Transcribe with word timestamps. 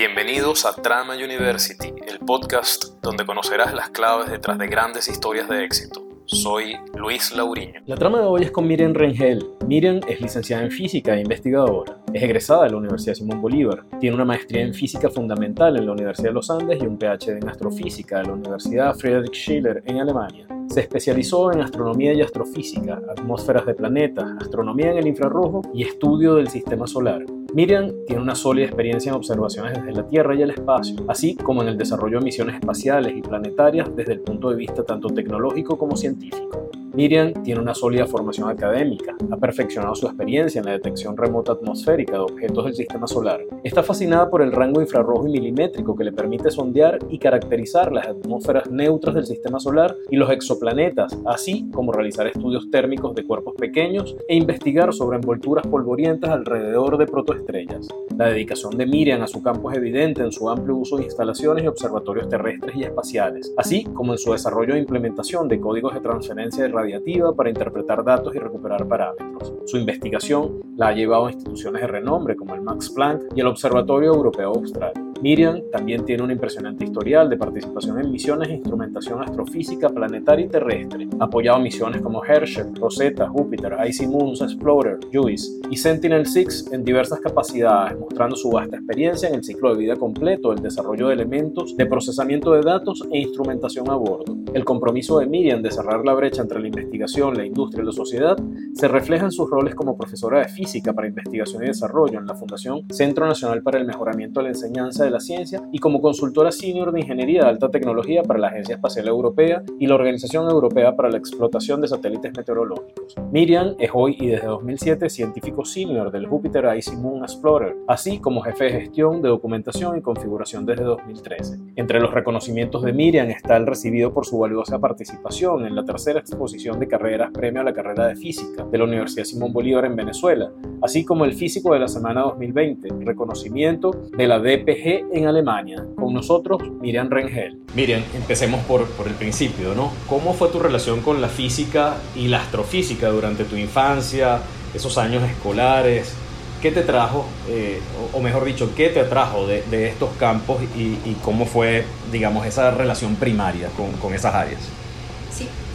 Bienvenidos 0.00 0.64
a 0.64 0.72
Trama 0.72 1.14
University, 1.14 1.92
el 2.06 2.20
podcast 2.20 3.02
donde 3.02 3.26
conocerás 3.26 3.74
las 3.74 3.90
claves 3.90 4.30
detrás 4.30 4.56
de 4.56 4.66
grandes 4.66 5.08
historias 5.08 5.46
de 5.46 5.62
éxito. 5.62 6.02
Soy 6.24 6.74
Luis 6.96 7.36
Lauriño. 7.36 7.82
La 7.84 7.96
trama 7.96 8.20
de 8.20 8.24
hoy 8.24 8.44
es 8.44 8.50
con 8.50 8.66
Miriam 8.66 8.94
Rengel. 8.94 9.46
Miriam 9.66 10.00
es 10.08 10.22
licenciada 10.22 10.62
en 10.62 10.70
física 10.70 11.14
e 11.14 11.20
investigadora. 11.20 11.98
Es 12.14 12.22
egresada 12.22 12.64
de 12.64 12.70
la 12.70 12.78
Universidad 12.78 13.12
Simón 13.12 13.42
Bolívar. 13.42 13.84
Tiene 14.00 14.16
una 14.16 14.24
maestría 14.24 14.62
en 14.62 14.72
física 14.72 15.10
fundamental 15.10 15.76
en 15.76 15.84
la 15.84 15.92
Universidad 15.92 16.30
de 16.30 16.34
los 16.34 16.50
Andes 16.50 16.82
y 16.82 16.86
un 16.86 16.98
PhD 16.98 17.36
en 17.36 17.50
astrofísica 17.50 18.20
de 18.20 18.28
la 18.28 18.32
Universidad 18.32 18.94
Friedrich 18.94 19.34
Schiller 19.34 19.82
en 19.84 19.98
Alemania. 19.98 20.46
Se 20.70 20.80
especializó 20.80 21.52
en 21.52 21.60
astronomía 21.60 22.14
y 22.14 22.22
astrofísica, 22.22 23.02
atmósferas 23.10 23.66
de 23.66 23.74
planetas, 23.74 24.30
astronomía 24.40 24.92
en 24.92 24.98
el 24.98 25.08
infrarrojo 25.08 25.60
y 25.74 25.82
estudio 25.82 26.36
del 26.36 26.48
sistema 26.48 26.86
solar. 26.86 27.22
Miriam 27.52 27.92
tiene 28.06 28.22
una 28.22 28.36
sólida 28.36 28.66
experiencia 28.66 29.10
en 29.10 29.16
observaciones 29.16 29.74
desde 29.74 29.92
la 29.92 30.06
Tierra 30.06 30.34
y 30.36 30.42
el 30.42 30.50
espacio, 30.50 30.96
así 31.08 31.34
como 31.34 31.62
en 31.62 31.68
el 31.68 31.76
desarrollo 31.76 32.18
de 32.18 32.24
misiones 32.24 32.54
espaciales 32.54 33.16
y 33.16 33.22
planetarias 33.22 33.94
desde 33.96 34.12
el 34.12 34.20
punto 34.20 34.50
de 34.50 34.56
vista 34.56 34.84
tanto 34.84 35.08
tecnológico 35.08 35.76
como 35.76 35.96
científico. 35.96 36.70
Miriam 36.92 37.32
tiene 37.44 37.60
una 37.60 37.74
sólida 37.74 38.06
formación 38.06 38.50
académica, 38.50 39.14
ha 39.30 39.36
perfeccionado 39.36 39.94
su 39.94 40.06
experiencia 40.06 40.58
en 40.58 40.66
la 40.66 40.72
detección 40.72 41.16
remota 41.16 41.52
atmosférica 41.52 42.14
de 42.14 42.18
objetos 42.18 42.64
del 42.64 42.74
sistema 42.74 43.06
solar. 43.06 43.40
Está 43.62 43.82
fascinada 43.82 44.28
por 44.28 44.42
el 44.42 44.50
rango 44.50 44.80
infrarrojo 44.80 45.28
y 45.28 45.32
milimétrico 45.32 45.94
que 45.94 46.04
le 46.04 46.12
permite 46.12 46.50
sondear 46.50 46.98
y 47.08 47.18
caracterizar 47.18 47.92
las 47.92 48.08
atmósferas 48.08 48.68
neutras 48.70 49.14
del 49.14 49.26
sistema 49.26 49.60
solar 49.60 49.94
y 50.10 50.16
los 50.16 50.30
exoplanetas, 50.30 51.16
así 51.26 51.70
como 51.70 51.92
realizar 51.92 52.26
estudios 52.26 52.68
térmicos 52.70 53.14
de 53.14 53.24
cuerpos 53.24 53.54
pequeños 53.54 54.16
e 54.28 54.34
investigar 54.34 54.92
sobre 54.92 55.16
envolturas 55.16 55.66
polvorientas 55.66 56.30
alrededor 56.30 56.98
de 56.98 57.06
protoestrellas. 57.06 57.86
La 58.16 58.26
dedicación 58.26 58.76
de 58.76 58.86
Miriam 58.86 59.22
a 59.22 59.26
su 59.28 59.42
campo 59.42 59.70
es 59.70 59.78
evidente 59.78 60.22
en 60.22 60.32
su 60.32 60.50
amplio 60.50 60.76
uso 60.76 60.96
de 60.96 61.04
instalaciones 61.04 61.64
y 61.64 61.68
observatorios 61.68 62.28
terrestres 62.28 62.74
y 62.76 62.82
espaciales, 62.82 63.54
así 63.56 63.84
como 63.84 64.12
en 64.12 64.18
su 64.18 64.32
desarrollo 64.32 64.74
e 64.74 64.78
implementación 64.78 65.48
de 65.48 65.60
códigos 65.60 65.94
de 65.94 66.00
transferencia 66.00 66.64
de 66.64 66.68
radiativa 66.80 67.32
para 67.34 67.50
interpretar 67.50 68.04
datos 68.04 68.34
y 68.34 68.38
recuperar 68.38 68.86
parámetros. 68.86 69.52
Su 69.66 69.76
investigación 69.76 70.60
la 70.76 70.88
ha 70.88 70.92
llevado 70.92 71.26
a 71.26 71.32
instituciones 71.32 71.82
de 71.82 71.88
renombre 71.88 72.36
como 72.36 72.54
el 72.54 72.62
Max 72.62 72.90
Planck 72.90 73.36
y 73.36 73.40
el 73.40 73.46
Observatorio 73.46 74.14
Europeo 74.14 74.48
Austral. 74.48 74.92
Miriam 75.22 75.60
también 75.70 76.06
tiene 76.06 76.22
un 76.22 76.30
impresionante 76.30 76.84
historial 76.84 77.28
de 77.28 77.36
participación 77.36 78.00
en 78.00 78.10
misiones 78.10 78.48
e 78.48 78.54
instrumentación 78.54 79.20
astrofísica 79.20 79.90
planetaria 79.90 80.46
y 80.46 80.48
terrestre. 80.48 81.08
Ha 81.18 81.24
apoyado 81.24 81.60
misiones 81.60 82.00
como 82.00 82.24
Herschel, 82.24 82.74
Rosetta, 82.74 83.28
Júpiter, 83.28 83.76
Icy 83.86 84.06
Moons 84.06 84.40
Explorer, 84.40 84.98
JUICE 85.12 85.60
y 85.70 85.76
Sentinel-6 85.76 86.72
en 86.72 86.84
diversas 86.84 87.20
capacidades, 87.20 87.98
mostrando 87.98 88.34
su 88.34 88.50
vasta 88.50 88.76
experiencia 88.76 89.28
en 89.28 89.34
el 89.34 89.44
ciclo 89.44 89.74
de 89.74 89.80
vida 89.80 89.96
completo, 89.96 90.52
el 90.52 90.62
desarrollo 90.62 91.08
de 91.08 91.14
elementos, 91.14 91.76
de 91.76 91.84
procesamiento 91.84 92.52
de 92.52 92.62
datos 92.62 93.06
e 93.12 93.18
instrumentación 93.18 93.90
a 93.90 93.96
bordo. 93.96 94.34
El 94.54 94.64
compromiso 94.64 95.18
de 95.18 95.26
Miriam 95.26 95.60
de 95.60 95.70
cerrar 95.70 96.02
la 96.02 96.14
brecha 96.14 96.40
entre 96.40 96.60
la 96.60 96.68
investigación, 96.70 97.36
la 97.36 97.44
industria 97.44 97.82
y 97.82 97.86
la 97.86 97.92
sociedad 97.92 98.36
se 98.74 98.88
refleja 98.88 99.24
en 99.24 99.32
sus 99.32 99.50
roles 99.50 99.74
como 99.74 99.96
profesora 99.96 100.40
de 100.40 100.48
física 100.48 100.92
para 100.92 101.08
investigación 101.08 101.62
y 101.62 101.66
desarrollo 101.66 102.18
en 102.18 102.26
la 102.26 102.34
Fundación 102.34 102.86
Centro 102.90 103.26
Nacional 103.26 103.62
para 103.62 103.78
el 103.78 103.86
Mejoramiento 103.86 104.40
de 104.40 104.44
la 104.44 104.50
Enseñanza 104.50 105.04
de 105.04 105.10
la 105.10 105.20
Ciencia 105.20 105.60
y 105.72 105.78
como 105.78 106.00
consultora 106.00 106.52
senior 106.52 106.92
de 106.92 107.00
Ingeniería 107.00 107.42
de 107.42 107.48
Alta 107.48 107.68
Tecnología 107.68 108.22
para 108.22 108.38
la 108.38 108.48
Agencia 108.48 108.76
Espacial 108.76 109.08
Europea 109.08 109.62
y 109.78 109.86
la 109.86 109.96
Organización 109.96 110.48
Europea 110.48 110.96
para 110.96 111.10
la 111.10 111.18
Explotación 111.18 111.80
de 111.80 111.88
Satélites 111.88 112.32
Meteorológicos. 112.36 113.16
Miriam 113.32 113.74
es 113.78 113.90
hoy 113.92 114.16
y 114.20 114.28
desde 114.28 114.46
2007 114.46 115.10
científico 115.10 115.64
senior 115.64 116.10
del 116.10 116.26
Jupiter 116.26 116.68
Icy 116.76 116.96
Moon 116.96 117.22
Explorer, 117.22 117.76
así 117.88 118.18
como 118.18 118.42
jefe 118.42 118.64
de 118.64 118.70
gestión 118.70 119.22
de 119.22 119.28
documentación 119.28 119.98
y 119.98 120.02
configuración 120.02 120.64
desde 120.66 120.84
2013. 120.84 121.58
Entre 121.76 122.00
los 122.00 122.12
reconocimientos 122.12 122.82
de 122.82 122.92
Miriam 122.92 123.30
está 123.30 123.56
el 123.56 123.66
recibido 123.66 124.12
por 124.12 124.26
su 124.26 124.38
valiosa 124.38 124.78
participación 124.78 125.66
en 125.66 125.74
la 125.74 125.84
tercera 125.84 126.20
exposición 126.20 126.59
de 126.60 126.88
carreras 126.88 127.30
Premio 127.32 127.62
a 127.62 127.64
la 127.64 127.72
Carrera 127.72 128.06
de 128.06 128.16
Física 128.16 128.66
de 128.70 128.76
la 128.76 128.84
Universidad 128.84 129.24
Simón 129.24 129.50
Bolívar 129.50 129.86
en 129.86 129.96
Venezuela, 129.96 130.50
así 130.82 131.06
como 131.06 131.24
el 131.24 131.32
Físico 131.32 131.72
de 131.72 131.80
la 131.80 131.88
Semana 131.88 132.20
2020, 132.20 132.88
reconocimiento 133.00 133.92
de 134.14 134.28
la 134.28 134.38
DPG 134.38 135.06
en 135.10 135.26
Alemania. 135.26 135.86
Con 135.96 136.12
nosotros, 136.12 136.60
Miriam 136.82 137.08
Rengel. 137.08 137.58
Miriam, 137.74 138.02
empecemos 138.14 138.62
por, 138.64 138.86
por 138.90 139.08
el 139.08 139.14
principio, 139.14 139.74
¿no? 139.74 139.90
¿Cómo 140.06 140.34
fue 140.34 140.50
tu 140.50 140.58
relación 140.58 141.00
con 141.00 141.22
la 141.22 141.28
física 141.28 141.96
y 142.14 142.28
la 142.28 142.42
astrofísica 142.42 143.08
durante 143.08 143.44
tu 143.44 143.56
infancia, 143.56 144.40
esos 144.74 144.98
años 144.98 145.22
escolares? 145.22 146.14
¿Qué 146.60 146.70
te 146.70 146.82
trajo, 146.82 147.24
eh, 147.48 147.80
o, 148.12 148.20
mejor 148.20 148.44
dicho, 148.44 148.74
qué 148.76 148.90
te 148.90 149.00
atrajo 149.00 149.46
de, 149.46 149.62
de 149.70 149.88
estos 149.88 150.10
campos 150.18 150.58
y, 150.76 150.98
y, 151.08 151.16
cómo 151.24 151.46
fue, 151.46 151.86
digamos, 152.12 152.44
esa 152.44 152.70
relación 152.70 153.16
primaria 153.16 153.68
con, 153.78 153.92
con 153.92 154.12
esas 154.12 154.34
áreas? 154.34 154.79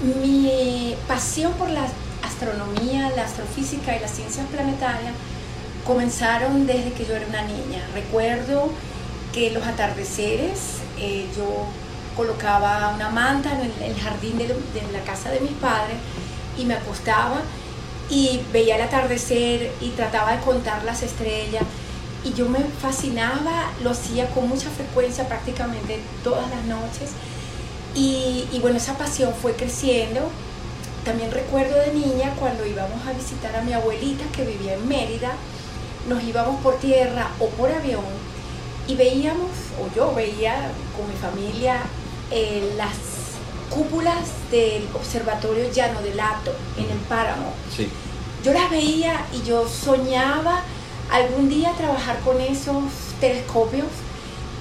Mi 0.05 0.95
pasión 1.07 1.53
por 1.53 1.67
la 1.71 1.88
astronomía, 2.21 3.11
la 3.16 3.23
astrofísica 3.23 3.95
y 3.95 3.99
las 3.99 4.11
ciencias 4.11 4.45
planetarias 4.47 5.13
comenzaron 5.83 6.67
desde 6.67 6.91
que 6.91 7.05
yo 7.05 7.16
era 7.16 7.25
una 7.25 7.41
niña. 7.41 7.81
Recuerdo 7.91 8.69
que 9.33 9.49
los 9.49 9.66
atardeceres 9.66 10.77
eh, 10.99 11.25
yo 11.35 11.66
colocaba 12.16 12.93
una 12.93 13.09
manta 13.09 13.51
en 13.53 13.83
el, 13.83 13.99
jardín 13.99 14.38
de, 14.38 14.47
la 14.47 15.03
casa 15.05 15.31
de 15.31 15.39
mis 15.39 15.53
padres 15.53 15.97
y 16.55 16.66
me 16.66 16.75
acostaba 16.75 17.41
y 18.07 18.41
veía 18.53 18.75
el 18.75 18.83
atardecer 18.83 19.72
y 19.81 19.89
trataba 19.89 20.33
de 20.33 20.39
contar 20.41 20.83
las 20.83 21.01
estrellas 21.01 21.63
y 22.23 22.33
yo 22.33 22.47
me 22.47 22.59
fascinaba, 22.59 23.72
lo 23.83 23.89
hacía 23.89 24.29
con 24.29 24.47
mucha 24.47 24.69
frecuencia 24.69 25.27
prácticamente 25.27 25.99
todas 26.23 26.47
las 26.49 26.63
noches 26.66 27.09
y, 27.95 28.47
y 28.51 28.59
bueno, 28.59 28.78
esa 28.78 28.97
pasión 28.97 29.33
fue 29.33 29.53
creciendo. 29.53 30.22
También 31.03 31.31
recuerdo 31.31 31.79
de 31.79 31.94
niña 31.94 32.33
cuando 32.39 32.66
íbamos 32.66 33.06
a 33.07 33.13
visitar 33.13 33.56
a 33.56 33.61
mi 33.61 33.73
abuelita 33.73 34.25
que 34.35 34.44
vivía 34.44 34.73
en 34.73 34.88
Mérida, 34.88 35.33
nos 36.09 36.23
íbamos 36.23 36.61
por 36.61 36.79
tierra 36.79 37.29
o 37.39 37.47
por 37.50 37.72
avión 37.72 38.03
y 38.88 38.95
veíamos, 38.95 39.51
o 39.79 39.95
yo 39.95 40.13
veía 40.13 40.72
con 40.95 41.07
mi 41.07 41.16
familia, 41.16 41.81
eh, 42.31 42.73
las 42.78 42.95
cúpulas 43.69 44.29
del 44.51 44.88
Observatorio 44.94 45.72
Llano 45.72 46.01
del 46.01 46.17
Lato 46.17 46.55
en 46.78 46.89
el 46.89 46.97
Páramo. 47.09 47.53
Sí. 47.75 47.89
Yo 48.44 48.53
las 48.53 48.69
veía 48.69 49.25
y 49.34 49.47
yo 49.47 49.67
soñaba 49.67 50.61
algún 51.11 51.50
día 51.50 51.72
trabajar 51.78 52.19
con 52.19 52.39
esos 52.41 52.84
telescopios 53.19 53.88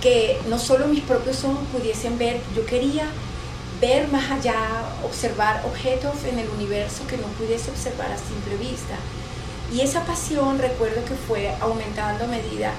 que 0.00 0.38
no 0.48 0.58
solo 0.58 0.86
mis 0.86 1.02
propios 1.02 1.44
ojos 1.44 1.60
pudiesen 1.72 2.18
ver, 2.18 2.40
yo 2.54 2.64
quería 2.66 3.06
ver 3.84 4.08
más 4.08 4.30
allá, 4.30 4.56
observar 5.04 5.62
objetos 5.66 6.14
en 6.24 6.38
el 6.38 6.48
universo 6.48 7.06
que 7.06 7.18
no 7.18 7.26
pudiese 7.38 7.70
observar 7.70 8.10
a 8.10 8.16
simple 8.16 8.56
vista. 8.56 8.96
Y 9.74 9.80
esa 9.80 10.00
pasión 10.04 10.58
recuerdo 10.58 11.04
que 11.04 11.14
fue 11.14 11.52
aumentando 11.60 12.24
a 12.24 12.26
medida 12.28 12.72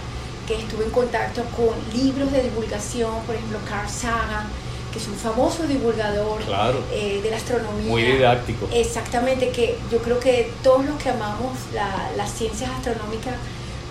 que 0.48 0.56
estuve 0.60 0.86
en 0.86 0.92
contacto 0.92 1.44
con 1.58 1.74
libros 1.94 2.32
de 2.32 2.44
divulgación, 2.44 3.14
por 3.26 3.36
ejemplo 3.36 3.60
Carl 3.70 3.90
Sagan, 3.90 4.48
que 4.92 5.00
es 5.00 5.08
un 5.08 5.16
famoso 5.16 5.64
divulgador 5.64 6.42
claro. 6.42 6.80
eh, 6.92 7.20
de 7.22 7.30
la 7.30 7.38
astronomía. 7.38 7.92
Muy 7.92 8.04
didáctico. 8.04 8.68
Exactamente, 8.72 9.50
que 9.50 9.78
yo 9.92 10.00
creo 10.00 10.20
que 10.20 10.52
todos 10.64 10.86
los 10.86 10.98
que 11.02 11.10
amamos 11.10 11.54
la, 11.74 12.12
las 12.16 12.32
ciencias 12.32 12.70
astronómicas 12.72 13.36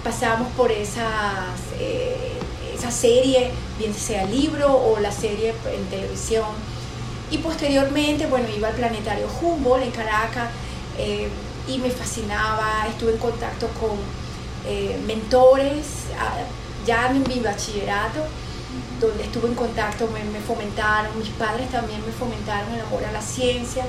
pasamos 0.02 0.48
por 0.56 0.72
esas, 0.72 1.58
eh, 1.78 2.32
esa 2.76 2.90
serie, 2.90 3.50
bien 3.78 3.94
sea 3.94 4.24
libro 4.24 4.66
o 4.76 4.98
la 5.00 5.12
serie 5.12 5.54
en 5.76 5.84
televisión. 5.86 6.73
Y 7.30 7.38
posteriormente, 7.38 8.26
bueno, 8.26 8.46
iba 8.56 8.68
al 8.68 8.74
planetario 8.74 9.26
Humboldt 9.40 9.84
en 9.84 9.90
Caracas 9.90 10.50
eh, 10.98 11.28
y 11.66 11.78
me 11.78 11.90
fascinaba, 11.90 12.86
estuve 12.88 13.12
en 13.12 13.18
contacto 13.18 13.68
con 13.80 13.96
eh, 14.66 14.98
mentores, 15.06 15.86
ya 16.86 17.10
en 17.10 17.22
mi 17.26 17.40
bachillerato, 17.40 18.20
donde 19.00 19.24
estuve 19.24 19.48
en 19.48 19.54
contacto, 19.54 20.08
me, 20.08 20.22
me, 20.24 20.40
fomentaron, 20.40 21.18
mis 21.18 21.30
padres 21.30 21.70
también 21.70 22.00
me 22.04 22.12
fomentaron 22.12 22.72
el 22.72 22.80
amor 22.80 23.04
a 23.04 23.12
las 23.12 23.24
ciencias 23.24 23.88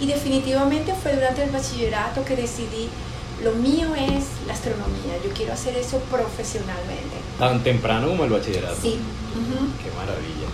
y 0.00 0.06
definitivamente 0.06 0.94
fue 0.94 1.14
durante 1.14 1.44
el 1.44 1.50
bachillerato 1.50 2.24
que 2.24 2.36
decidí, 2.36 2.88
lo 3.42 3.52
mío 3.52 3.94
es 3.94 4.24
la 4.46 4.54
astronomía, 4.54 5.14
yo 5.24 5.30
quiero 5.34 5.52
hacer 5.52 5.76
eso 5.76 5.98
profesionalmente. 6.10 7.16
¿Tan 7.38 7.62
temprano 7.62 8.08
como 8.08 8.24
el 8.24 8.30
bachillerato? 8.30 8.76
Sí. 8.80 8.98
Uh 9.34 9.38
-huh. 9.38 9.82
Qué 9.82 9.90
maravilla. 9.96 10.48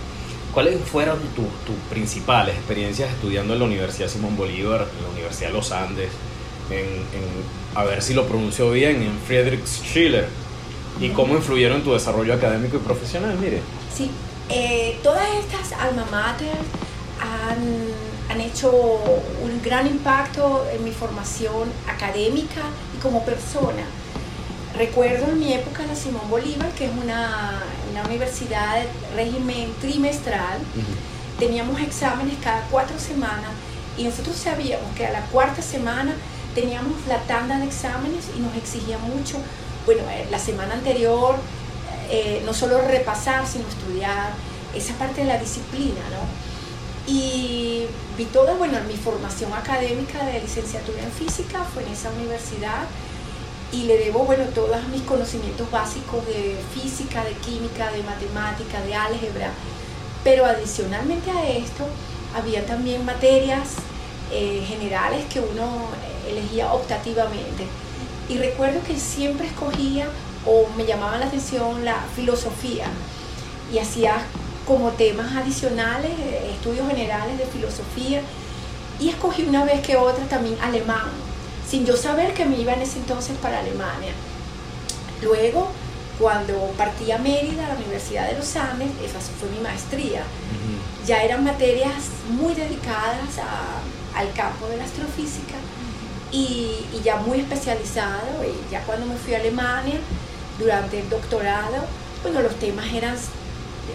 ¿Cuáles 0.59 0.81
fueron 0.81 1.21
tus 1.37 1.47
tu 1.65 1.73
principales 1.89 2.57
experiencias 2.57 3.13
estudiando 3.13 3.53
en 3.53 3.61
la 3.61 3.67
Universidad 3.67 4.09
Simón 4.09 4.37
Bolívar, 4.37 4.89
en 4.99 5.05
la 5.05 5.11
Universidad 5.11 5.51
de 5.51 5.55
los 5.55 5.71
Andes, 5.71 6.11
en, 6.69 6.85
en 6.85 7.77
a 7.77 7.85
ver 7.85 8.03
si 8.03 8.13
lo 8.13 8.27
pronuncio 8.27 8.73
bien, 8.73 9.01
en 9.01 9.17
Friedrich 9.21 9.65
Schiller? 9.65 10.27
¿Y 11.01 11.11
cómo 11.11 11.37
influyeron 11.37 11.77
en 11.77 11.85
tu 11.85 11.93
desarrollo 11.93 12.35
académico 12.35 12.79
y 12.79 12.81
profesional? 12.81 13.39
Mire. 13.41 13.61
Sí, 13.95 14.11
eh, 14.49 14.99
todas 15.05 15.29
estas 15.39 15.79
alma 15.79 16.05
mater 16.11 16.57
han, 17.21 18.33
han, 18.37 18.41
hecho 18.41 18.73
un 18.73 19.63
gran 19.63 19.87
impacto 19.87 20.67
en 20.75 20.83
mi 20.83 20.91
formación 20.91 21.71
académica 21.87 22.63
y 22.97 23.01
como 23.01 23.25
persona. 23.25 23.85
Recuerdo 24.77 25.29
en 25.29 25.39
mi 25.39 25.53
época 25.53 25.87
la 25.87 25.95
Simón 25.95 26.29
Bolívar, 26.29 26.71
que 26.73 26.87
es 26.87 26.91
una, 27.01 27.63
una 27.91 28.05
universidad 28.05 28.77
de 28.77 28.89
régimen 29.17 29.73
trimestral, 29.81 30.59
teníamos 31.39 31.81
exámenes 31.81 32.37
cada 32.43 32.63
cuatro 32.71 32.99
semanas 32.99 33.51
y 33.97 34.05
nosotros 34.05 34.37
sabíamos 34.37 34.95
que 34.97 35.07
a 35.07 35.13
la 35.13 35.23
cuarta 35.27 35.63
semana 35.63 36.15
teníamos 36.55 36.95
la 37.07 37.19
tanda 37.23 37.59
de 37.59 37.67
exámenes 37.67 38.27
y 38.37 38.41
nos 38.41 38.55
exigía 38.57 38.99
mucho, 38.99 39.39
bueno, 39.87 40.03
eh, 40.11 40.27
la 40.31 40.39
semana 40.39 40.75
anterior 40.75 41.37
eh, 42.11 42.43
no 42.45 42.55
solo 42.55 42.81
repasar, 42.81 43.47
sino 43.47 43.69
estudiar 43.69 44.31
esa 44.75 44.95
parte 44.95 45.23
de 45.23 45.27
la 45.27 45.39
disciplina, 45.39 46.01
¿no? 46.11 46.49
Y 47.13 47.87
vi 48.17 48.25
toda, 48.27 48.55
bueno, 48.55 48.79
mi 48.87 48.97
formación 48.97 49.53
académica 49.53 50.25
de 50.25 50.41
licenciatura 50.41 51.03
en 51.03 51.11
física 51.11 51.65
fue 51.73 51.83
en 51.85 51.93
esa 51.93 52.11
universidad 52.11 52.85
y 53.73 53.83
le 53.83 53.99
debo, 53.99 54.21
bueno, 54.21 54.45
todos 54.55 54.83
mis 54.89 55.03
conocimientos 55.03 55.71
básicos 55.71 56.25
de 56.27 56.57
física, 56.75 57.25
de 57.25 57.33
química, 57.33 57.91
de 57.93 58.03
matemática, 58.03 58.81
de 58.83 58.95
álgebra, 58.95 59.51
pero 60.25 60.47
adicionalmente 60.47 61.31
a 61.31 61.49
esto 61.49 61.85
había 62.35 62.65
también 62.67 63.05
materias 63.05 63.75
eh, 64.33 64.65
generales 64.67 65.25
que 65.33 65.41
uno 65.41 65.87
elegía 66.29 66.73
optativamente. 66.73 67.67
Y 68.29 68.39
recuerdo 68.39 68.81
que 68.87 68.99
siempre 68.99 69.47
escogía 69.47 70.07
o 70.45 70.67
me 70.77 70.85
llamaba 70.85 71.19
la 71.19 71.27
atención 71.27 71.85
la 71.85 71.97
filosofía. 72.15 72.87
Y 73.73 73.79
hacía 73.79 74.17
como 74.67 74.91
temas 74.91 75.35
adicionales, 75.35 76.11
eh, 76.19 76.51
estudios 76.53 76.89
generales 76.89 77.39
de 77.39 77.47
filosofía. 77.47 78.21
Y 79.01 79.09
escogí 79.09 79.45
una 79.45 79.65
vez 79.65 79.81
que 79.81 79.97
otra 79.97 80.25
también 80.27 80.57
alemán, 80.61 81.11
sin 81.69 81.85
yo 81.85 81.97
saber 81.97 82.35
que 82.35 82.45
me 82.45 82.57
iba 82.59 82.73
en 82.73 82.83
ese 82.83 82.99
entonces 82.99 83.37
para 83.39 83.61
Alemania. 83.61 84.13
Luego, 85.23 85.71
cuando 86.19 86.73
partí 86.77 87.11
a 87.13 87.19
Mérida, 87.19 87.67
a 87.67 87.69
la 87.69 87.75
Universidad 87.75 88.29
de 88.29 88.39
los 88.39 88.57
Andes, 88.57 88.91
esa 89.05 89.21
fue 89.21 89.49
mi 89.51 89.61
maestría, 89.61 90.23
ya 91.07 91.23
eran 91.23 91.45
materias 91.45 92.05
muy 92.29 92.55
dedicadas 92.55 93.39
al 94.15 94.33
campo 94.33 94.67
de 94.69 94.77
la 94.77 94.85
astrofísica 94.85 95.55
y, 96.33 96.87
ya 97.05 97.17
muy 97.17 97.41
especializado. 97.41 98.45
Y 98.45 98.71
ya 98.71 98.83
cuando 98.83 99.07
me 99.07 99.17
fui 99.17 99.35
a 99.35 99.39
Alemania, 99.39 100.01
durante 100.59 101.01
el 101.01 101.09
doctorado, 101.09 101.85
bueno, 102.23 102.43
los 102.43 102.55
temas 102.57 102.87
eran 102.93 103.15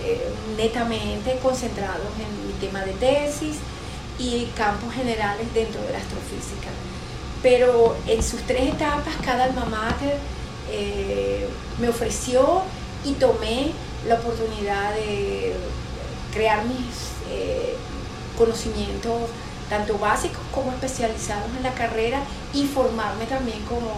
eh, 0.04 0.30
netamente 0.58 1.38
concentrados 1.42 2.08
en 2.18 2.48
mi 2.48 2.54
tema 2.54 2.84
de 2.86 2.94
tesis 2.94 3.58
y 4.18 4.46
campos 4.56 4.94
generales 4.94 5.54
dentro 5.54 5.82
de 5.82 5.92
la 5.92 5.98
astrofísica. 5.98 6.70
Pero 7.44 7.96
en 8.08 8.24
sus 8.24 8.42
tres 8.44 8.74
etapas, 8.74 9.14
cada 9.24 9.44
alma 9.44 9.66
mater 9.66 10.18
eh, 10.72 11.48
me 11.80 11.90
ofreció 11.90 12.64
y 13.06 13.14
tomé 13.14 13.72
la 14.08 14.16
oportunidad 14.16 14.94
de 14.96 15.54
crear 16.34 16.66
mis 16.66 17.12
eh, 17.30 17.76
conocimientos 18.38 19.30
tanto 19.70 19.98
básicos 19.98 20.42
como 20.54 20.72
especializados 20.72 21.50
en 21.58 21.64
la 21.64 21.74
carrera 21.74 22.22
y 22.54 22.66
formarme 22.66 23.26
también 23.26 23.60
como, 23.68 23.92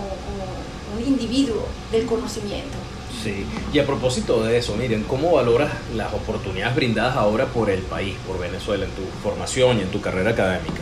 un 0.96 1.06
individuo 1.06 1.68
del 1.92 2.06
conocimiento. 2.06 2.78
Sí, 3.22 3.46
y 3.74 3.80
a 3.80 3.86
propósito 3.86 4.42
de 4.44 4.58
eso, 4.58 4.76
miren, 4.76 5.04
¿cómo 5.04 5.34
valoras 5.34 5.72
las 5.94 6.14
oportunidades 6.14 6.74
brindadas 6.74 7.18
ahora 7.18 7.48
por 7.48 7.70
el 7.70 7.82
país, 7.82 8.16
por 8.26 8.40
Venezuela, 8.40 8.86
en 8.86 8.92
tu 8.92 9.02
formación 9.22 9.80
y 9.80 9.82
en 9.82 9.90
tu 9.90 10.00
carrera 10.00 10.32
académica? 10.32 10.82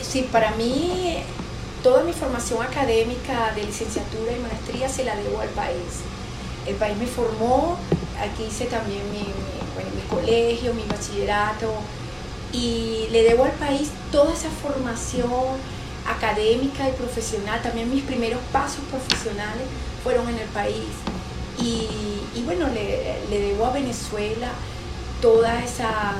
Sí, 0.00 0.26
para 0.32 0.52
mí 0.52 1.22
toda 1.82 2.04
mi 2.04 2.12
formación 2.12 2.62
académica 2.62 3.52
de 3.54 3.64
licenciatura 3.64 4.32
y 4.32 4.40
maestría 4.40 4.88
se 4.88 5.04
la 5.04 5.16
debo 5.16 5.40
al 5.40 5.48
país. 5.50 6.02
El 6.66 6.76
país 6.76 6.96
me 6.96 7.06
formó, 7.06 7.76
aquí 8.20 8.44
hice 8.44 8.66
también 8.66 9.02
mi, 9.10 9.18
mi 9.20 10.02
colegio, 10.08 10.74
mi 10.74 10.84
bachillerato, 10.84 11.72
y 12.52 13.08
le 13.10 13.22
debo 13.22 13.44
al 13.44 13.52
país 13.52 13.90
toda 14.10 14.32
esa 14.32 14.50
formación 14.50 15.58
académica 16.06 16.88
y 16.88 16.92
profesional, 16.92 17.62
también 17.62 17.90
mis 17.90 18.04
primeros 18.04 18.40
pasos 18.52 18.80
profesionales 18.90 19.64
fueron 20.02 20.28
en 20.28 20.38
el 20.38 20.48
país. 20.48 20.88
Y, 21.58 22.42
bueno, 22.44 22.68
le, 22.68 23.20
debo 23.30 23.66
a 23.66 23.72
Venezuela 23.72 24.50
toda 25.20 25.62
esa, 25.62 26.14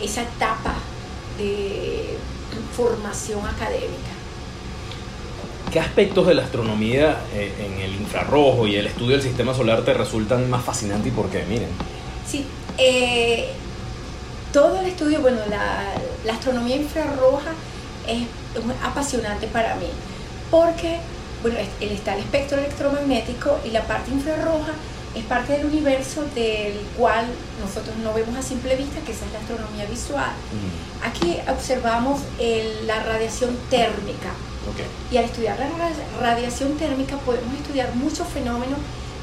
esa 0.00 0.22
etapa 0.22 0.74
de 1.36 2.16
formación 2.76 3.44
académica. 3.44 4.17
¿Qué 5.70 5.80
aspectos 5.80 6.26
de 6.26 6.34
la 6.34 6.44
astronomía 6.44 7.18
eh, 7.34 7.52
en 7.58 7.82
el 7.82 7.94
infrarrojo 7.96 8.66
y 8.66 8.76
el 8.76 8.86
estudio 8.86 9.12
del 9.12 9.22
sistema 9.22 9.52
solar 9.54 9.82
te 9.82 9.92
resultan 9.92 10.48
más 10.48 10.64
fascinantes 10.64 11.12
y 11.12 11.14
por 11.14 11.28
qué? 11.28 11.44
Miren. 11.44 11.68
Sí, 12.26 12.46
eh, 12.78 13.50
todo 14.50 14.80
el 14.80 14.86
estudio, 14.86 15.20
bueno, 15.20 15.40
la, 15.50 16.32
astronomía 16.32 16.76
infrarroja 16.76 17.52
es, 18.06 18.22
apasionante 18.82 19.46
para 19.46 19.74
mí, 19.74 19.88
porque, 20.50 20.96
bueno, 21.42 21.58
está 21.80 22.14
el 22.14 22.20
espectro 22.20 22.56
electromagnético 22.56 23.58
y 23.66 23.70
la 23.70 23.82
parte 23.82 24.10
infrarroja 24.10 24.72
es 25.14 25.24
parte 25.24 25.52
del 25.52 25.66
universo 25.66 26.24
del 26.34 26.78
cual 26.96 27.26
nosotros 27.60 27.94
no 28.02 28.14
vemos 28.14 28.36
a 28.36 28.42
simple 28.42 28.74
vista, 28.74 29.00
que 29.04 29.12
esa 29.12 29.26
es 29.26 29.32
la 29.32 29.38
astronomía 29.40 29.84
visual. 29.84 30.32
Aquí 31.04 31.36
observamos 31.50 32.20
la 32.86 33.02
radiación 33.02 33.56
térmica. 33.68 34.32
Y 35.10 35.16
al 35.16 35.24
estudiar 35.24 35.58
la 35.58 35.90
radiación 36.20 36.76
térmica 36.76 37.16
podemos 37.18 37.54
estudiar 37.54 37.94
muchos 37.94 38.26
fenómenos 38.28 38.78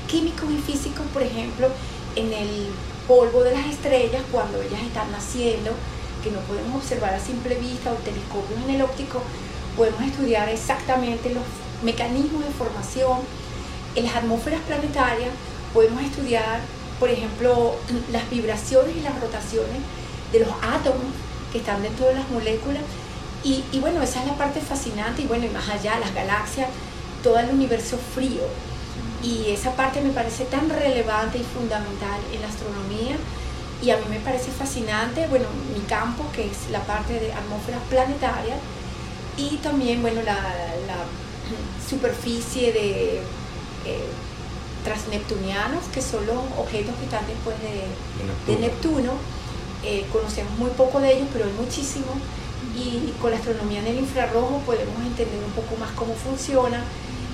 químicos 0.08 0.50
y 0.52 0.58
físicos, 0.58 1.06
por 1.14 1.24
ejemplo, 1.24 1.68
en 2.16 2.34
el 2.34 2.68
polvo 3.08 3.44
de 3.44 3.54
las 3.54 3.66
estrellas 3.68 4.24
cuando 4.32 4.62
ellas 4.62 4.82
están 4.82 5.12
naciendo, 5.12 5.72
que 6.24 6.32
no 6.32 6.40
podemos 6.42 6.76
observar 6.76 7.14
a 7.14 7.20
simple 7.20 7.56
vista 7.56 7.92
o 7.92 7.96
telescopios 7.96 8.60
en 8.68 8.76
el 8.76 8.82
óptico, 8.82 9.22
podemos 9.76 10.02
estudiar 10.02 10.50
exactamente 10.50 11.34
los 11.34 11.44
mecanismos 11.84 12.44
de 12.46 12.52
formación. 12.52 13.20
En 13.96 14.06
las 14.06 14.16
atmósferas 14.16 14.62
planetarias 14.62 15.30
podemos 15.74 16.02
estudiar, 16.04 16.62
por 17.00 17.10
ejemplo, 17.10 17.76
las 18.12 18.30
vibraciones 18.30 18.96
y 18.96 19.02
las 19.02 19.20
rotaciones 19.22 19.78
de 20.32 20.40
los 20.40 20.50
átomos 20.62 21.14
que 21.52 21.60
están 21.60 21.82
dentro 21.82 22.08
de 22.08 22.16
las 22.16 22.30
moléculas. 22.30 22.84
Y, 23.46 23.64
y 23.72 23.80
bueno, 23.80 24.02
esa 24.02 24.20
es 24.22 24.28
la 24.28 24.36
parte 24.36 24.60
fascinante 24.60 25.22
y 25.22 25.28
bueno, 25.28 25.46
y 25.46 25.50
más 25.50 25.70
allá, 25.70 25.98
las 26.00 26.14
galaxias, 26.14 26.68
todo 27.24 27.40
el 27.40 27.50
universo 27.52 27.98
frío 28.14 28.42
y 29.24 29.52
esa 29.52 29.76
parte 29.76 30.02
me 30.02 30.12
parece 30.12 30.46
tan 30.46 30.70
relevante 30.70 31.38
y 31.38 31.44
fundamental 31.44 32.20
en 32.34 32.42
la 32.42 32.48
astronomía 32.48 33.16
y 33.82 33.90
a 33.90 33.98
mí 33.98 34.04
me 34.10 34.20
parece 34.20 34.52
fascinante, 34.52 35.28
bueno, 35.28 35.46
mi 35.74 35.82
campo 35.82 36.24
que 36.34 36.46
es 36.46 36.70
la 36.72 36.82
parte 36.82 37.14
de 37.20 37.34
atmósferas 37.34 37.82
planetarias 37.90 38.60
y 39.38 39.58
también, 39.58 40.02
bueno, 40.02 40.22
la, 40.22 40.38
superficie 41.90 42.72
de 42.72 43.18
eh, 43.86 44.10
transneptunianos, 44.84 45.84
que 45.94 46.02
son 46.02 46.26
los 46.26 46.38
objetos 46.58 46.96
que 46.96 47.06
están 47.06 47.26
después 47.28 47.56
de, 47.60 48.56
Neptuno. 48.60 49.14
Eh, 49.84 50.06
conocemos 50.12 50.58
muy 50.58 50.72
poco 50.72 51.00
de 51.00 51.14
ellos, 51.14 51.28
pero 51.32 51.46
hay 51.46 51.52
muchísimo. 51.52 52.08
Y 52.76 53.14
con 53.22 53.32
la 53.32 53.38
astronomía 53.38 53.80
en 53.80 53.88
el 53.88 54.00
infrarrojo 54.00 54.62
podemos 54.66 54.98
entender 55.06 55.40
un 55.44 55.52
poco 55.52 55.78
más 55.78 55.92
cómo 55.92 56.14
funciona 56.14 56.84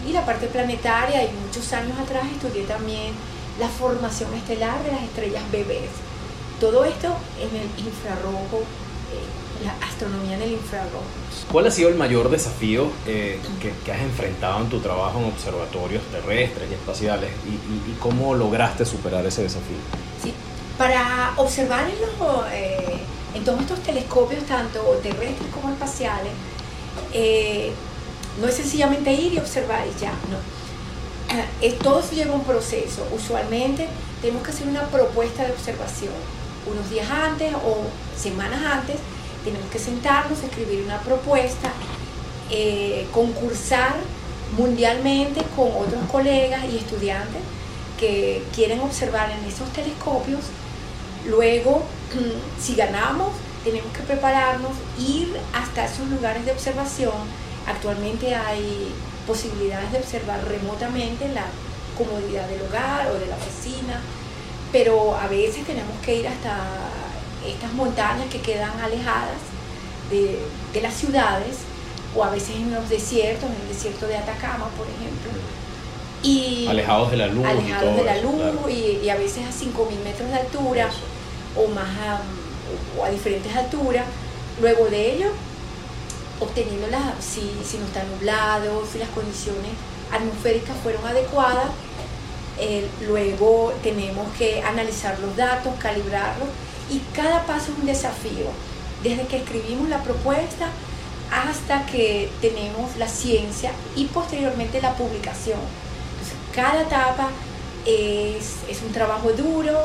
y 0.07 0.13
la 0.13 0.25
parte 0.25 0.47
planetaria 0.47 1.23
y 1.23 1.29
muchos 1.45 1.71
años 1.73 1.97
atrás 1.99 2.23
estudié 2.31 2.63
también 2.63 3.13
la 3.59 3.67
formación 3.67 4.33
estelar 4.33 4.83
de 4.83 4.91
las 4.91 5.03
estrellas 5.03 5.43
bebés. 5.51 5.89
Todo 6.59 6.85
esto 6.85 7.15
en 7.39 7.55
el 7.55 7.85
infrarrojo, 7.85 8.61
eh, 9.11 9.65
la 9.65 9.73
astronomía 9.85 10.35
en 10.35 10.43
el 10.43 10.51
infrarrojo. 10.53 11.03
¿Cuál 11.51 11.67
ha 11.67 11.71
sido 11.71 11.89
el 11.89 11.95
mayor 11.95 12.29
desafío 12.29 12.89
eh, 13.05 13.39
que, 13.59 13.91
has 13.91 14.01
enfrentado 14.01 14.61
en 14.61 14.69
tu 14.69 14.79
trabajo 14.79 15.19
en 15.19 15.25
observatorios 15.25 16.03
terrestres 16.05 16.69
y 16.71 16.73
espaciales 16.73 17.29
y, 17.45 17.91
cómo 17.99 18.33
lograste 18.33 18.85
superar 18.85 19.25
ese 19.25 19.43
desafío? 19.43 19.77
Sí, 20.23 20.33
para 20.77 21.33
observar 21.37 21.85
en, 21.85 22.01
los, 22.01 22.45
eh, 22.51 22.99
en 23.33 23.43
todos 23.43 23.61
estos 23.61 23.79
telescopios, 23.81 24.43
tanto 24.45 24.81
terrestres 25.01 25.49
como 25.53 25.69
espaciales, 25.69 26.33
no 28.39 28.47
es 28.47 28.55
sencillamente 28.55 29.13
ir 29.13 29.33
y 29.33 29.37
observar 29.39 29.85
y 29.87 29.99
ya, 29.99 30.11
no. 30.29 30.37
Eh, 31.61 31.77
todo 31.81 31.99
eso 31.99 32.13
lleva 32.13 32.33
un 32.33 32.43
proceso. 32.43 33.07
Usualmente 33.13 33.87
tenemos 34.21 34.43
que 34.43 34.51
hacer 34.51 34.67
una 34.67 34.83
propuesta 34.87 35.45
de 35.45 35.51
observación. 35.51 36.13
Unos 36.69 36.89
días 36.89 37.09
antes 37.09 37.53
o 37.53 37.83
semanas 38.17 38.61
antes 38.63 38.97
tenemos 39.43 39.69
que 39.71 39.79
sentarnos, 39.79 40.43
escribir 40.43 40.83
una 40.83 40.99
propuesta, 40.99 41.71
eh, 42.49 43.07
concursar 43.13 43.95
mundialmente 44.57 45.41
con 45.55 45.69
otros 45.69 46.03
colegas 46.11 46.65
y 46.71 46.77
estudiantes 46.77 47.41
que 47.97 48.43
quieren 48.53 48.81
observar 48.81 49.31
en 49.31 49.43
esos 49.45 49.69
telescopios. 49.71 50.41
Luego, 51.27 51.83
si 52.59 52.75
ganamos, 52.75 53.31
tenemos 53.63 53.91
que 53.93 54.03
prepararnos, 54.03 54.71
ir 54.99 55.35
hasta 55.53 55.85
esos 55.85 56.07
lugares 56.09 56.45
de 56.45 56.51
observación 56.51 57.13
Actualmente 57.67 58.33
hay 58.33 58.91
posibilidades 59.27 59.91
de 59.91 59.99
observar 59.99 60.43
remotamente 60.47 61.27
la, 61.29 61.45
comodidad 61.97 62.47
del 62.47 62.61
hogar 62.61 63.11
o 63.11 63.19
de 63.19 63.27
la 63.27 63.35
oficina, 63.35 63.99
pero 64.71 65.15
a 65.15 65.27
veces 65.27 65.65
tenemos 65.65 65.93
que 66.03 66.15
ir 66.15 66.27
hasta 66.27 66.57
estas 67.45 67.73
montañas 67.73 68.27
que 68.31 68.39
quedan 68.39 68.71
alejadas 68.79 69.37
de, 70.09 70.39
de 70.73 70.81
las 70.81 70.95
ciudades 70.95 71.57
o 72.15 72.23
a 72.23 72.29
veces 72.31 72.55
en 72.55 72.73
los 72.73 72.89
desiertos, 72.89 73.49
en 73.49 73.61
el 73.61 73.67
desierto 73.67 74.07
de 74.07 74.17
Atacama, 74.17 74.69
por 74.77 74.87
ejemplo. 74.87 75.31
Y 76.23 76.65
alejados 76.67 77.11
de 77.11 77.17
la 77.17 77.27
luz. 77.27 77.45
Alejados 77.45 77.95
de 77.95 78.03
la 78.03 78.17
luz 78.21 78.71
y, 78.71 79.09
a 79.09 79.15
veces 79.15 79.43
a 79.45 79.49
5.000 79.51 80.03
metros 80.03 80.29
de 80.29 80.35
altura 80.35 80.89
o 81.55 81.67
más 81.67 81.89
a, 81.99 82.21
o 82.99 83.03
a 83.03 83.09
diferentes 83.09 83.55
alturas. 83.55 84.05
Luego 84.59 84.85
de 84.85 85.15
ello, 85.15 85.27
obteniendo 86.39 86.87
las, 86.87 87.23
si, 87.23 87.41
si 87.65 87.77
no 87.77 87.85
está 87.85 88.03
nublado, 88.03 88.83
si 88.91 88.99
las 88.99 89.09
condiciones 89.09 89.71
atmosféricas 90.11 90.75
fueron 90.83 91.05
adecuadas, 91.05 91.69
eh, 92.59 92.87
luego 93.07 93.73
tenemos 93.81 94.27
que 94.37 94.61
analizar 94.61 95.17
los 95.19 95.35
datos, 95.35 95.73
calibrarlos 95.79 96.49
y 96.89 96.99
cada 97.15 97.45
paso 97.45 97.71
es 97.71 97.79
un 97.79 97.85
desafío. 97.85 98.47
Desde 99.03 99.25
que 99.25 99.37
escribimos 99.37 99.89
la 99.89 100.03
propuesta 100.03 100.67
hasta 101.31 101.85
que 101.85 102.29
tenemos 102.41 102.97
la 102.97 103.07
ciencia 103.07 103.71
y 103.95 104.05
posteriormente 104.05 104.81
la 104.81 104.93
publicación. 104.93 105.59
Entonces, 106.11 106.37
cada 106.53 106.81
etapa 106.81 107.29
es, 107.85 108.57
es 108.69 108.81
un 108.81 108.91
trabajo 108.91 109.31
duro 109.31 109.79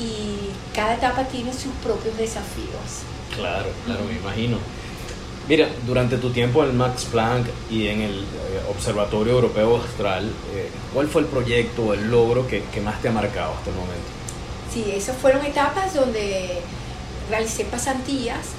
y 0.00 0.50
cada 0.74 0.94
etapa 0.94 1.24
tiene 1.24 1.52
sus 1.52 1.72
propios 1.82 2.16
desafíos. 2.16 3.04
Claro, 3.34 3.68
claro, 3.84 4.04
me 4.04 4.14
imagino. 4.14 4.58
Mira, 5.48 5.68
durante 5.86 6.16
tu 6.16 6.30
tiempo 6.30 6.62
en 6.62 6.70
el 6.70 6.76
Max 6.76 7.04
Planck 7.04 7.46
y 7.70 7.88
en 7.88 8.00
el 8.00 8.20
eh, 8.20 8.62
Observatorio 8.70 9.34
Europeo 9.34 9.76
Austral, 9.76 10.24
eh, 10.54 10.70
¿cuál 10.94 11.06
fue 11.08 11.20
el 11.22 11.26
proyecto 11.28 11.82
o 11.82 11.94
el 11.94 12.10
logro 12.10 12.46
que, 12.46 12.62
que, 12.72 12.80
más 12.80 13.00
te 13.02 13.08
ha 13.08 13.12
marcado 13.12 13.52
hasta 13.52 13.68
el 13.68 13.76
momento? 13.76 14.06
Sí, 14.72 14.86
esas 14.94 15.16
fueron 15.18 15.44
etapas 15.44 15.94
donde 15.94 16.60
realicé 17.28 17.64
pasantías 17.64 18.52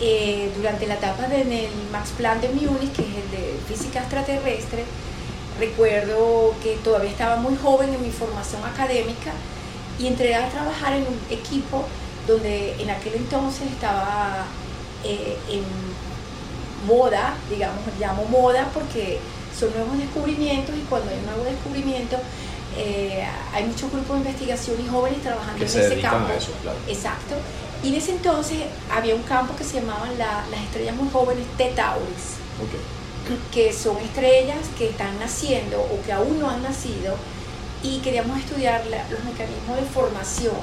eh, 0.00 0.52
durante 0.56 0.86
la 0.86 0.94
etapa 0.94 1.26
del 1.26 1.68
Max 1.90 2.10
Planck 2.16 2.42
de 2.42 2.48
Múnich, 2.50 2.92
que 2.92 3.02
es 3.02 3.08
el 3.08 3.30
de 3.32 3.58
física 3.66 4.00
extraterrestre. 4.00 4.84
Recuerdo 5.58 6.54
que 6.62 6.76
todavía 6.84 7.10
estaba 7.10 7.34
muy 7.36 7.56
joven 7.56 7.92
en 7.92 8.00
mi 8.00 8.10
formación 8.10 8.64
académica 8.64 9.32
y 9.98 10.06
entré 10.06 10.34
a 10.34 10.48
trabajar 10.48 10.92
en 10.94 11.02
un 11.02 11.18
equipo 11.30 11.84
donde 12.26 12.80
en 12.80 12.90
aquel 12.90 13.14
entonces 13.14 13.66
estaba 13.72 14.44
en 15.04 15.64
moda, 16.86 17.34
digamos, 17.50 17.80
llamo 17.98 18.24
moda 18.26 18.68
porque 18.74 19.18
son 19.58 19.70
nuevos 19.74 19.98
descubrimientos 19.98 20.74
y 20.76 20.80
cuando 20.82 21.10
hay 21.10 21.18
un 21.18 21.26
nuevo 21.26 21.44
descubrimiento 21.44 22.16
eh, 22.76 23.26
hay 23.52 23.64
muchos 23.64 23.90
grupos 23.90 24.16
de 24.16 24.28
investigación 24.28 24.76
y 24.84 24.88
jóvenes 24.88 25.22
trabajando 25.22 25.58
en 25.58 25.64
ese 25.64 26.00
campo. 26.00 26.32
Exacto. 26.86 27.34
Y 27.82 27.88
en 27.88 27.94
ese 27.94 28.12
entonces 28.12 28.58
había 28.94 29.14
un 29.14 29.22
campo 29.22 29.56
que 29.56 29.64
se 29.64 29.80
llamaban 29.80 30.16
las 30.18 30.60
estrellas 30.64 30.94
muy 30.94 31.08
jóvenes 31.10 31.44
T 31.56 31.72
Tauris, 31.74 32.38
que 33.52 33.72
son 33.72 33.96
estrellas 33.98 34.58
que 34.76 34.90
están 34.90 35.18
naciendo 35.18 35.80
o 35.80 36.00
que 36.04 36.12
aún 36.12 36.38
no 36.38 36.50
han 36.50 36.62
nacido 36.62 37.16
y 37.82 37.98
queríamos 37.98 38.38
estudiar 38.38 38.84
los 38.86 39.24
mecanismos 39.24 39.76
de 39.76 39.82
formación 39.82 40.56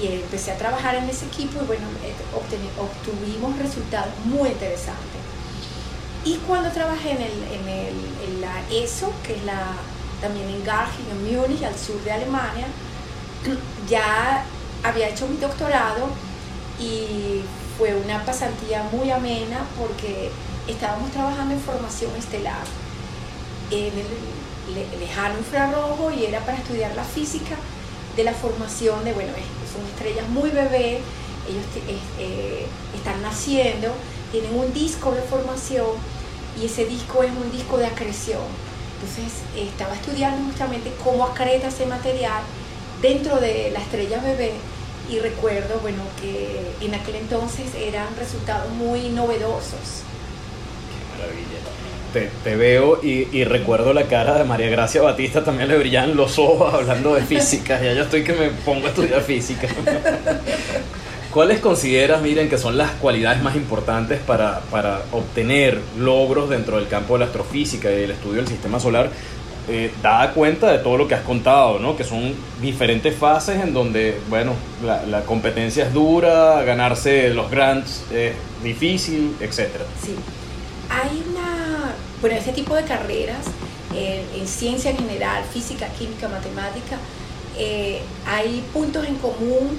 y 0.00 0.06
empecé 0.06 0.52
a 0.52 0.58
trabajar 0.58 0.94
en 0.94 1.08
ese 1.08 1.26
equipo 1.26 1.60
y 1.62 1.66
bueno, 1.66 1.86
eh, 2.04 2.14
obtuvimos 2.78 3.58
resultados 3.58 4.12
muy 4.24 4.48
interesantes. 4.48 5.20
Y 6.24 6.36
cuando 6.46 6.70
trabajé 6.70 7.10
en, 7.10 7.22
el, 7.22 7.32
en, 7.32 7.68
el, 7.68 7.96
en 8.28 8.40
la 8.40 8.62
ESO, 8.70 9.12
que 9.24 9.34
es 9.34 9.44
la, 9.44 9.74
también 10.20 10.48
en 10.48 10.64
Garching, 10.64 11.10
en 11.10 11.36
Múnich, 11.36 11.62
al 11.64 11.76
sur 11.76 12.00
de 12.04 12.12
Alemania, 12.12 12.66
ya 13.88 14.44
había 14.84 15.08
hecho 15.08 15.26
mi 15.26 15.36
doctorado 15.36 16.08
y 16.78 17.42
fue 17.76 17.94
una 17.94 18.24
pasantía 18.24 18.84
muy 18.92 19.10
amena 19.10 19.66
porque 19.78 20.30
estábamos 20.68 21.10
trabajando 21.10 21.54
en 21.54 21.60
formación 21.60 22.14
estelar 22.16 22.64
en 23.70 23.98
el 23.98 24.06
lejano 24.98 25.38
infrarrojo 25.38 26.10
y 26.12 26.26
era 26.26 26.40
para 26.40 26.58
estudiar 26.58 26.94
la 26.94 27.04
física 27.04 27.56
de 28.16 28.24
la 28.24 28.32
formación 28.32 29.04
de, 29.04 29.12
bueno, 29.12 29.32
son 29.72 29.86
estrellas 29.86 30.28
muy 30.28 30.50
bebés, 30.50 31.00
ellos 31.48 31.64
eh, 32.18 32.66
están 32.94 33.20
naciendo, 33.22 33.88
tienen 34.30 34.54
un 34.54 34.72
disco 34.72 35.12
de 35.12 35.22
formación 35.22 35.96
y 36.60 36.66
ese 36.66 36.84
disco 36.84 37.22
es 37.22 37.30
un 37.30 37.50
disco 37.50 37.78
de 37.78 37.86
acreción. 37.86 38.42
Entonces 39.00 39.42
estaba 39.56 39.94
estudiando 39.94 40.44
justamente 40.44 40.92
cómo 41.02 41.24
acreta 41.24 41.68
ese 41.68 41.86
material 41.86 42.42
dentro 43.00 43.40
de 43.40 43.70
la 43.72 43.80
estrella 43.80 44.20
bebé 44.20 44.52
y 45.10 45.18
recuerdo, 45.18 45.80
bueno, 45.80 46.02
que 46.20 46.74
en 46.80 46.94
aquel 46.94 47.16
entonces 47.16 47.74
eran 47.74 48.14
resultados 48.16 48.70
muy 48.72 49.08
novedosos. 49.08 50.04
Qué 50.88 51.18
maravilla 51.18 51.58
te, 52.12 52.56
veo 52.56 53.00
y, 53.02 53.44
recuerdo 53.44 53.92
la 53.92 54.04
cara 54.04 54.38
de 54.38 54.44
María 54.44 54.68
Gracia 54.68 55.02
Batista, 55.02 55.42
también 55.42 55.68
le 55.68 55.78
brillan 55.78 56.16
los 56.16 56.38
ojos 56.38 56.72
hablando 56.74 57.14
de 57.14 57.22
física, 57.22 57.80
ya 57.82 57.92
yo 57.94 58.02
estoy 58.02 58.22
que 58.22 58.32
me 58.32 58.48
pongo 58.50 58.86
a 58.86 58.90
estudiar 58.90 59.22
física. 59.22 59.68
¿Cuáles 61.32 61.60
consideras, 61.60 62.20
miren, 62.20 62.50
que 62.50 62.58
son 62.58 62.76
las 62.76 62.90
cualidades 62.92 63.42
más 63.42 63.56
importantes 63.56 64.20
para, 64.20 64.60
obtener 65.12 65.80
logros 65.98 66.50
dentro 66.50 66.76
del 66.76 66.88
campo 66.88 67.14
de 67.14 67.20
la 67.20 67.26
astrofísica 67.26 67.90
y 67.90 68.02
el 68.02 68.10
estudio 68.10 68.36
del 68.36 68.48
sistema 68.48 68.78
solar? 68.78 69.10
Eh, 69.68 69.92
dada 70.02 70.32
cuenta 70.32 70.70
de 70.72 70.78
todo 70.78 70.98
lo 70.98 71.08
que 71.08 71.14
has 71.14 71.22
contado, 71.22 71.78
¿no? 71.78 71.96
que 71.96 72.04
son 72.04 72.34
diferentes 72.60 73.16
fases 73.16 73.62
en 73.62 73.72
donde, 73.72 74.18
bueno, 74.28 74.54
la, 74.84 75.06
la 75.06 75.22
competencia 75.22 75.86
es 75.86 75.92
dura, 75.94 76.62
ganarse 76.64 77.30
los 77.30 77.48
grants 77.48 78.04
es 78.12 78.34
difícil, 78.62 79.36
etc. 79.40 79.68
Sí, 80.02 80.16
hay 80.92 81.24
bueno, 82.22 82.36
este 82.36 82.52
tipo 82.52 82.74
de 82.74 82.84
carreras, 82.84 83.44
en 83.94 84.48
ciencia 84.48 84.90
en 84.90 84.96
general, 84.96 85.44
física, 85.52 85.86
química, 85.88 86.26
matemática, 86.26 86.96
eh, 87.58 88.00
hay 88.26 88.64
puntos 88.72 89.06
en 89.06 89.16
común 89.16 89.78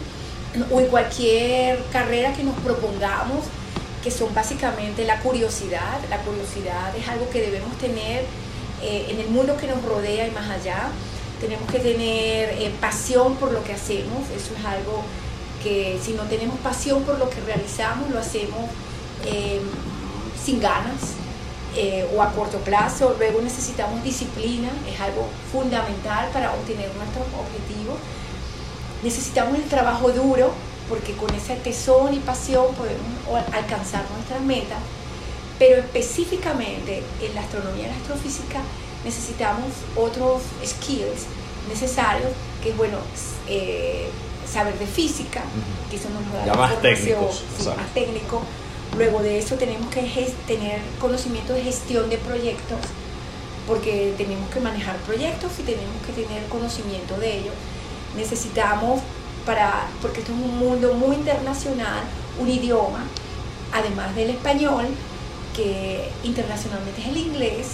o 0.71 0.79
en 0.79 0.87
cualquier 0.87 1.83
carrera 1.91 2.33
que 2.33 2.43
nos 2.43 2.55
propongamos 2.59 3.45
que 4.03 4.11
son 4.11 4.33
básicamente 4.33 5.05
la 5.05 5.19
curiosidad. 5.21 5.99
La 6.09 6.17
curiosidad 6.19 6.95
es 6.95 7.07
algo 7.07 7.29
que 7.29 7.41
debemos 7.41 7.77
tener 7.77 8.25
eh, 8.81 9.07
en 9.09 9.19
el 9.19 9.29
mundo 9.29 9.57
que 9.57 9.65
nos 9.65 9.81
rodea 9.81 10.27
y 10.27 10.31
más 10.31 10.49
allá. 10.49 10.89
Tenemos 11.39 11.69
que 11.71 11.79
tener 11.79 12.49
eh, 12.49 12.71
pasión 12.79 13.35
por 13.37 13.51
lo 13.51 13.63
que 13.63 13.73
hacemos. 13.73 14.29
Eso 14.35 14.53
es 14.57 14.65
algo 14.65 15.03
que 15.63 15.97
si 16.03 16.11
no 16.11 16.23
tenemos 16.23 16.59
pasión 16.59 17.03
por 17.03 17.17
lo 17.17 17.29
que 17.29 17.39
realizamos, 17.41 18.11
lo 18.11 18.19
hacemos 18.19 18.69
sin 20.43 20.59
ganas. 20.59 21.22
Eh, 21.75 22.07
o 22.15 22.21
a 22.21 22.31
corto 22.31 22.59
plazo. 22.59 23.15
Luego 23.17 23.41
necesitamos 23.41 24.03
disciplina, 24.03 24.69
es 24.87 24.99
algo 24.99 25.27
fundamental 25.51 26.29
para 26.31 26.53
obtener 26.53 26.91
nuestros 26.95 27.25
objetivos. 27.33 27.97
Necesitamos 29.01 29.55
el 29.55 29.63
trabajo 29.63 30.11
duro, 30.11 30.51
porque 30.87 31.13
con 31.13 31.33
ese 31.33 31.55
tesón 31.55 32.13
y 32.13 32.19
pasión 32.19 32.67
podemos 32.75 33.47
alcanzar 33.51 34.05
nuestras 34.15 34.41
metas. 34.41 34.77
Pero 35.57 35.79
específicamente 35.79 37.01
en 37.21 37.33
la 37.33 37.41
astronomía 37.41 37.85
y 37.85 37.87
la 37.87 37.95
astrofísica 37.95 38.59
necesitamos 39.03 39.71
otros 39.95 40.43
skills 40.63 41.25
necesarios, 41.69 42.31
que 42.61 42.69
es 42.69 42.77
bueno, 42.77 42.97
eh, 43.47 44.09
saber 44.51 44.77
de 44.77 44.85
física, 44.85 45.41
que 45.89 45.95
eso 45.95 46.09
nos 46.09 46.31
da 46.33 46.45
ya 46.45 46.53
más 46.53 46.81
técnicos, 46.81 47.43
más 47.65 47.93
técnico, 47.93 48.43
Luego 48.97 49.23
de 49.23 49.39
eso 49.39 49.55
tenemos 49.55 49.89
que 49.89 50.01
tener 50.45 50.79
conocimiento 50.99 51.53
de 51.53 51.63
gestión 51.63 52.09
de 52.09 52.17
proyectos, 52.17 52.77
porque 53.67 54.13
tenemos 54.17 54.49
que 54.51 54.59
manejar 54.59 54.97
proyectos 54.97 55.51
y 55.59 55.63
tenemos 55.63 55.95
que 56.05 56.13
tener 56.13 56.43
conocimiento 56.47 57.17
de 57.17 57.39
ellos. 57.39 57.53
Necesitamos, 58.15 59.01
para, 59.45 59.87
porque 60.01 60.19
esto 60.19 60.31
es 60.31 60.37
un 60.37 60.59
mundo 60.59 60.93
muy 60.93 61.15
internacional, 61.15 62.03
un 62.39 62.49
idioma, 62.49 63.05
además 63.71 64.15
del 64.15 64.29
español, 64.29 64.85
que 65.55 66.09
internacionalmente 66.23 67.01
es 67.01 67.07
el 67.07 67.17
inglés. 67.17 67.67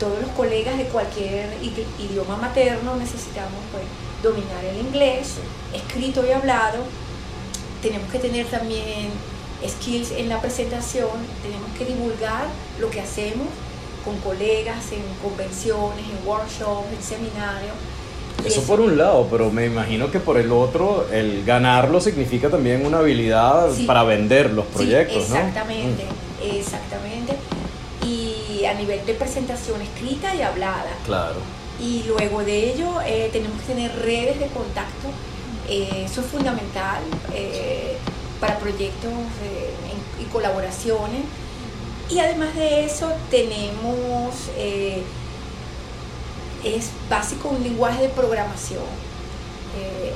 Todos 0.00 0.20
los 0.20 0.30
colegas 0.30 0.78
de 0.78 0.84
cualquier 0.84 1.50
idioma 1.98 2.36
materno 2.36 2.96
necesitamos 2.96 3.60
pues, 3.72 3.84
dominar 4.22 4.64
el 4.64 4.78
inglés, 4.78 5.34
escrito 5.74 6.26
y 6.26 6.32
hablado. 6.32 6.78
Tenemos 7.82 8.10
que 8.10 8.18
tener 8.18 8.46
también 8.46 9.10
skills 9.66 10.12
en 10.12 10.28
la 10.28 10.40
presentación, 10.40 11.10
tenemos 11.42 11.70
que 11.78 11.84
divulgar 11.84 12.46
lo 12.80 12.90
que 12.90 13.00
hacemos 13.00 13.46
con 14.04 14.18
colegas 14.18 14.92
en 14.92 15.02
convenciones, 15.22 16.04
en 16.04 16.28
workshops, 16.28 16.86
en 16.92 17.02
seminarios. 17.02 17.74
Eso, 18.44 18.62
por 18.62 18.80
un 18.80 18.96
lado, 18.96 19.26
pero 19.30 19.50
me 19.50 19.66
imagino 19.66 20.10
que 20.10 20.20
por 20.20 20.36
el 20.36 20.52
otro, 20.52 21.08
el 21.10 21.44
ganarlo 21.44 22.00
significa 22.00 22.48
también 22.48 22.86
una 22.86 22.98
habilidad 22.98 23.70
para 23.86 24.04
vender 24.04 24.52
los 24.52 24.66
proyectos, 24.66 25.24
exactamente, 25.24 26.04
¿no? 26.04 26.50
Exactamente, 26.50 26.54
mm. 26.54 26.56
exactamente. 26.56 27.36
Y 28.06 28.64
a 28.64 28.74
nivel 28.74 29.04
de 29.04 29.14
presentación 29.14 29.80
escrita 29.82 30.34
y 30.34 30.42
hablada. 30.42 30.96
Claro. 31.04 31.36
y 31.80 32.04
luego 32.06 32.42
de 32.42 32.72
ello 32.72 33.00
eh, 33.04 33.28
tenemos 33.32 33.60
que 33.60 33.74
tener 33.74 33.94
redes 33.96 34.38
de 34.38 34.46
contacto. 34.46 35.08
Eh, 35.68 36.04
eso 36.04 36.20
es 36.20 36.26
fundamental 36.28 37.02
eh, 37.34 37.96
para 38.40 38.58
proyectos 38.58 39.12
y 40.20 40.24
colaboraciones. 40.26 41.22
Y 42.08 42.18
además 42.20 42.54
de 42.54 42.84
eso 42.84 43.12
tenemos, 43.30 44.34
es 46.64 46.90
básico 47.10 47.48
un 47.48 47.62
lenguaje 47.62 48.02
de 48.02 48.08
programación. 48.10 48.84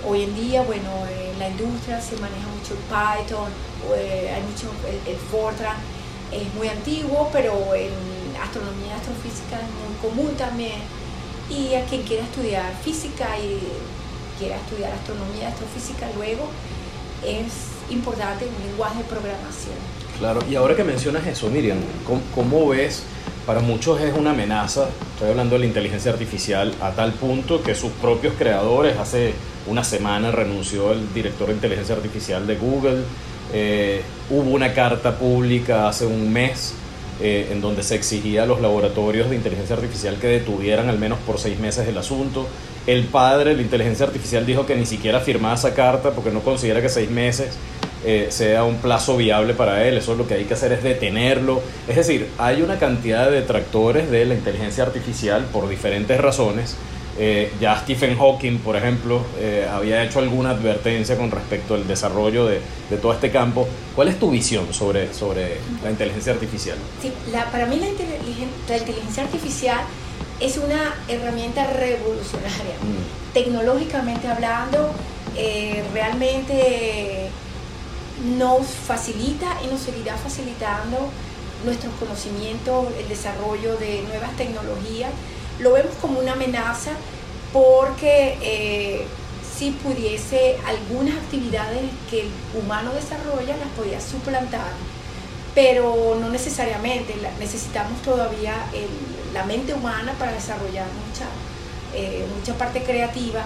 hoy 0.06 0.22
en 0.22 0.34
día, 0.34 0.62
bueno, 0.62 0.90
en 1.08 1.38
la 1.38 1.48
industria 1.48 2.00
se 2.00 2.16
maneja 2.16 2.46
mucho 2.56 2.74
el 2.74 2.80
Python, 2.88 3.50
hay 3.92 4.42
mucho 4.42 4.70
el, 4.88 5.12
el 5.12 5.18
Fortran, 5.18 5.76
es 6.32 6.54
muy 6.54 6.68
antiguo, 6.68 7.28
pero 7.32 7.74
en 7.74 7.90
astronomía 8.40 8.96
astrofísica 8.96 9.56
es 9.56 9.70
muy 9.80 9.94
común 10.00 10.36
también 10.36 10.80
y 11.50 11.74
a 11.74 11.84
quien 11.84 12.02
quiera 12.02 12.24
estudiar 12.24 12.72
física 12.84 13.36
y 13.38 13.60
quiera 14.38 14.56
estudiar 14.56 14.92
astronomía, 14.92 15.48
astrofísica 15.48 16.08
luego, 16.16 16.48
es 17.26 17.69
importante 17.90 18.46
un 18.46 18.70
lenguaje 18.70 18.98
de 18.98 19.04
programación. 19.04 19.74
Claro, 20.18 20.40
y 20.50 20.54
ahora 20.54 20.76
que 20.76 20.84
mencionas 20.84 21.26
eso, 21.26 21.48
Miriam, 21.48 21.78
¿cómo, 22.34 22.68
ves? 22.68 23.04
Para 23.46 23.60
muchos 23.60 24.00
es 24.00 24.14
una 24.14 24.30
amenaza, 24.30 24.88
estoy 25.14 25.30
hablando 25.30 25.54
de 25.54 25.60
la 25.60 25.66
inteligencia 25.66 26.12
artificial, 26.12 26.74
a 26.80 26.90
tal 26.90 27.12
punto 27.12 27.62
que 27.62 27.74
sus 27.74 27.90
propios 27.92 28.34
creadores, 28.38 28.98
hace 28.98 29.32
una 29.66 29.82
semana 29.82 30.30
renunció 30.30 30.92
el 30.92 31.12
director 31.14 31.48
de 31.48 31.54
inteligencia 31.54 31.94
artificial 31.94 32.46
de 32.46 32.56
Google, 32.56 33.02
eh, 33.52 34.02
hubo 34.28 34.50
una 34.50 34.72
carta 34.74 35.18
pública 35.18 35.88
hace 35.88 36.06
un 36.06 36.32
mes 36.32 36.74
eh, 37.22 37.48
en 37.50 37.60
donde 37.60 37.82
se 37.82 37.96
exigía 37.96 38.44
a 38.44 38.46
los 38.46 38.60
laboratorios 38.60 39.28
de 39.28 39.36
inteligencia 39.36 39.76
artificial 39.76 40.16
que 40.18 40.28
detuvieran 40.28 40.88
al 40.88 40.98
menos 40.98 41.18
por 41.18 41.38
seis 41.38 41.58
meses 41.58 41.86
el 41.86 41.98
asunto. 41.98 42.46
El 42.86 43.04
padre 43.04 43.54
la 43.54 43.62
inteligencia 43.62 44.06
artificial 44.06 44.46
dijo 44.46 44.66
que 44.66 44.74
ni 44.74 44.86
siquiera 44.86 45.20
firmaba 45.20 45.54
esa 45.54 45.74
carta 45.74 46.10
porque 46.10 46.30
no 46.30 46.40
considera 46.40 46.80
que 46.80 46.88
seis 46.88 47.10
meses 47.10 47.56
eh, 48.04 48.28
sea 48.30 48.64
un 48.64 48.76
plazo 48.76 49.16
viable 49.16 49.54
para 49.54 49.86
él. 49.86 49.98
Eso 49.98 50.14
lo 50.14 50.26
que 50.26 50.34
hay 50.34 50.44
que 50.44 50.54
hacer 50.54 50.72
es 50.72 50.82
detenerlo. 50.82 51.60
Es 51.88 51.96
decir, 51.96 52.28
hay 52.38 52.62
una 52.62 52.78
cantidad 52.78 53.30
de 53.30 53.40
detractores 53.40 54.10
de 54.10 54.24
la 54.24 54.34
inteligencia 54.34 54.84
artificial 54.84 55.44
por 55.52 55.68
diferentes 55.68 56.18
razones 56.20 56.76
eh, 57.22 57.52
ya 57.60 57.78
Stephen 57.78 58.16
Hawking, 58.16 58.60
por 58.60 58.76
ejemplo, 58.76 59.22
eh, 59.38 59.68
había 59.70 60.02
hecho 60.02 60.20
alguna 60.20 60.50
advertencia 60.50 61.18
con 61.18 61.30
respecto 61.30 61.74
al 61.74 61.86
desarrollo 61.86 62.46
de, 62.46 62.60
de, 62.88 62.96
todo 62.96 63.12
este 63.12 63.30
campo. 63.30 63.68
¿Cuál 63.94 64.08
es 64.08 64.18
tu 64.18 64.30
visión 64.30 64.72
sobre, 64.72 65.12
sobre 65.12 65.58
la 65.84 65.90
inteligencia 65.90 66.32
artificial? 66.32 66.78
Sí, 67.02 67.12
para 67.52 67.66
mí 67.66 67.76
la 67.76 67.88
inteligencia, 67.88 69.24
artificial 69.24 69.80
es 70.40 70.56
una 70.56 70.94
herramienta 71.08 71.66
revolucionaria. 71.66 72.76
Mm. 72.82 73.32
Tecnológicamente 73.34 74.26
hablando, 74.26 74.90
eh, 75.36 75.84
realmente 75.92 77.30
nos 78.36 78.66
facilita 78.66 79.58
y 79.64 79.68
nos 79.68 79.80
seguirá 79.80 80.16
facilitando 80.16 80.98
nuestros 81.64 81.92
conocimientos, 81.94 82.86
el 82.98 83.08
desarrollo 83.08 83.76
de 83.76 84.02
nuevas 84.08 84.34
tecnologías 84.36 85.10
lo 85.60 85.72
vemos 85.72 85.94
como 86.00 86.18
una 86.18 86.32
amenaza 86.32 86.92
porque 87.52 88.38
eh, 88.40 89.06
si 89.56 89.72
pudiese 89.72 90.56
algunas 90.66 91.16
actividades 91.16 91.82
que 92.08 92.22
el 92.22 92.30
humano 92.58 92.92
desarrolla 92.94 93.56
las 93.56 93.68
podía 93.76 94.00
suplantar, 94.00 94.72
pero 95.54 96.16
no 96.20 96.30
necesariamente. 96.30 97.14
necesitamos 97.38 98.00
todavía 98.02 98.54
la 99.32 99.44
mente 99.44 99.74
humana 99.74 100.12
para 100.18 100.32
desarrollar 100.32 100.86
mucha, 101.06 101.26
eh, 101.94 102.26
mucha 102.36 102.54
parte 102.54 102.82
creativa, 102.82 103.44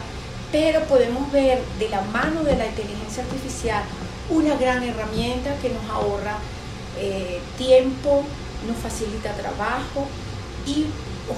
pero 0.51 0.81
podemos 0.85 1.31
ver 1.33 1.61
de 1.79 1.89
la 1.89 2.01
mano 2.03 2.43
de 2.45 2.57
la 2.57 2.67
inteligencia 2.67 3.23
artificial 3.25 3.83
una 4.31 4.57
gran 4.57 4.83
herramienta 4.83 5.57
que 5.61 5.71
nos 5.71 5.85
ahorra 5.91 6.39
eh, 6.99 7.41
tiempo, 7.59 8.25
nos 8.67 8.77
facilita 8.79 9.33
trabajo 9.35 10.07
y 10.67 10.87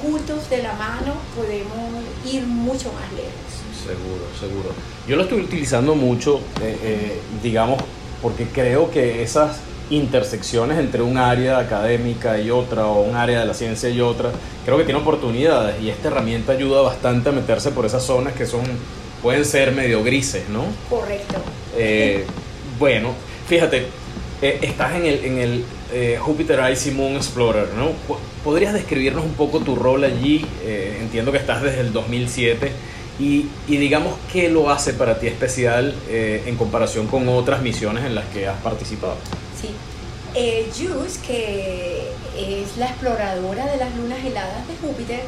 juntos 0.02 0.48
de 0.50 0.62
la 0.62 0.74
mano 0.74 1.14
podemos 1.34 2.04
ir 2.24 2.42
mucho 2.46 2.92
más 2.92 3.10
lejos. 3.12 3.32
Seguro, 3.84 4.24
seguro. 4.38 4.74
Yo 5.08 5.16
lo 5.16 5.22
estoy 5.22 5.40
utilizando 5.40 5.94
mucho, 5.94 6.40
eh, 6.60 7.20
digamos, 7.42 7.80
porque 8.20 8.46
creo 8.46 8.90
que 8.90 9.22
esas 9.22 9.58
intersecciones 9.90 10.78
entre 10.78 11.02
un 11.02 11.16
área 11.16 11.58
académica 11.58 12.40
y 12.40 12.50
otra 12.50 12.86
o 12.86 13.02
un 13.02 13.14
área 13.16 13.40
de 13.40 13.46
la 13.46 13.54
ciencia 13.54 13.88
y 13.88 14.00
otra, 14.00 14.30
creo 14.64 14.76
que 14.78 14.84
tiene 14.84 15.00
oportunidades 15.00 15.80
y 15.80 15.90
esta 15.90 16.08
herramienta 16.08 16.52
ayuda 16.52 16.82
bastante 16.82 17.28
a 17.28 17.32
meterse 17.32 17.70
por 17.70 17.86
esas 17.86 18.02
zonas 18.02 18.34
que 18.34 18.46
son 18.46 18.64
pueden 19.22 19.44
ser 19.44 19.72
medio 19.72 20.04
grises, 20.04 20.48
¿no? 20.48 20.64
Correcto. 20.88 21.36
Eh, 21.76 22.24
bueno, 22.78 23.10
fíjate, 23.48 23.86
estás 24.40 24.94
en 24.96 25.06
el, 25.06 25.24
en 25.24 25.38
el 25.38 25.64
Jupiter 26.18 26.60
Icy 26.70 26.90
Moon 26.90 27.16
Explorer, 27.16 27.68
¿no? 27.76 27.92
¿Podrías 28.46 28.72
describirnos 28.72 29.24
un 29.24 29.34
poco 29.34 29.58
tu 29.58 29.74
rol 29.74 30.04
allí? 30.04 30.46
Eh, 30.62 30.98
entiendo 31.00 31.32
que 31.32 31.38
estás 31.38 31.62
desde 31.62 31.80
el 31.80 31.92
2007 31.92 32.70
y, 33.18 33.46
y, 33.66 33.76
digamos 33.76 34.14
qué 34.32 34.48
lo 34.48 34.70
hace 34.70 34.92
para 34.92 35.18
ti 35.18 35.26
especial 35.26 35.92
eh, 36.08 36.44
en 36.46 36.54
comparación 36.54 37.08
con 37.08 37.28
otras 37.28 37.60
misiones 37.60 38.04
en 38.04 38.14
las 38.14 38.24
que 38.26 38.46
has 38.46 38.56
participado. 38.60 39.16
Sí, 39.60 39.70
eh, 40.34 40.70
JUICE, 40.76 41.20
que 41.26 42.12
es 42.36 42.76
la 42.76 42.86
exploradora 42.86 43.66
de 43.66 43.78
las 43.78 43.94
lunas 43.96 44.18
heladas 44.24 44.68
de 44.68 44.76
Júpiter, 44.76 45.24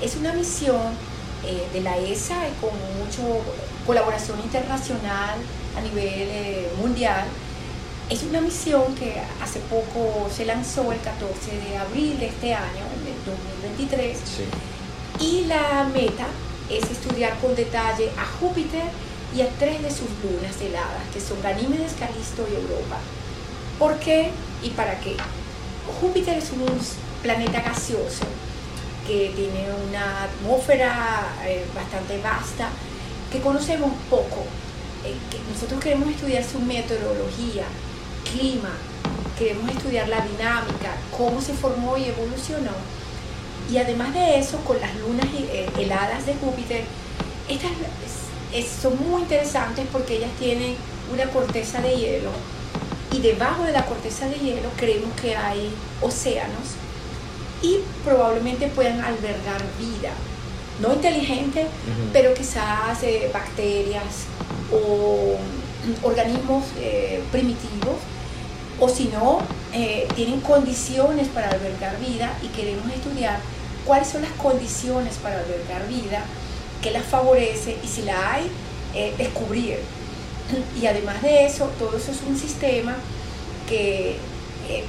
es 0.00 0.16
una 0.16 0.32
misión 0.32 0.80
eh, 1.44 1.66
de 1.72 1.80
la 1.82 1.98
ESA 1.98 2.38
con 2.60 2.70
mucha 2.98 3.22
colaboración 3.86 4.40
internacional 4.40 5.36
a 5.76 5.80
nivel 5.82 6.68
mundial. 6.80 7.24
Es 8.08 8.22
una 8.22 8.40
misión 8.40 8.94
que 8.94 9.20
hace 9.42 9.60
poco 9.60 10.28
se 10.34 10.46
lanzó 10.46 10.90
el 10.92 11.00
14 11.00 11.58
de 11.68 11.76
abril 11.76 12.18
de 12.18 12.28
este 12.28 12.54
año, 12.54 12.84
del 13.04 13.36
2023, 13.60 14.18
y 15.20 15.44
la 15.44 15.84
meta 15.92 16.26
es 16.70 16.90
estudiar 16.90 17.36
con 17.40 17.54
detalle 17.54 18.10
a 18.16 18.24
Júpiter 18.38 18.84
y 19.34 19.42
a 19.42 19.48
tres 19.58 19.82
de 19.82 19.90
sus 19.90 20.08
lunas 20.22 20.58
heladas, 20.60 21.02
que 21.12 21.20
son 21.20 21.42
Ganímedes, 21.42 21.92
Calisto 21.98 22.46
y 22.50 22.54
Europa. 22.54 22.98
¿Por 23.78 23.98
qué 23.98 24.30
y 24.62 24.70
para 24.70 24.98
qué? 25.00 25.16
Júpiter 26.00 26.38
es 26.38 26.50
un 26.50 26.66
planeta 27.22 27.60
gaseoso 27.60 28.24
que 29.06 29.32
tiene 29.36 29.68
una 29.88 30.24
atmósfera 30.24 31.34
eh, 31.44 31.64
bastante 31.74 32.18
vasta, 32.22 32.70
que 33.30 33.40
conocemos 33.40 33.92
poco. 34.08 34.44
Eh, 35.04 35.14
nosotros 35.52 35.78
queremos 35.80 36.08
estudiar 36.08 36.42
su 36.42 36.58
meteorología, 36.58 37.64
clima, 38.32 38.70
queremos 39.38 39.70
estudiar 39.70 40.08
la 40.08 40.22
dinámica, 40.22 40.96
cómo 41.16 41.42
se 41.42 41.52
formó 41.52 41.98
y 41.98 42.06
evolucionó. 42.06 42.72
Y 43.70 43.76
además 43.76 44.14
de 44.14 44.38
eso, 44.38 44.56
con 44.64 44.80
las 44.80 44.96
lunas 44.96 45.26
eh, 45.34 45.68
heladas 45.78 46.24
de 46.24 46.34
Júpiter, 46.34 46.84
estas 47.48 47.70
son 48.80 48.96
muy 49.06 49.22
interesantes 49.22 49.86
porque 49.92 50.16
ellas 50.16 50.30
tienen 50.38 50.76
una 51.12 51.24
corteza 51.26 51.82
de 51.82 51.94
hielo 51.94 52.30
y 53.12 53.20
debajo 53.20 53.64
de 53.64 53.72
la 53.72 53.84
corteza 53.86 54.28
de 54.28 54.36
hielo 54.36 54.68
creemos 54.76 55.10
que 55.20 55.36
hay 55.36 55.70
océanos 56.00 56.76
y 57.62 57.78
probablemente 58.04 58.68
puedan 58.68 59.00
albergar 59.00 59.62
vida, 59.78 60.10
no 60.80 60.92
inteligente, 60.92 61.66
pero 62.12 62.34
quizás 62.34 63.02
eh, 63.02 63.30
bacterias 63.32 64.26
o 64.72 65.36
organismos 66.02 66.64
eh, 66.78 67.22
primitivos 67.32 67.96
o 68.78 68.88
si 68.88 69.04
no, 69.04 69.38
eh, 69.72 70.06
tienen 70.14 70.40
condiciones 70.40 71.28
para 71.28 71.48
albergar 71.48 71.98
vida 71.98 72.36
y 72.42 72.48
queremos 72.48 72.92
estudiar 72.92 73.38
cuáles 73.86 74.08
son 74.08 74.22
las 74.22 74.32
condiciones 74.32 75.14
para 75.16 75.38
albergar 75.38 75.88
vida, 75.88 76.24
qué 76.82 76.90
las 76.90 77.04
favorece 77.04 77.78
y 77.82 77.86
si 77.86 78.02
la 78.02 78.32
hay, 78.32 78.50
descubrir. 79.18 79.78
Y 80.80 80.86
además 80.86 81.22
de 81.22 81.46
eso, 81.46 81.66
todo 81.78 81.96
eso 81.96 82.12
es 82.12 82.22
un 82.26 82.38
sistema 82.38 82.96
que 83.68 84.16
eh, 84.68 84.84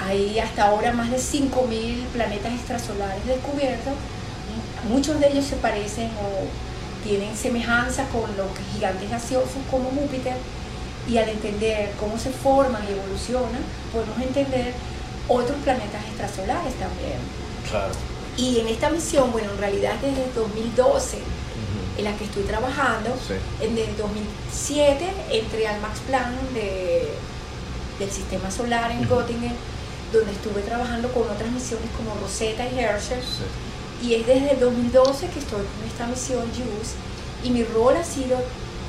hay 0.00 0.38
hasta 0.38 0.64
ahora 0.64 0.92
más 0.92 1.10
de 1.10 1.18
5.000 1.18 2.06
planetas 2.12 2.52
extrasolares 2.52 3.24
descubiertos. 3.26 3.94
Muchos 4.88 5.20
de 5.20 5.28
ellos 5.28 5.44
se 5.44 5.56
parecen 5.56 6.10
o 6.20 7.04
tienen 7.04 7.36
semejanza 7.36 8.06
con 8.08 8.36
los 8.36 8.48
gigantes 8.72 9.10
gaseosos 9.10 9.62
como 9.70 9.90
Júpiter 9.90 10.34
y 11.08 11.18
al 11.18 11.28
entender 11.28 11.92
cómo 11.98 12.18
se 12.18 12.30
forman 12.30 12.82
y 12.88 12.92
evolucionan, 12.92 13.62
podemos 13.92 14.20
entender 14.20 14.72
otros 15.28 15.56
planetas 15.64 16.04
extrasolares 16.06 16.74
también. 16.74 17.18
Claro. 17.68 17.92
Y 18.36 18.60
en 18.60 18.68
esta 18.68 18.88
misión, 18.90 19.30
bueno, 19.32 19.50
en 19.52 19.58
realidad 19.58 19.94
desde 20.00 20.24
2012, 20.34 21.18
en 21.98 22.04
la 22.04 22.16
que 22.16 22.24
estoy 22.24 22.44
trabajando, 22.44 23.10
en 23.60 23.76
el 23.76 23.96
2007 23.96 25.10
entré 25.30 25.68
al 25.68 25.80
Max 25.80 26.00
Planck 26.06 26.40
de, 26.54 27.08
del 27.98 28.10
Sistema 28.10 28.50
Solar 28.50 28.90
en 28.90 29.06
Göttingen, 29.08 29.54
donde 30.12 30.32
estuve 30.32 30.62
trabajando 30.62 31.12
con 31.12 31.22
otras 31.24 31.50
misiones 31.50 31.88
como 31.96 32.14
Rosetta 32.20 32.64
y 32.68 32.78
Herschel. 32.78 33.20
y 34.02 34.14
es 34.14 34.26
desde 34.26 34.52
el 34.52 34.60
2012 34.60 35.28
que 35.28 35.38
estoy 35.38 35.60
con 35.60 35.86
esta 35.86 36.06
misión 36.06 36.44
JUICE 36.52 36.96
y 37.44 37.50
mi 37.50 37.64
rol 37.64 37.96
ha 37.96 38.04
sido 38.04 38.38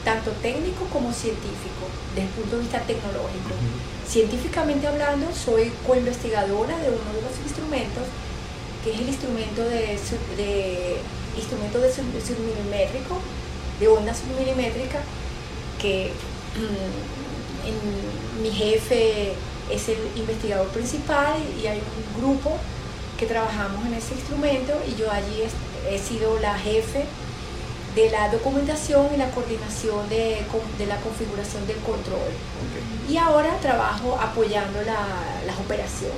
tanto 0.04 0.32
técnico 0.42 0.86
como 0.92 1.14
científico, 1.14 1.88
desde 2.14 2.28
el 2.28 2.34
punto 2.34 2.56
de 2.58 2.62
vista 2.64 2.80
tecnológico. 2.82 3.52
Científicamente 4.08 4.88
hablando, 4.88 5.28
soy 5.34 5.72
co-investigadora 5.88 6.78
de 6.78 6.90
uno 6.90 7.14
de 7.16 7.22
los 7.22 7.40
instrumentos, 7.44 8.04
que 8.84 8.94
es 8.94 9.00
el 9.00 9.08
instrumento 9.08 9.62
de, 9.64 9.98
de 10.36 10.98
instrumento 11.38 11.80
de 11.80 11.92
submilimétrico, 11.94 13.20
de 13.80 13.88
onda 13.88 14.14
submilimétrica, 14.14 15.00
que 15.80 16.12
mm, 16.56 18.42
mi 18.42 18.52
jefe 18.52 19.34
es 19.72 19.90
el 19.90 19.98
investigador 20.16 20.68
principal 20.68 21.36
y 21.62 21.68
hay 21.68 21.80
un 21.80 22.22
grupo 22.22 22.52
que 23.18 23.26
trabajamos 23.26 23.86
en 23.86 23.94
ese 23.94 24.14
instrumento 24.16 24.74
y 24.88 24.96
yo 24.96 25.12
allí 25.12 25.44
he 25.90 25.98
sido 25.98 26.40
la 26.40 26.58
jefe 26.58 27.06
de 27.96 28.10
la 28.10 28.30
documentación 28.30 29.08
y 29.14 29.18
la 29.18 29.30
coordinación 29.30 30.10
de, 30.10 30.46
la 30.88 30.98
configuración 30.98 31.66
del 31.68 31.78
control. 31.78 32.32
Y 33.10 33.18
ahora 33.18 33.58
trabajo 33.62 34.18
apoyando 34.20 34.82
las 34.82 35.60
operaciones. 35.60 36.18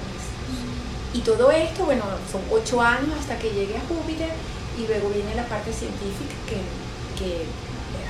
Y 1.14 1.20
todo 1.20 1.52
esto, 1.52 1.86
bueno, 1.86 2.04
son 2.32 2.42
ocho 2.52 2.82
años 2.82 3.12
hasta 3.20 3.38
que 3.38 3.50
llegue 3.50 3.78
a 3.78 3.82
Júpiter 3.88 4.30
y 4.78 4.88
luego 4.88 5.10
viene 5.10 5.36
la 5.36 5.46
parte 5.46 5.72
científica 5.72 6.34
que, 6.48 7.24
que 7.24 7.46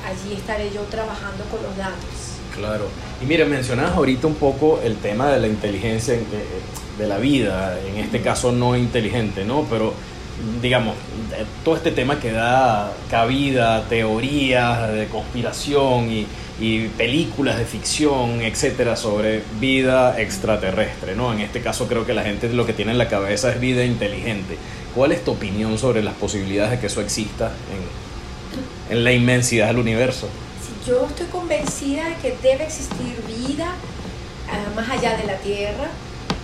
allí 0.07 0.33
estaré 0.33 0.71
yo 0.71 0.81
trabajando 0.83 1.43
con 1.45 1.61
los 1.63 1.75
datos. 1.77 2.39
Claro. 2.55 2.87
Y 3.21 3.25
mira, 3.25 3.45
mencionabas 3.45 3.93
ahorita 3.95 4.27
un 4.27 4.35
poco 4.35 4.79
el 4.83 4.97
tema 4.97 5.29
de 5.29 5.39
la 5.41 5.47
inteligencia 5.47 6.17
de 6.97 7.07
la 7.07 7.17
vida, 7.17 7.77
en 7.85 7.97
este 7.97 8.21
caso 8.21 8.51
no 8.51 8.77
inteligente, 8.77 9.43
¿no? 9.43 9.65
Pero 9.69 9.93
digamos, 10.61 10.95
todo 11.63 11.75
este 11.75 11.91
tema 11.91 12.19
que 12.19 12.31
da 12.31 12.91
cabida 13.09 13.87
teorías 13.87 14.91
de 14.91 15.07
conspiración 15.07 16.11
y, 16.11 16.27
películas 16.97 17.57
de 17.57 17.65
ficción, 17.65 18.41
etcétera, 18.41 18.95
sobre 18.95 19.43
vida 19.59 20.19
extraterrestre, 20.19 21.15
¿no? 21.15 21.33
En 21.33 21.41
este 21.41 21.61
caso 21.61 21.87
creo 21.87 22.05
que 22.05 22.13
la 22.13 22.23
gente 22.23 22.47
lo 22.49 22.65
que 22.65 22.73
tiene 22.73 22.91
en 22.91 22.97
la 22.97 23.09
cabeza 23.09 23.51
es 23.51 23.59
vida 23.59 23.83
inteligente. 23.83 24.57
¿Cuál 24.93 25.11
es 25.11 25.23
tu 25.23 25.31
opinión 25.31 25.77
sobre 25.77 26.01
las 26.01 26.13
posibilidades 26.15 26.71
de 26.71 26.79
que 26.79 26.87
eso 26.87 27.01
exista 27.01 27.51
en, 28.89 28.97
en 28.97 29.03
la 29.03 29.11
inmensidad 29.11 29.67
del 29.67 29.79
universo? 29.79 30.29
yo 30.85 31.07
estoy 31.07 31.25
convencida 31.27 32.09
de 32.09 32.15
que 32.17 32.37
debe 32.43 32.65
existir 32.65 33.19
vida 33.27 33.73
uh, 34.47 34.75
más 34.75 34.89
allá 34.89 35.17
de 35.17 35.23
la 35.23 35.37
Tierra. 35.37 35.89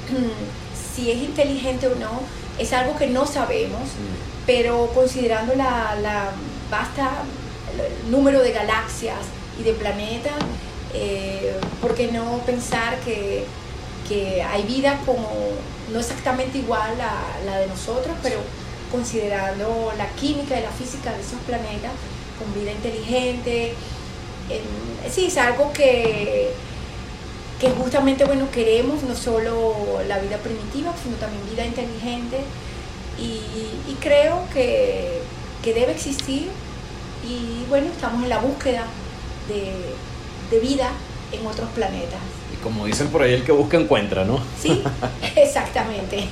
si 0.95 1.11
es 1.11 1.17
inteligente 1.17 1.87
o 1.87 1.95
no, 1.95 2.21
es 2.57 2.73
algo 2.73 2.97
que 2.97 3.07
no 3.07 3.25
sabemos, 3.27 3.81
mm. 3.81 4.45
pero 4.45 4.91
considerando 4.93 5.55
la, 5.55 5.95
la 6.01 6.31
vasta 6.69 7.23
número 8.09 8.41
de 8.41 8.51
galaxias 8.51 9.19
y 9.59 9.63
de 9.63 9.73
planetas, 9.73 10.33
eh, 10.93 11.55
¿por 11.81 11.95
qué 11.95 12.11
no 12.11 12.39
pensar 12.45 12.99
que, 12.99 13.45
que, 14.07 14.41
hay 14.43 14.63
vida 14.63 14.99
como 15.05 15.29
no 15.91 15.99
exactamente 15.99 16.57
igual 16.57 16.99
a 16.99 17.45
la 17.45 17.59
de 17.59 17.67
nosotros, 17.67 18.15
pero 18.21 18.39
considerando 18.91 19.93
la 19.97 20.07
química 20.09 20.59
y 20.59 20.63
la 20.63 20.71
física 20.71 21.13
de 21.13 21.21
esos 21.21 21.39
planetas, 21.47 21.91
con 22.37 22.53
vida 22.59 22.71
inteligente? 22.71 23.73
sí, 25.09 25.27
es 25.27 25.37
algo 25.37 25.71
que, 25.71 26.51
que 27.59 27.69
justamente 27.69 28.25
bueno, 28.25 28.49
queremos, 28.51 29.03
no 29.03 29.15
solo 29.15 30.01
la 30.07 30.19
vida 30.19 30.37
primitiva, 30.37 30.93
sino 31.01 31.15
también 31.17 31.49
vida 31.49 31.65
inteligente. 31.65 32.39
Y, 33.17 33.95
creo 34.01 34.41
que, 34.51 35.21
que, 35.61 35.75
debe 35.75 35.91
existir 35.91 36.49
y 37.23 37.69
bueno, 37.69 37.87
estamos 37.91 38.23
en 38.23 38.29
la 38.29 38.39
búsqueda 38.39 38.85
de, 39.53 39.71
de 40.49 40.59
vida 40.59 40.91
en 41.31 41.45
otros 41.45 41.69
planetas. 41.71 42.19
Y 42.53 42.61
como 42.63 42.85
dicen 42.85 43.07
por 43.07 43.21
ahí, 43.21 43.33
el 43.33 43.43
que 43.43 43.51
busca 43.51 43.77
encuentra, 43.77 44.25
¿no? 44.25 44.39
Sí, 44.59 44.83
exactamente. 45.35 46.27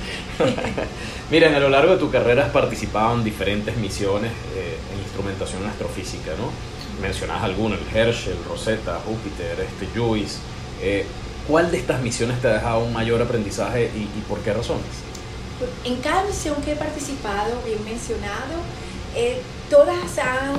Miren, 1.30 1.54
a 1.54 1.60
lo 1.60 1.68
largo 1.68 1.92
de 1.92 1.98
tu 1.98 2.10
carrera 2.10 2.46
has 2.46 2.50
participado 2.50 3.14
en 3.16 3.24
diferentes 3.24 3.76
misiones 3.76 4.32
eh, 4.54 4.76
en 4.92 5.00
instrumentación 5.00 5.64
astrofísica, 5.66 6.32
¿no? 6.38 6.50
mencionas 7.00 7.42
algunos, 7.42 7.78
el 7.80 7.96
Herschel, 7.96 8.36
Rosetta, 8.48 9.00
Júpiter, 9.04 9.58
este 9.60 9.86
Juice. 9.98 10.38
Eh, 10.80 11.06
¿Cuál 11.48 11.70
de 11.70 11.78
estas 11.78 12.00
misiones 12.00 12.40
te 12.40 12.48
ha 12.48 12.52
dejado 12.52 12.80
un 12.84 12.92
mayor 12.92 13.20
aprendizaje 13.20 13.90
y, 13.94 14.20
por 14.28 14.38
qué 14.40 14.52
razones? 14.52 14.84
En 15.84 15.96
cada 15.96 16.24
misión 16.24 16.54
que 16.62 16.72
he 16.72 16.76
participado, 16.76 17.60
bien 17.64 17.82
mencionado, 17.84 18.60
eh, 19.16 19.40
todas 19.68 20.18
han, 20.18 20.54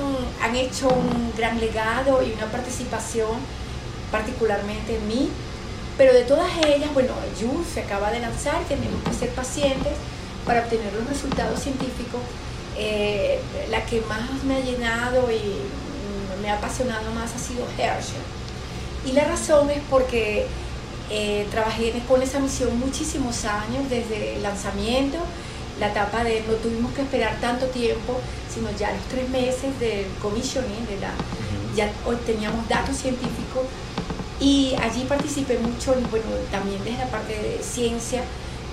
han, 0.52 0.56
hecho 0.56 0.88
un 0.88 1.32
gran 1.36 1.58
legado 1.58 2.22
y 2.22 2.32
una 2.32 2.46
participación 2.46 3.30
particularmente 4.10 4.96
en 4.96 5.08
mí, 5.08 5.30
pero 5.96 6.12
de 6.12 6.24
todas 6.24 6.50
ellas, 6.66 6.92
bueno, 6.92 7.12
Juice 7.38 7.74
se 7.74 7.80
acaba 7.80 8.10
de 8.10 8.20
lanzar, 8.20 8.62
tenemos 8.68 9.02
que 9.02 9.14
ser 9.14 9.30
pacientes 9.30 9.92
para 10.44 10.60
obtener 10.60 10.92
los 10.92 11.08
resultados 11.08 11.60
científicos. 11.60 12.20
Eh, 12.76 13.40
la 13.70 13.84
que 13.84 14.00
más 14.02 14.44
me 14.44 14.56
ha 14.56 14.60
llenado 14.60 15.30
y 15.30 16.40
me 16.40 16.50
ha 16.50 16.56
apasionado 16.56 17.10
más 17.12 17.34
ha 17.34 17.38
sido 17.38 17.66
Herschel. 17.78 18.20
Y 19.06 19.12
la 19.12 19.24
razón 19.24 19.70
es 19.70 19.80
porque 19.90 20.46
eh, 21.10 21.46
trabajé 21.50 21.92
con 22.08 22.22
esa 22.22 22.38
misión 22.38 22.78
muchísimos 22.78 23.44
años, 23.44 23.88
desde 23.90 24.36
el 24.36 24.42
lanzamiento, 24.42 25.18
la 25.80 25.88
etapa 25.88 26.24
de 26.24 26.42
no 26.46 26.54
tuvimos 26.54 26.92
que 26.92 27.02
esperar 27.02 27.38
tanto 27.40 27.66
tiempo, 27.66 28.20
sino 28.52 28.70
ya 28.78 28.92
los 28.92 29.02
tres 29.08 29.28
meses 29.30 29.78
del 29.80 30.06
commissioning, 30.20 30.86
de 30.86 31.00
la, 31.00 31.12
ya 31.74 31.90
hoy 32.06 32.16
teníamos 32.26 32.68
datos 32.68 32.96
científicos. 32.96 33.64
Y 34.40 34.74
allí 34.82 35.04
participé 35.04 35.58
mucho, 35.58 35.94
bueno, 36.10 36.26
también 36.50 36.82
desde 36.84 36.98
la 36.98 37.10
parte 37.10 37.32
de 37.32 37.60
ciencia, 37.62 38.22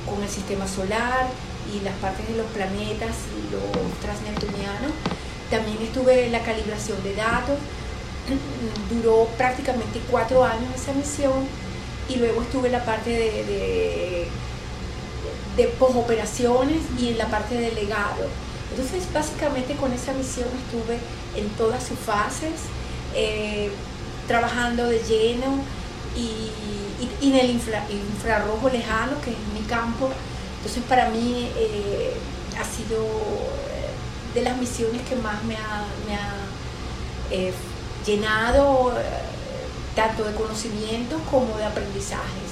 con 0.09 0.21
el 0.23 0.29
sistema 0.29 0.67
solar 0.67 1.27
y 1.71 1.83
las 1.83 1.93
partes 1.95 2.27
de 2.27 2.35
los 2.35 2.47
planetas 2.47 3.15
y 3.37 3.53
los 3.53 3.99
transneptunianos. 4.01 4.91
También 5.51 5.77
estuve 5.81 6.25
en 6.25 6.31
la 6.31 6.41
calibración 6.41 7.01
de 7.03 7.15
datos, 7.15 7.57
duró 8.89 9.27
prácticamente 9.37 10.01
cuatro 10.09 10.43
años 10.43 10.69
esa 10.75 10.93
misión 10.93 11.47
y 12.09 12.15
luego 12.15 12.41
estuve 12.41 12.67
en 12.67 12.73
la 12.73 12.85
parte 12.85 13.11
de, 13.11 13.43
de, 13.45 14.27
de 15.55 15.65
posoperaciones 15.67 16.81
y 16.97 17.09
en 17.09 17.17
la 17.17 17.27
parte 17.27 17.55
de 17.55 17.71
legado. 17.71 18.27
Entonces 18.71 19.11
básicamente 19.13 19.75
con 19.75 19.91
esa 19.93 20.13
misión 20.13 20.47
estuve 20.65 20.99
en 21.35 21.49
todas 21.51 21.83
sus 21.83 21.97
fases, 21.97 22.53
eh, 23.15 23.69
trabajando 24.27 24.85
de 24.85 24.99
lleno 24.99 25.63
y, 26.15 26.51
en 27.21 27.35
el 27.35 27.51
infrarrojo 27.51 28.69
lejano, 28.69 29.19
que 29.21 29.31
es 29.31 29.37
mi 29.53 29.61
campo. 29.67 30.09
Entonces 30.57 30.83
para 30.87 31.09
mí 31.09 31.49
eh, 31.55 32.13
ha 32.59 32.63
sido 32.63 33.05
de 34.33 34.41
las 34.41 34.57
misiones 34.57 35.01
que 35.07 35.15
más 35.15 35.43
me 35.43 35.55
ha, 35.55 35.85
eh, 37.31 37.53
llenado 38.05 38.93
eh, 38.97 39.03
tanto 39.95 40.23
de 40.23 40.33
conocimiento 40.33 41.19
como 41.29 41.57
de 41.57 41.65
aprendizaje. 41.65 42.48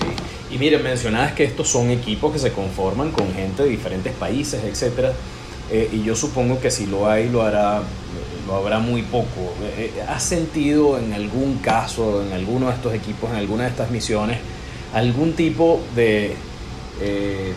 Sí. 0.00 0.54
Y 0.54 0.58
mire, 0.58 0.78
mencionabas 0.78 1.32
que 1.32 1.44
estos 1.44 1.68
son 1.68 1.90
equipos 1.90 2.32
que 2.32 2.38
se 2.38 2.52
conforman 2.52 3.10
con 3.10 3.32
gente 3.34 3.64
de 3.64 3.68
diferentes 3.68 4.12
países, 4.14 4.62
etc. 4.64 5.10
Eh, 5.70 5.90
y 5.92 6.02
yo 6.02 6.16
supongo 6.16 6.60
que 6.60 6.70
si 6.70 6.86
lo 6.86 7.08
hay, 7.08 7.28
lo 7.28 7.42
hará, 7.42 7.82
lo 8.46 8.54
habrá 8.54 8.78
muy 8.78 9.02
poco. 9.02 9.52
¿Has 10.08 10.22
sentido 10.22 10.98
en 10.98 11.12
algún 11.12 11.58
caso, 11.58 12.22
en 12.22 12.32
alguno 12.32 12.68
de 12.68 12.74
estos 12.74 12.94
equipos, 12.94 13.30
en 13.30 13.36
alguna 13.36 13.64
de 13.64 13.70
estas 13.70 13.90
misiones, 13.90 14.38
algún 14.94 15.34
tipo 15.34 15.80
de 15.94 16.34
eh, 17.00 17.52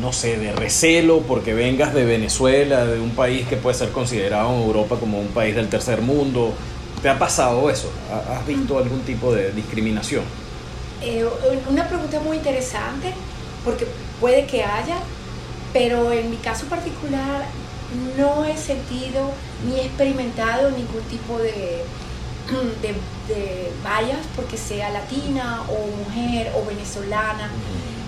no 0.00 0.12
sé, 0.12 0.38
de 0.38 0.52
recelo 0.52 1.20
porque 1.20 1.54
vengas 1.54 1.94
de 1.94 2.04
Venezuela, 2.04 2.86
de 2.86 3.00
un 3.00 3.10
país 3.10 3.46
que 3.46 3.56
puede 3.56 3.76
ser 3.76 3.90
considerado 3.90 4.54
en 4.54 4.62
Europa 4.62 4.96
como 4.98 5.20
un 5.20 5.28
país 5.28 5.54
del 5.54 5.68
tercer 5.68 6.00
mundo. 6.00 6.54
¿Te 7.02 7.08
ha 7.08 7.18
pasado 7.18 7.68
eso? 7.70 7.90
¿Has 8.30 8.46
visto 8.46 8.78
algún 8.78 9.00
tipo 9.00 9.32
de 9.32 9.52
discriminación? 9.52 10.24
Eh, 11.06 11.28
una 11.68 11.86
pregunta 11.86 12.18
muy 12.20 12.38
interesante, 12.38 13.12
porque 13.62 13.86
puede 14.20 14.46
que 14.46 14.64
haya, 14.64 14.96
pero 15.74 16.10
en 16.12 16.30
mi 16.30 16.38
caso 16.38 16.64
particular 16.66 17.44
no 18.16 18.46
he 18.46 18.56
sentido 18.56 19.30
ni 19.66 19.80
experimentado 19.80 20.70
ningún 20.70 21.02
tipo 21.10 21.38
de, 21.38 21.84
de, 22.82 22.94
de 23.34 23.70
vallas 23.84 24.20
porque 24.34 24.56
sea 24.56 24.88
latina 24.90 25.62
o 25.68 26.04
mujer 26.04 26.52
o 26.56 26.64
venezolana. 26.64 27.50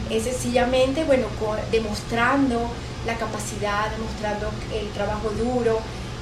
Es 0.09 0.23
sencillamente, 0.23 1.05
bueno, 1.05 1.27
demostrando 1.71 2.71
la 3.05 3.17
capacidad, 3.17 3.91
demostrando 3.91 4.51
el 4.73 4.89
trabajo 4.93 5.31
duro, 5.31 5.81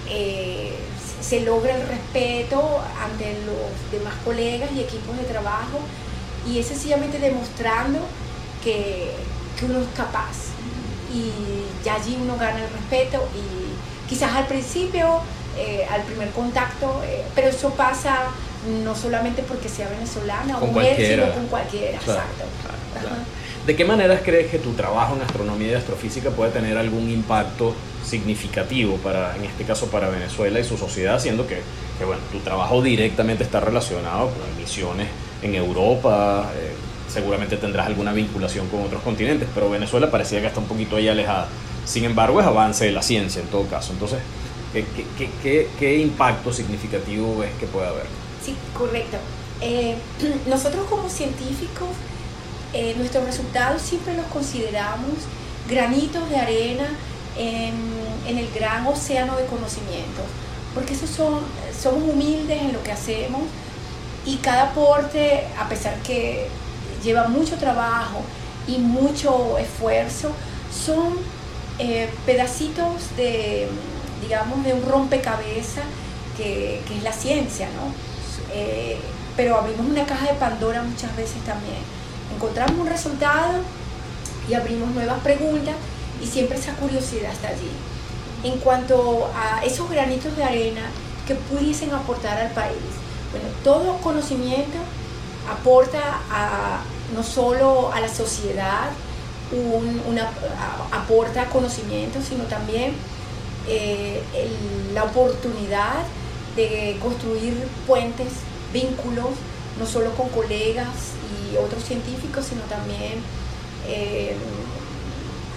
eh, 0.09 0.75
se 1.21 1.41
logra 1.43 1.77
el 1.77 1.87
respeto 1.87 2.81
ante 3.01 3.37
los 3.47 3.93
demás 3.93 4.15
colegas 4.25 4.71
y 4.75 4.81
equipos 4.81 5.17
de 5.17 5.23
trabajo 5.23 5.79
y 6.47 6.59
es 6.59 6.67
sencillamente 6.67 7.19
demostrando 7.19 8.01
que, 8.63 9.11
uno 9.63 9.81
es 9.81 9.89
capaz. 9.97 10.53
y 11.13 11.31
ya 11.85 11.95
allí 11.95 12.19
uno 12.21 12.37
gana 12.37 12.59
el 12.65 12.71
respeto 12.71 13.29
y 13.35 14.09
quizás 14.09 14.35
al 14.35 14.47
principio, 14.47 15.21
eh, 15.57 15.87
al 15.91 16.03
primer 16.03 16.31
contacto, 16.31 17.03
eh, 17.05 17.23
pero 17.35 17.49
eso 17.49 17.71
pasa 17.71 18.25
no 18.83 18.95
solamente 18.95 19.43
porque 19.43 19.69
sea 19.69 19.89
venezolana 19.89 20.59
o 20.59 20.67
mujer, 20.67 20.97
sino 20.97 21.33
con 21.33 21.47
cualquiera. 21.47 21.97
exacto. 21.97 22.45
¿De 23.67 23.77
qué 23.77 23.85
maneras 23.85 24.21
crees 24.23 24.51
que 24.51 24.59
tu 24.59 24.73
trabajo 24.73 25.15
en 25.15 25.23
astronomía 25.23 25.73
y 25.73 25.75
astrofísica 25.75 26.31
puede 26.31 26.51
tener 26.51 26.77
algún 26.77 27.11
impacto 27.11 27.75
significativo 28.05 28.97
para, 28.97 29.35
en 29.37 29.45
este 29.45 29.65
caso, 29.65 29.87
para 29.87 30.09
Venezuela 30.11 30.61
y 30.61 30.65
su 30.65 30.77
sociedad, 30.77 31.19
siendo 31.19 31.47
que, 31.47 31.63
que 31.99 32.05
bueno, 32.05 32.21
tu 32.31 32.41
trabajo 32.41 32.83
directamente 32.83 33.43
está 33.43 33.61
relacionado 33.61 34.31
con 34.31 34.57
misiones 34.59 35.09
en 35.45 35.55
Europa, 35.55 36.51
eh, 36.57 36.73
seguramente 37.13 37.57
tendrás 37.59 37.87
alguna 37.87 38.13
vinculación 38.13 38.69
con 38.69 38.83
otros 38.83 39.03
continentes, 39.03 39.49
pero 39.55 39.71
Venezuela 39.71 40.11
parecía 40.11 40.41
que 40.41 40.47
está 40.47 40.61
un 40.61 40.67
poquito 40.67 40.97
ahí 40.97 41.09
alejada. 41.09 41.49
Sin 41.85 42.05
embargo, 42.05 42.41
es 42.41 42.47
avance 42.47 42.87
de 42.87 42.93
la 42.93 43.03
ciencia 43.03 43.43
en 43.43 43.49
todo 43.49 43.67
caso. 43.67 43.93
Entonces, 43.93 44.21
¿qué, 44.73 44.85
qué, 45.19 45.31
qué, 45.43 45.69
qué 45.79 45.99
impacto 45.99 46.53
significativo 46.53 47.39
ves 47.39 47.51
que 47.61 47.67
puede 47.67 47.87
haber? 47.87 48.07
Sí, 48.43 48.57
correcto. 48.77 49.19
Eh, 49.61 49.97
nosotros 50.49 50.87
como 50.89 51.09
científicos, 51.09 51.89
eh, 52.73 52.95
nuestros 52.97 53.25
resultados 53.25 53.83
siempre 53.83 54.17
los 54.17 54.27
consideramos 54.27 55.13
granitos 55.69 56.29
de 56.31 56.37
arena 56.37 56.87
en, 57.37 57.75
en, 58.27 58.39
el 58.39 58.51
gran 58.53 58.87
océano 58.87 59.37
de 59.37 59.45
conocimiento, 59.47 60.23
porque 60.75 60.95
esos 60.95 61.11
son, 61.11 61.41
somos 61.79 62.03
humildes 62.03 62.61
en 62.61 62.73
lo 62.73 62.83
que 62.83 62.93
hacemos 62.93 63.43
y 64.27 64.37
cada 64.37 64.71
aporte, 64.71 65.47
a 65.59 65.69
pesar 65.69 65.95
que 66.03 66.49
lleva 67.03 67.29
mucho 67.29 67.57
trabajo 67.57 68.23
y 68.67 68.79
mucho 68.79 69.59
esfuerzo, 69.59 70.33
son 70.73 71.15
eh, 71.79 72.09
pedacitos 72.25 73.17
de, 73.17 73.69
digamos, 74.23 74.65
de 74.65 74.73
un 74.73 74.83
rompecabezas 74.83 75.85
que, 76.37 76.81
que 76.89 76.97
es 76.97 77.03
la 77.03 77.13
ciencia, 77.13 77.69
¿no? 77.69 77.93
Eh, 78.53 78.99
pero 79.37 79.59
abrimos 79.59 79.87
una 79.87 80.07
caja 80.07 80.27
de 80.27 80.35
Pandora 80.35 80.83
muchas 80.83 81.15
veces 81.17 81.43
también. 81.45 81.79
Encontramos 82.35 82.79
un 82.79 82.87
resultado 82.87 83.61
y 84.49 84.55
abrimos 84.55 84.91
nuevas 84.91 85.21
preguntas 85.21 85.75
y 86.23 86.27
siempre 86.27 86.59
esa 86.59 86.73
curiosidad 86.75 87.33
está 87.33 87.49
allí. 87.49 87.71
En 88.45 88.59
cuanto 88.61 89.31
a 89.35 89.65
esos 89.65 89.91
granitos 89.91 90.37
de 90.37 90.45
arena 90.45 90.83
que 91.27 91.35
pudiesen 91.35 91.93
aportar 91.93 92.39
al 92.39 92.51
país, 92.51 92.77
bueno, 93.35 93.49
todo 93.65 93.97
conocimiento 93.99 94.79
aporta 95.51 96.21
a, 96.31 96.83
no 97.13 97.25
solo 97.25 97.93
a 97.93 97.99
la 98.01 98.09
sociedad, 98.09 98.91
una, 100.07 100.31
aporta 100.93 101.47
conocimiento, 101.47 102.21
sino 102.23 102.45
también 102.45 102.95
eh, 103.69 104.23
la 104.93 105.03
oportunidad 105.03 106.05
de 106.55 106.97
construir 107.03 107.55
puentes, 107.89 108.29
vínculos, 108.73 109.31
no 109.79 109.87
solo 109.87 110.11
con 110.15 110.29
colegas 110.29 110.95
y 111.53 111.57
otros 111.57 111.83
científicos, 111.85 112.47
sino 112.47 112.63
también 112.63 113.15
eh, 113.89 114.37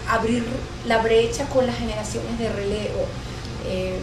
abrir 0.09 0.43
la 0.87 0.97
brecha 0.97 1.45
con 1.45 1.67
las 1.67 1.77
generaciones 1.77 2.39
de 2.39 2.49
relevo. 2.49 3.05
Eh, 3.67 3.99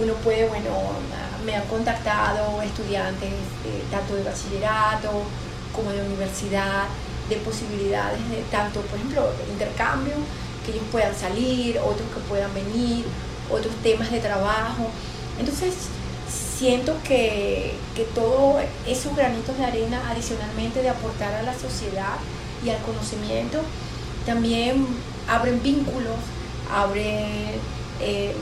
uno 0.00 0.14
puede, 0.14 0.48
bueno, 0.48 0.70
me 1.44 1.56
han 1.56 1.66
contactado 1.66 2.60
estudiantes 2.62 3.30
tanto 3.90 4.16
de 4.16 4.24
bachillerato 4.24 5.10
como 5.74 5.90
de 5.90 6.02
universidad, 6.02 6.84
de 7.28 7.36
posibilidades 7.36 8.18
de 8.30 8.42
tanto, 8.50 8.80
por 8.82 8.98
ejemplo, 8.98 9.30
intercambio, 9.50 10.14
que 10.64 10.72
ellos 10.72 10.84
puedan 10.90 11.14
salir, 11.14 11.78
otros 11.78 12.08
que 12.14 12.20
puedan 12.28 12.52
venir, 12.54 13.04
otros 13.50 13.74
temas 13.82 14.10
de 14.10 14.20
trabajo. 14.20 14.88
Entonces, 15.38 15.74
siento 16.58 16.96
que, 17.02 17.74
que 17.94 18.04
todos 18.14 18.62
esos 18.86 19.14
granitos 19.16 19.56
de 19.58 19.64
arena, 19.64 20.10
adicionalmente 20.10 20.82
de 20.82 20.88
aportar 20.88 21.34
a 21.34 21.42
la 21.42 21.54
sociedad 21.54 22.16
y 22.64 22.70
al 22.70 22.78
conocimiento, 22.82 23.60
también 24.24 24.86
abren 25.28 25.62
vínculos, 25.62 26.16
abren 26.72 27.60
eh, 28.00 28.34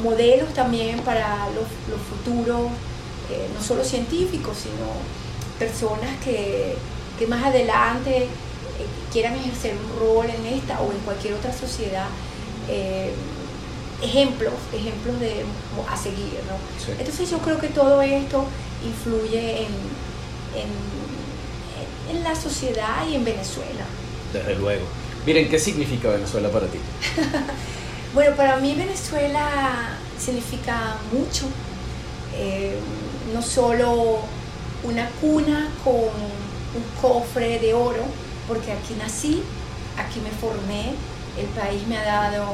modelos 0.00 0.52
también 0.54 1.00
para 1.00 1.48
los, 1.50 1.66
futuros, 2.08 2.70
eh, 3.30 3.48
no 3.54 3.62
solo 3.62 3.84
científicos, 3.84 4.56
sino 4.62 4.86
personas 5.58 6.10
que, 6.22 6.76
más 7.28 7.44
adelante 7.44 8.24
eh, 8.24 8.28
quieran 9.12 9.36
ejercer 9.36 9.76
un 9.76 10.00
rol 10.00 10.26
en 10.26 10.44
esta 10.44 10.80
o 10.80 10.90
en 10.90 10.98
cualquier 11.04 11.34
otra 11.34 11.52
sociedad. 11.52 12.06
Eh, 12.68 13.12
ejemplos, 14.02 14.54
ejemplos 14.72 15.20
de, 15.20 15.44
a 15.88 15.96
seguir. 15.96 16.40
¿no? 16.48 16.92
Entonces 16.98 17.30
yo 17.30 17.38
creo 17.38 17.58
que 17.60 17.68
todo 17.68 18.02
esto 18.02 18.44
influye 18.84 19.58
en, 19.58 19.72
en, 20.56 22.16
en, 22.16 22.24
la 22.24 22.34
sociedad 22.34 23.06
y 23.08 23.14
en 23.14 23.24
Venezuela. 23.24 23.84
Desde 24.32 24.56
luego. 24.56 24.84
Miren, 25.24 25.48
¿qué 25.48 25.60
significa 25.60 26.08
Venezuela 26.08 26.48
para 26.50 26.66
ti? 26.66 26.78
bueno, 28.14 28.36
para 28.36 28.56
mí 28.56 28.74
Venezuela 28.74 29.96
significa 30.18 30.96
mucho. 31.12 31.46
Eh, 32.34 32.78
no 33.32 33.42
solo 33.42 34.20
una 34.84 35.08
cuna 35.20 35.70
con 35.84 35.94
un 35.94 37.00
cofre 37.00 37.58
de 37.58 37.74
oro, 37.74 38.04
porque 38.48 38.72
aquí 38.72 38.94
nací, 38.98 39.42
aquí 39.96 40.20
me 40.20 40.30
formé, 40.30 40.94
el 41.38 41.46
país 41.58 41.86
me 41.86 41.98
ha 41.98 42.04
dado 42.04 42.46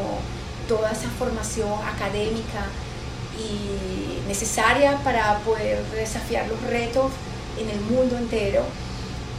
toda 0.68 0.92
esa 0.92 1.08
formación 1.18 1.72
académica 1.86 2.66
y 3.38 4.26
necesaria 4.28 4.98
para 4.98 5.38
poder 5.38 5.82
desafiar 5.94 6.46
los 6.48 6.60
retos 6.62 7.10
en 7.58 7.70
el 7.70 7.80
mundo 7.80 8.16
entero. 8.18 8.64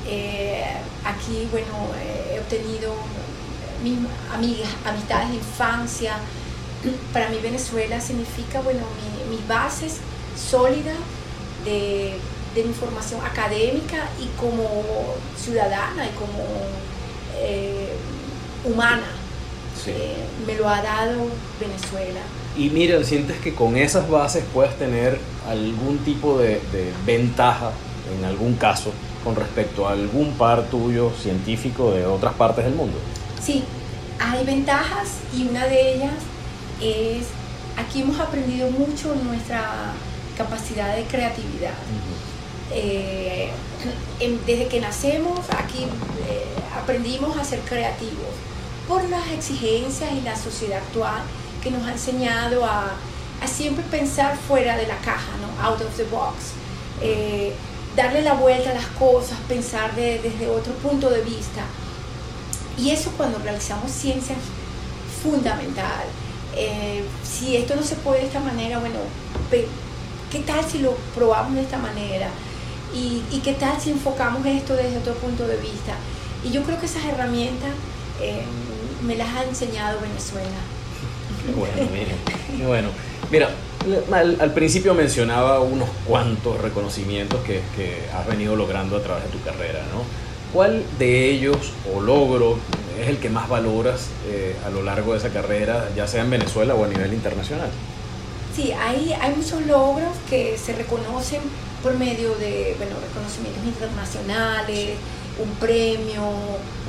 Eh, 0.07 0.63
aquí, 1.05 1.47
bueno, 1.51 1.67
he 2.01 2.39
obtenido 2.39 2.93
mis 3.83 3.97
amigas, 4.33 4.69
amistades 4.85 5.29
de 5.29 5.35
infancia. 5.35 6.13
Para 7.13 7.29
mí 7.29 7.37
Venezuela 7.41 7.99
significa, 7.99 8.61
bueno, 8.61 8.81
mis 9.29 9.47
bases 9.47 9.97
sólidas 10.35 10.95
de, 11.65 12.15
de 12.55 12.63
mi 12.63 12.73
formación 12.73 13.21
académica 13.25 14.09
y 14.19 14.27
como 14.39 15.15
ciudadana 15.37 16.05
y 16.05 16.11
como 16.11 16.43
eh, 17.37 17.93
humana. 18.65 19.03
Eh, 19.87 20.15
me 20.45 20.55
lo 20.55 20.67
ha 20.67 20.81
dado 20.81 21.27
Venezuela. 21.59 22.19
Y 22.57 22.69
mira, 22.69 23.01
¿sientes 23.03 23.37
que 23.37 23.53
con 23.53 23.77
esas 23.77 24.09
bases 24.09 24.43
puedes 24.53 24.77
tener 24.77 25.17
algún 25.47 25.99
tipo 25.99 26.37
de, 26.37 26.59
ventaja 27.05 27.71
en 28.17 28.25
algún 28.25 28.55
caso 28.55 28.91
con 29.23 29.35
respecto 29.35 29.87
a 29.87 29.93
algún 29.93 30.33
par 30.33 30.63
tuyo 30.63 31.11
científico 31.21 31.91
de 31.91 32.05
otras 32.05 32.33
partes 32.33 32.65
del 32.65 32.75
mundo? 32.75 32.97
Sí, 33.43 33.63
hay 34.19 34.45
ventajas 34.45 35.19
y 35.35 35.47
una 35.47 35.65
de 35.65 35.95
ellas 35.95 36.13
es, 36.81 37.27
aquí 37.77 38.01
hemos 38.01 38.19
aprendido 38.19 38.69
mucho 38.69 39.15
nuestra 39.15 39.93
capacidad 40.37 40.95
de 40.95 41.03
creatividad. 41.03 41.73
Eh, 42.71 43.49
desde 44.45 44.67
que 44.67 44.81
nacemos, 44.81 45.39
aquí 45.57 45.83
eh, 46.27 46.45
aprendimos 46.77 47.37
a 47.37 47.43
ser 47.43 47.59
creativos 47.61 48.27
por 48.87 49.07
las 49.09 49.27
exigencias 49.29 50.11
y 50.11 50.21
la 50.21 50.35
sociedad 50.35 50.79
actual 50.79 51.21
que 51.63 51.71
nos 51.71 51.85
ha 51.85 51.93
enseñado 51.93 52.65
a, 52.65 52.91
siempre 53.45 53.83
pensar 53.85 54.37
fuera 54.37 54.75
de 54.75 54.85
la 54.85 54.97
caja, 54.97 55.31
¿no? 55.41 55.65
out 55.65 55.81
of 55.81 55.95
the 55.95 56.03
box, 56.03 56.51
eh, 57.01 57.53
darle 57.95 58.21
la 58.21 58.33
vuelta 58.33 58.71
a 58.71 58.73
las 58.73 58.85
cosas, 58.87 59.37
pensar 59.47 59.95
desde 59.95 60.49
otro 60.49 60.73
punto 60.73 61.09
de 61.09 61.21
vista. 61.21 61.63
Y 62.79 62.91
eso 62.91 63.11
cuando 63.17 63.39
realizamos 63.39 63.91
ciencia 63.91 64.35
fundamental. 65.21 66.05
Eh, 66.55 67.03
si 67.23 67.57
esto 67.57 67.75
no 67.75 67.83
se 67.83 67.95
puede 67.95 68.21
de 68.21 68.27
esta 68.27 68.39
manera, 68.39 68.79
bueno, 68.79 68.99
¿qué 70.31 70.39
tal 70.39 70.63
si 70.63 70.79
lo 70.79 70.95
probamos 71.15 71.55
de 71.55 71.61
esta 71.61 71.77
manera? 71.77 72.29
¿Y, 72.93 73.21
y 73.31 73.39
qué 73.43 73.53
tal 73.53 73.79
si 73.79 73.91
enfocamos 73.91 74.45
esto 74.45 74.75
desde 74.75 74.97
otro 74.97 75.13
punto 75.15 75.45
de 75.45 75.57
vista? 75.57 75.93
Y 76.43 76.51
yo 76.51 76.63
creo 76.63 76.79
que 76.79 76.85
esas 76.85 77.05
herramientas 77.05 77.71
eh, 78.21 78.43
me 79.05 79.15
las 79.15 79.33
ha 79.35 79.43
enseñado 79.43 79.99
Venezuela. 79.99 80.47
Qué 81.45 81.51
bueno, 81.51 81.89
mira, 81.91 82.67
bueno. 82.67 82.89
Mira, 83.31 83.49
al, 84.11 84.53
principio 84.53 84.93
mencionaba 84.93 85.59
unos 85.59 85.87
cuantos 86.05 86.59
reconocimientos 86.59 87.41
que, 87.41 87.61
que, 87.75 88.09
has 88.13 88.25
venido 88.25 88.55
logrando 88.55 88.97
a 88.97 89.03
través 89.03 89.25
de 89.25 89.29
tu 89.29 89.41
carrera, 89.43 89.81
¿no? 89.93 90.03
¿Cuál 90.53 90.83
de 90.97 91.29
ellos 91.29 91.73
o 91.93 92.01
logro 92.01 92.57
es 92.99 93.07
el 93.07 93.17
que 93.19 93.29
más 93.29 93.47
valoras 93.47 94.07
eh, 94.27 94.55
a 94.65 94.69
lo 94.69 94.81
largo 94.81 95.13
de 95.13 95.19
esa 95.19 95.29
carrera, 95.29 95.89
ya 95.95 96.07
sea 96.07 96.23
en 96.23 96.31
Venezuela 96.31 96.73
o 96.73 96.83
a 96.83 96.87
nivel 96.87 97.13
internacional? 97.13 97.69
Sí, 98.55 98.71
hay, 98.71 99.13
hay 99.13 99.35
muchos 99.35 99.61
logros 99.67 100.09
que 100.27 100.57
se 100.57 100.73
reconocen 100.73 101.41
por 101.83 101.93
medio 101.97 102.35
de 102.35 102.75
bueno, 102.77 102.95
reconocimientos 102.99 103.63
internacionales, 103.63 104.95
un 105.37 105.49
premio, 105.55 106.23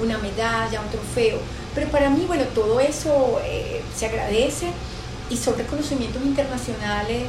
una 0.03 0.19
medalla, 0.19 0.81
un 0.81 0.91
trofeo. 0.91 1.39
Pero 1.75 1.89
para 1.89 2.11
mí, 2.11 2.25
bueno, 2.27 2.45
todo 2.55 2.81
eso 2.81 3.41
eh, 3.45 3.83
se 3.95 4.07
agradece 4.07 4.69
y 5.29 5.37
son 5.37 5.57
reconocimientos 5.57 6.23
internacionales 6.23 7.25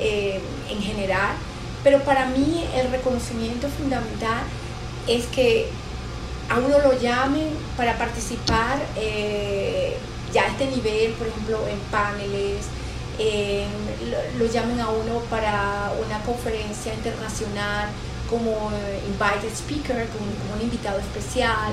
eh, 0.00 0.40
en 0.68 0.82
general. 0.82 1.36
Pero 1.82 2.00
para 2.00 2.26
mí 2.26 2.64
el 2.74 2.90
reconocimiento 2.90 3.68
fundamental 3.68 4.42
es 5.06 5.26
que 5.26 5.68
a 6.48 6.58
uno 6.58 6.78
lo 6.78 6.98
llamen 6.98 7.48
para 7.76 7.98
participar 7.98 8.78
eh, 8.96 9.96
ya 10.32 10.44
a 10.44 10.46
este 10.48 10.66
nivel, 10.66 11.12
por 11.12 11.26
ejemplo, 11.26 11.58
en 11.68 11.78
paneles, 11.90 12.66
lo, 14.38 14.46
llamen 14.46 14.78
a 14.80 14.90
uno 14.90 15.20
para 15.30 15.92
una 16.04 16.20
conferencia 16.24 16.92
internacional 16.92 17.88
como 18.28 18.70
invited 19.06 19.52
speaker, 19.54 20.06
como, 20.08 20.26
un 20.54 20.62
invitado 20.62 20.98
especial, 20.98 21.72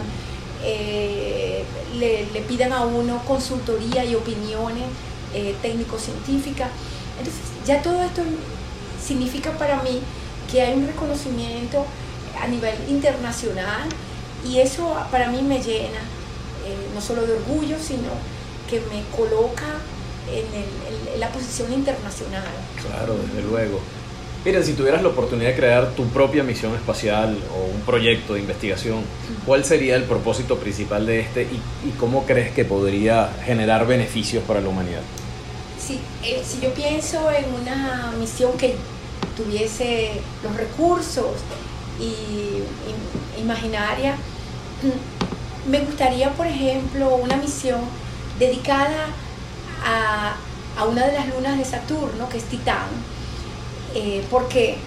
eh, 0.64 1.64
le, 1.96 2.28
le, 2.32 2.42
pidan 2.42 2.72
a 2.72 2.82
uno 2.82 3.22
consultoría 3.26 4.06
y 4.06 4.16
opiniones 4.16 4.86
eh, 5.34 5.56
técnico-científicas. 5.62 6.70
Entonces, 7.18 7.42
ya 7.66 7.82
todo 7.82 8.04
esto 8.04 8.22
significa 9.04 9.52
para 9.58 9.82
mí 9.82 10.00
que 10.52 10.62
hay 10.62 10.74
un 10.74 10.86
reconocimiento 10.86 11.86
a 12.40 12.48
nivel 12.48 12.76
internacional 12.90 13.90
y 14.48 14.60
eso 14.60 14.96
para 15.12 15.30
mí 15.30 15.42
me 15.42 15.62
llena, 15.62 16.00
eh, 16.66 16.76
no 16.94 17.02
solo 17.02 17.26
de 17.26 17.34
orgullo, 17.34 17.78
sino 17.80 18.10
que 18.70 18.80
me 18.82 19.04
coloca 19.16 19.80
en, 20.32 21.20
la 21.20 21.30
posición 21.30 21.72
internacional. 21.72 22.44
Claro, 22.82 23.16
desde 23.16 23.48
luego. 23.48 23.80
Miren, 24.44 24.64
si 24.64 24.74
tuvieras 24.74 25.02
la 25.02 25.10
oportunidad 25.10 25.52
de 25.52 25.56
crear 25.56 25.92
tu 25.92 26.06
propia 26.08 26.44
misión 26.44 26.76
espacial 26.76 27.38
o 27.56 27.74
un 27.74 27.82
proyecto 27.82 28.34
de 28.34 28.42
investigación, 28.42 29.04
¿cuál 29.46 29.64
sería 29.64 29.96
el 29.96 30.04
propósito 30.04 30.58
principal 30.58 31.06
de 31.06 31.22
este 31.22 31.44
y, 31.44 31.92
cómo 31.92 32.26
crees 32.26 32.52
que 32.52 32.66
podría 32.66 33.30
generar 33.46 33.88
beneficios 33.88 34.44
para 34.44 34.60
la 34.60 34.68
humanidad? 34.68 35.02
Sí, 35.80 36.00
eh, 36.24 36.42
si 36.46 36.60
yo 36.60 36.74
pienso 36.74 37.32
en 37.32 37.46
una 37.54 38.12
misión 38.20 38.58
que 38.58 38.76
tuviese 39.38 40.22
los 40.44 40.56
recursos 40.58 41.36
y, 42.00 42.64
imaginaria, 43.40 44.16
me 45.68 45.80
gustaría, 45.80 46.32
por 46.32 46.48
ejemplo, 46.48 47.16
una 47.16 47.38
misión 47.38 47.82
dedicada 48.40 49.08
a, 49.86 50.36
una 50.86 51.06
de 51.06 51.14
las 51.14 51.28
lunas 51.30 51.58
de 51.58 51.66
Saturno, 51.66 52.28
que 52.30 52.38
es 52.38 52.44
Titán, 52.46 52.88
eh, 53.96 54.24
porque 54.30 54.78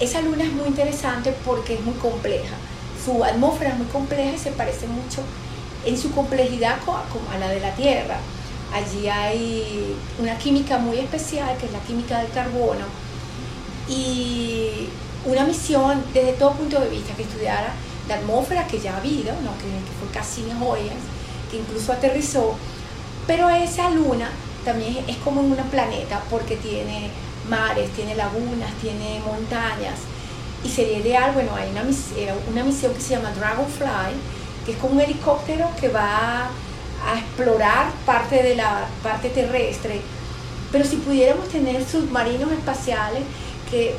esa 0.00 0.20
luna 0.22 0.44
es 0.44 0.52
muy 0.52 0.66
interesante 0.66 1.34
porque 1.44 1.74
es 1.74 1.80
muy 1.82 1.94
compleja. 1.94 2.56
Su 3.04 3.24
atmósfera 3.24 3.70
es 3.70 3.78
muy 3.78 3.86
compleja 3.86 4.32
y 4.34 4.38
se 4.38 4.52
parece 4.52 4.86
mucho 4.86 5.22
en 5.84 5.98
su 5.98 6.12
complejidad 6.12 6.78
a 7.32 7.38
la 7.38 7.48
de 7.48 7.60
la 7.60 7.74
Tierra. 7.74 8.18
Allí 8.72 9.08
hay 9.08 9.96
una 10.18 10.38
química 10.38 10.78
muy 10.78 10.98
especial, 10.98 11.56
que 11.58 11.66
es 11.66 11.72
la 11.72 11.80
química 11.80 12.20
del 12.20 12.30
carbono, 12.32 12.86
y 13.88 14.88
una 15.24 15.44
misión 15.44 16.02
desde 16.12 16.32
todo 16.32 16.52
punto 16.52 16.80
de 16.80 16.88
vista 16.88 17.14
que 17.14 17.22
estudiara 17.22 17.72
la 18.08 18.16
atmósfera 18.16 18.66
que 18.66 18.80
ya 18.80 18.94
ha 18.94 18.96
habido, 18.98 19.32
¿no? 19.42 19.56
que, 19.58 19.64
que 19.64 19.92
fue 19.98 20.08
Cassini 20.12 20.52
Hoyas, 20.60 20.96
que 21.50 21.58
incluso 21.58 21.92
aterrizó 21.92 22.56
pero 23.26 23.48
esa 23.50 23.90
luna 23.90 24.30
también 24.64 25.04
es 25.06 25.16
como 25.18 25.40
un 25.40 25.56
planeta 25.70 26.22
porque 26.28 26.56
tiene 26.56 27.10
mares, 27.48 27.90
tiene 27.92 28.14
lagunas, 28.14 28.72
tiene 28.80 29.20
montañas. 29.24 29.98
Y 30.64 30.68
sería 30.68 30.98
ideal, 30.98 31.32
bueno, 31.32 31.54
hay 31.54 31.70
una, 31.70 31.82
eh, 31.82 32.34
una 32.50 32.64
misión 32.64 32.94
que 32.94 33.00
se 33.00 33.16
llama 33.16 33.32
Dragonfly, 33.32 34.14
que 34.64 34.72
es 34.72 34.78
como 34.78 34.94
un 34.94 35.00
helicóptero 35.00 35.68
que 35.80 35.88
va 35.88 36.48
a 37.04 37.18
explorar 37.18 37.90
parte 38.06 38.42
de 38.42 38.56
la 38.56 38.86
parte 39.02 39.28
terrestre. 39.30 40.00
Pero 40.70 40.84
si 40.84 40.96
pudiéramos 40.96 41.48
tener 41.48 41.84
submarinos 41.84 42.50
espaciales 42.52 43.22
que 43.70 43.94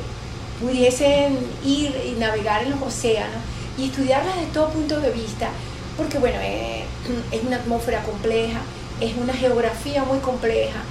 pudiesen 0.64 1.38
ir 1.62 1.94
y 2.06 2.18
navegar 2.18 2.62
en 2.62 2.70
los 2.70 2.82
océanos 2.82 3.42
y 3.76 3.86
estudiarlas 3.86 4.36
desde 4.36 4.52
todo 4.52 4.70
punto 4.70 4.98
de 4.98 5.10
vista, 5.10 5.48
porque 5.96 6.18
bueno, 6.18 6.38
eh, 6.40 6.84
es 7.30 7.44
una 7.44 7.56
atmósfera 7.56 8.02
compleja, 8.02 8.60
es 8.98 9.14
una 9.16 9.34
geografía 9.34 10.04
muy 10.04 10.18
compleja, 10.20 10.82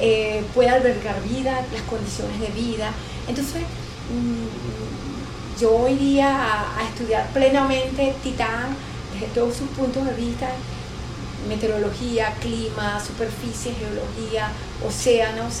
eh, 0.00 0.42
puede 0.54 0.70
albergar 0.70 1.22
vida, 1.22 1.66
las 1.70 1.82
condiciones 1.82 2.40
de 2.40 2.46
vida. 2.48 2.92
Entonces, 3.28 3.62
mm, 3.62 5.60
yo 5.60 5.86
iría 5.86 6.30
a, 6.30 6.78
a, 6.78 6.88
estudiar 6.88 7.28
plenamente 7.34 8.14
Titán 8.22 8.74
desde 9.12 9.26
todos 9.34 9.54
sus 9.54 9.68
puntos 9.68 10.06
de 10.06 10.14
vista, 10.14 10.48
meteorología, 11.46 12.32
clima, 12.40 12.98
superficie, 13.04 13.74
geología, 13.74 14.48
océanos, 14.86 15.60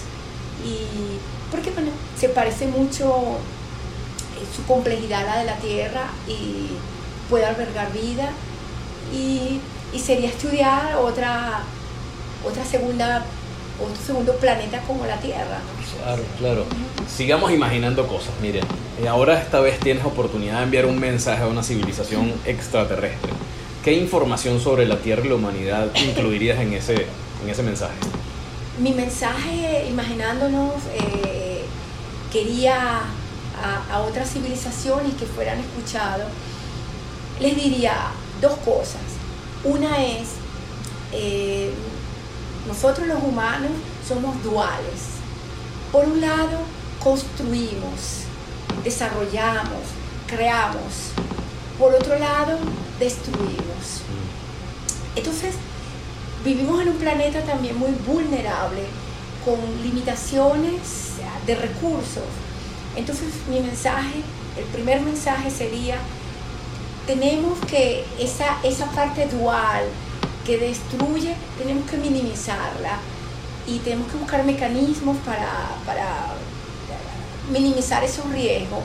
y 0.64 1.18
porque 1.50 1.70
bueno, 1.70 1.90
se 2.18 2.28
parece 2.28 2.66
mucho 2.66 3.38
eh, 4.36 4.46
su 4.54 4.64
complejidad 4.64 5.22
a 5.22 5.34
la 5.34 5.38
de 5.40 5.44
la 5.46 5.56
Tierra 5.56 6.02
y 6.28 6.68
puede 7.28 7.44
albergar 7.44 7.92
vida 7.92 8.30
y, 9.12 9.60
y 9.92 9.98
sería 9.98 10.28
estudiar 10.28 10.96
otra 10.96 11.64
otra 12.44 12.64
segunda, 12.64 13.22
otro 13.80 14.02
segundo 14.04 14.34
planeta 14.36 14.80
como 14.86 15.06
la 15.06 15.16
Tierra. 15.16 15.60
Claro, 16.02 16.22
claro. 16.38 16.64
Sigamos 17.08 17.52
imaginando 17.52 18.06
cosas, 18.06 18.32
miren. 18.40 18.64
Eh, 19.02 19.08
ahora 19.08 19.38
esta 19.38 19.60
vez 19.60 19.78
tienes 19.80 20.04
oportunidad 20.04 20.58
de 20.58 20.64
enviar 20.64 20.86
un 20.86 20.98
mensaje 20.98 21.42
a 21.42 21.46
una 21.46 21.62
civilización 21.62 22.32
extraterrestre. 22.44 23.32
¿Qué 23.84 23.92
información 23.92 24.60
sobre 24.60 24.86
la 24.86 24.98
Tierra 24.98 25.24
y 25.24 25.28
la 25.28 25.34
humanidad 25.36 25.88
incluirías 25.94 26.58
en 26.60 26.72
ese, 26.72 27.06
en 27.42 27.50
ese 27.50 27.62
mensaje? 27.62 27.94
Mi 28.78 28.92
mensaje, 28.92 29.86
imaginándonos, 29.88 30.72
eh, 30.94 31.39
quería 32.32 33.00
a, 33.62 33.94
a, 33.94 34.00
otras 34.00 34.30
civilizaciones 34.30 35.14
que 35.14 35.26
fueran 35.26 35.58
escuchados, 35.60 36.28
les 37.40 37.56
diría 37.56 37.94
dos 38.40 38.56
cosas. 38.58 39.02
Una 39.64 40.02
es, 40.04 40.28
eh, 41.12 41.72
nosotros 42.66 43.06
los 43.06 43.22
humanos 43.22 43.72
somos 44.06 44.42
duales. 44.42 45.18
Por 45.92 46.06
un 46.06 46.20
lado, 46.20 46.60
construimos, 47.02 48.24
desarrollamos, 48.84 49.82
creamos. 50.26 51.12
Por 51.78 51.94
otro 51.94 52.18
lado, 52.18 52.58
destruimos. 52.98 54.02
Entonces, 55.16 55.54
vivimos 56.44 56.80
en 56.80 56.90
un 56.90 56.96
planeta 56.96 57.42
también 57.42 57.76
muy 57.78 57.90
vulnerable, 58.06 58.84
con 59.44 59.58
limitaciones 59.82 60.80
de 61.46 61.54
recursos. 61.54 62.24
Entonces, 62.96 63.28
mi 63.48 63.60
mensaje, 63.60 64.22
el 64.58 64.64
primer 64.72 65.00
mensaje 65.00 65.50
sería, 65.50 65.96
tenemos 67.06 67.58
que 67.66 68.04
esa, 68.18 68.58
esa 68.62 68.86
parte 68.86 69.26
dual, 69.26 69.84
que 70.44 70.58
destruye, 70.58 71.34
tenemos 71.58 71.88
que 71.88 71.96
minimizarla 71.98 72.98
y 73.66 73.78
tenemos 73.80 74.10
que 74.10 74.16
buscar 74.16 74.44
mecanismos 74.44 75.16
para, 75.18 75.48
para 75.86 76.34
minimizar 77.52 78.02
esos 78.02 78.28
riesgos 78.30 78.80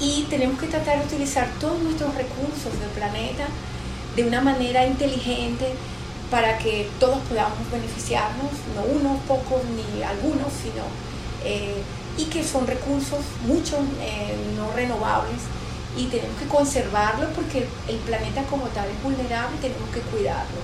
y 0.00 0.26
tenemos 0.30 0.60
que 0.60 0.66
tratar 0.66 0.98
de 0.98 1.06
utilizar 1.06 1.48
todos 1.60 1.80
nuestros 1.82 2.14
recursos 2.14 2.78
del 2.80 2.90
planeta 2.90 3.46
de 4.14 4.26
una 4.26 4.40
manera 4.40 4.86
inteligente 4.86 5.74
para 6.30 6.58
que 6.58 6.88
todos 7.00 7.18
podamos 7.28 7.70
beneficiarnos, 7.70 8.50
no 8.74 8.82
unos 8.82 9.20
pocos 9.22 9.62
ni 9.64 10.02
algunos, 10.02 10.52
sino 10.52 10.84
eh, 11.44 11.82
y 12.16 12.24
que 12.24 12.44
son 12.44 12.66
recursos 12.66 13.20
muchos 13.46 13.78
eh, 14.00 14.36
no 14.56 14.72
renovables 14.72 15.40
y 15.96 16.06
tenemos 16.06 16.36
que 16.38 16.46
conservarlo 16.46 17.28
porque 17.34 17.66
el 17.88 17.96
planeta 17.98 18.42
como 18.44 18.66
tal 18.66 18.88
es 18.88 19.02
vulnerable 19.02 19.56
y 19.56 19.60
tenemos 19.60 19.88
que 19.90 20.00
cuidarlo. 20.00 20.60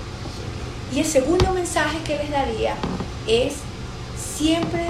Y 0.93 1.01
el 1.01 1.07
segundo 1.07 1.53
mensaje 1.53 1.99
que 2.05 2.17
les 2.17 2.31
daría 2.31 2.75
es 3.27 3.55
siempre 4.37 4.87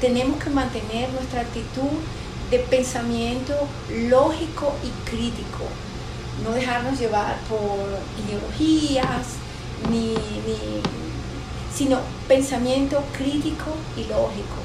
tenemos 0.00 0.42
que 0.42 0.50
mantener 0.50 1.10
nuestra 1.10 1.42
actitud 1.42 1.90
de 2.50 2.58
pensamiento 2.60 3.54
lógico 4.08 4.74
y 4.82 5.10
crítico, 5.10 5.64
no 6.44 6.52
dejarnos 6.52 6.98
llevar 6.98 7.36
por 7.48 7.86
ideologías, 8.24 9.39
ni, 9.88 10.10
ni, 10.10 10.82
sino 11.74 12.00
pensamiento 12.28 13.02
crítico 13.16 13.74
y 13.96 14.02
lógico. 14.04 14.60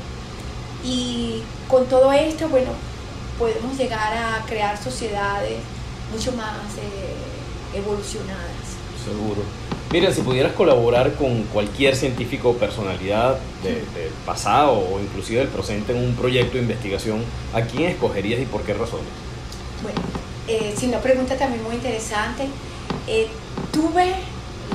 Y 0.83 1.41
con 1.67 1.85
todo 1.85 2.11
esto, 2.11 2.49
bueno, 2.49 2.71
podemos 3.39 3.77
llegar 3.77 4.13
a 4.13 4.45
crear 4.45 4.81
sociedades 4.81 5.59
mucho 6.11 6.31
más 6.33 6.77
eh, 6.77 7.77
evolucionadas. 7.77 8.75
Seguro. 9.03 9.41
Mira, 9.91 10.11
si 10.11 10.21
pudieras 10.21 10.53
colaborar 10.53 11.13
con 11.13 11.43
cualquier 11.43 11.95
científico 11.95 12.49
o 12.49 12.53
personalidad 12.55 13.37
del 13.63 13.83
pasado 14.25 14.73
o 14.73 14.99
inclusive 14.99 15.39
del 15.39 15.47
presente 15.47 15.95
en 15.95 16.03
un 16.03 16.15
proyecto 16.15 16.53
de 16.53 16.63
investigación, 16.63 17.23
¿a 17.53 17.61
quién 17.61 17.91
escogerías 17.91 18.41
y 18.41 18.45
por 18.45 18.63
qué 18.63 18.73
razones? 18.73 19.05
Bueno, 19.81 19.99
eh, 20.47 20.73
sí, 20.75 20.87
una 20.87 20.99
pregunta 20.99 21.37
también 21.37 21.63
muy 21.63 21.75
interesante. 21.75 22.47
Eh, 23.07 23.27
tuve 23.71 24.15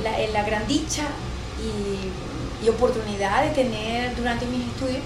la, 0.03 0.17
la, 0.27 0.43
gran 0.43 0.67
dicha 0.67 1.03
y, 1.59 2.69
oportunidad 2.69 3.43
de 3.43 3.49
tener 3.51 4.15
durante 4.15 4.45
mis 4.45 4.67
estudios 4.67 5.01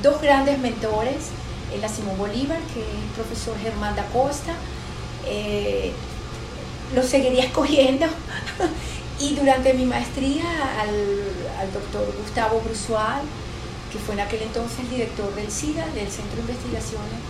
dos 0.00 0.22
grandes 0.22 0.58
mentores, 0.60 1.30
la 1.80 1.88
Simón 1.88 2.16
Bolívar, 2.16 2.58
que 2.72 2.80
es 2.80 2.86
el 2.86 3.10
profesor 3.14 3.58
Germán 3.58 3.96
da 3.96 4.04
Costa, 4.06 4.54
eh, 5.26 5.92
lo 6.94 7.02
seguiría 7.02 7.44
escogiendo. 7.50 8.06
y 9.18 9.34
durante 9.34 9.74
mi 9.74 9.84
maestría 9.84 10.44
al, 10.80 11.72
doctor 11.72 12.14
Gustavo 12.22 12.60
Brusual, 12.60 13.20
que 13.92 13.98
fue 13.98 14.14
en 14.14 14.20
aquel 14.20 14.42
entonces 14.42 14.88
director 14.88 15.34
del 15.34 15.50
SIDA, 15.50 15.86
del 15.88 16.08
Centro 16.08 16.36
de 16.36 16.52
Investigaciones, 16.52 17.20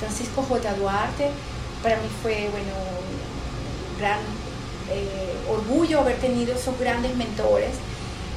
Francisco 0.00 0.42
J. 0.42 0.74
Duarte, 0.74 1.30
para 1.82 1.96
mí 1.96 2.08
fue, 2.20 2.48
bueno, 2.50 2.72
un 2.74 3.98
gran 4.00 4.18
eh, 4.90 5.34
orgullo 5.50 6.00
haber 6.00 6.16
tenido 6.16 6.54
esos 6.54 6.78
grandes 6.78 7.14
mentores. 7.16 7.70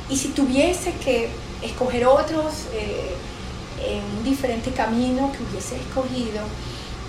Y 0.10 0.18
si 0.18 0.30
tuviese 0.30 0.94
que 0.94 1.30
escoger 1.62 2.06
otros 2.06 2.66
eh, 2.74 3.16
en 3.86 4.04
un 4.18 4.24
diferente 4.24 4.72
camino 4.72 5.32
que 5.32 5.44
hubiese 5.44 5.78
escogido 5.78 6.42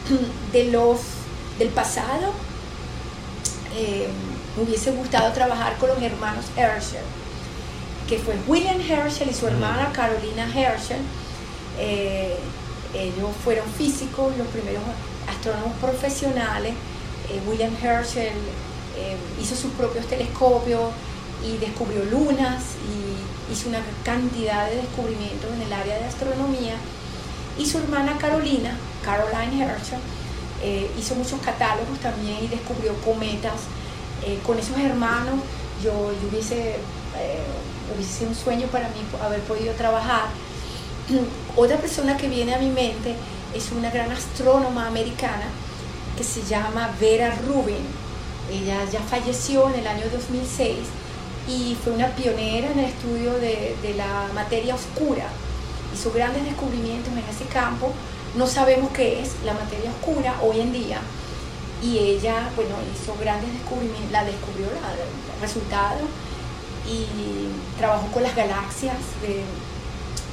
de 0.52 0.64
los 0.64 1.00
del 1.58 1.68
pasado, 1.68 2.32
eh, 3.76 4.08
me 4.56 4.64
hubiese 4.64 4.90
gustado 4.92 5.32
trabajar 5.32 5.76
con 5.78 5.90
los 5.90 6.02
hermanos 6.02 6.46
Herschel, 6.56 7.02
que 8.08 8.18
fue 8.18 8.36
William 8.46 8.80
Herschel 8.80 9.30
y 9.30 9.34
su 9.34 9.46
hermana 9.46 9.90
Carolina 9.92 10.44
Herschel. 10.54 11.00
ellos 11.78 13.30
fueron 13.44 13.66
físicos, 13.78 14.36
los 14.36 14.48
primeros 14.48 14.82
astrónomos 15.28 15.72
profesionales. 15.80 16.74
Eh, 17.30 17.40
William 17.46 17.72
Herschel 17.80 18.32
eh, 18.96 19.16
hizo 19.40 19.56
sus 19.56 19.72
propios 19.72 20.06
telescopios 20.06 20.92
y 21.44 21.56
descubrió 21.58 22.04
lunas 22.04 22.62
y 22.86 23.52
hizo 23.52 23.68
una 23.68 23.80
cantidad 24.04 24.68
de 24.68 24.76
descubrimientos 24.76 25.50
en 25.52 25.62
el 25.62 25.72
área 25.72 25.98
de 25.98 26.04
astronomía. 26.04 26.74
Y 27.58 27.66
su 27.66 27.78
hermana 27.78 28.16
Carolina, 28.18 28.76
Caroline 29.04 29.64
Herschel, 29.64 29.98
eh, 30.62 30.90
hizo 30.98 31.14
muchos 31.14 31.40
catálogos 31.40 31.98
también 32.00 32.44
y 32.44 32.48
descubrió 32.48 32.94
cometas. 33.02 33.60
con 34.44 34.58
esos 34.58 34.76
hermanos 34.76 35.40
yo, 35.82 35.92
hubiese, 36.28 36.76
hubiese 37.94 38.12
sido 38.12 38.28
un 38.28 38.36
sueño 38.36 38.66
para 38.66 38.88
mí 38.88 39.00
haber 39.22 39.40
podido 39.40 39.72
trabajar. 39.74 40.28
Otra 41.56 41.78
persona 41.78 42.18
que 42.18 42.28
viene 42.28 42.54
a 42.54 42.58
mi 42.58 42.68
mente 42.68 43.14
es 43.54 43.72
una 43.72 43.90
gran 43.90 44.10
astrónoma 44.12 44.86
americana 44.86 45.48
que 46.16 46.24
se 46.24 46.42
llama 46.42 46.90
Vera 47.00 47.34
Rubin. 47.46 48.09
Ella 48.50 48.84
ya 48.90 49.00
falleció 49.00 49.68
en 49.68 49.80
el 49.80 49.86
año 49.86 50.04
2006 50.12 50.76
y 51.48 51.76
fue 51.82 51.92
una 51.92 52.08
pionera 52.08 52.70
en 52.70 52.78
el 52.78 52.84
estudio 52.86 53.32
de, 53.34 53.94
la 53.96 54.28
materia 54.34 54.74
oscura. 54.74 55.26
Hizo 55.94 56.12
grandes 56.12 56.44
descubrimientos 56.44 57.12
en 57.12 57.18
ese 57.18 57.44
campo. 57.46 57.92
No 58.36 58.46
sabemos 58.46 58.90
qué 58.92 59.20
es 59.20 59.34
la 59.44 59.54
materia 59.54 59.90
oscura 59.90 60.34
hoy 60.42 60.60
en 60.60 60.72
día. 60.72 61.00
Y 61.82 61.98
ella, 61.98 62.50
bueno, 62.56 62.74
hizo 62.94 63.16
grandes 63.18 63.52
descubrimientos, 63.52 64.12
la 64.12 64.24
descubrió, 64.24 64.66
el 64.66 65.40
resultado, 65.40 66.00
y 66.86 67.06
trabajó 67.78 68.06
con 68.08 68.22
las 68.22 68.36
galaxias 68.36 68.96
de, 69.22 69.42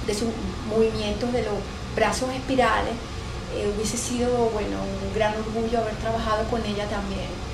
de 0.06 0.14
sus 0.14 0.30
movimientos 0.70 1.32
de 1.32 1.44
los 1.44 1.56
brazos 1.96 2.30
espirales, 2.34 2.94
eh, 3.56 3.72
hubiese 3.74 3.98
sido 3.98 4.30
bueno, 4.54 4.78
un 4.78 5.14
gran 5.16 5.34
orgullo 5.36 5.80
haber 5.80 5.96
trabajado 5.96 6.44
con 6.50 6.64
ella 6.66 6.86
también. 6.88 7.47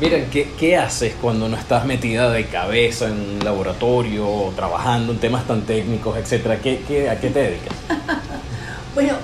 Miren, 0.00 0.30
¿qué, 0.30 0.52
¿qué, 0.56 0.76
haces 0.76 1.14
cuando 1.20 1.48
no 1.48 1.56
estás 1.56 1.84
metida 1.84 2.30
de 2.30 2.46
cabeza 2.46 3.06
en 3.06 3.14
un 3.14 3.44
laboratorio, 3.44 4.52
trabajando 4.54 5.12
en 5.12 5.18
temas 5.18 5.44
tan 5.44 5.62
técnicos, 5.62 6.16
etcétera? 6.16 6.60
¿Qué, 6.60 6.82
qué, 6.86 7.10
¿A 7.10 7.18
qué 7.18 7.30
te 7.30 7.40
dedicas? 7.40 7.74
bueno, 8.94 9.14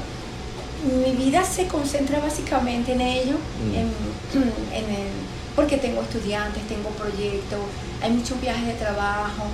mi 1.05 1.13
vida 1.13 1.45
se 1.45 1.69
concentra 1.69 2.19
básicamente 2.19 2.93
en 2.93 3.01
ello, 3.03 3.37
mm. 3.37 3.75
en, 3.75 4.43
en 4.73 4.85
el, 4.85 5.09
porque 5.55 5.77
tengo 5.77 6.03
estudiantes, 6.03 6.61
tengo 6.67 6.89
proyectos, 6.91 7.61
hay 8.03 8.11
muchos 8.11 8.41
viajes 8.41 8.67
de 8.67 8.75
trabajo, 8.75 9.45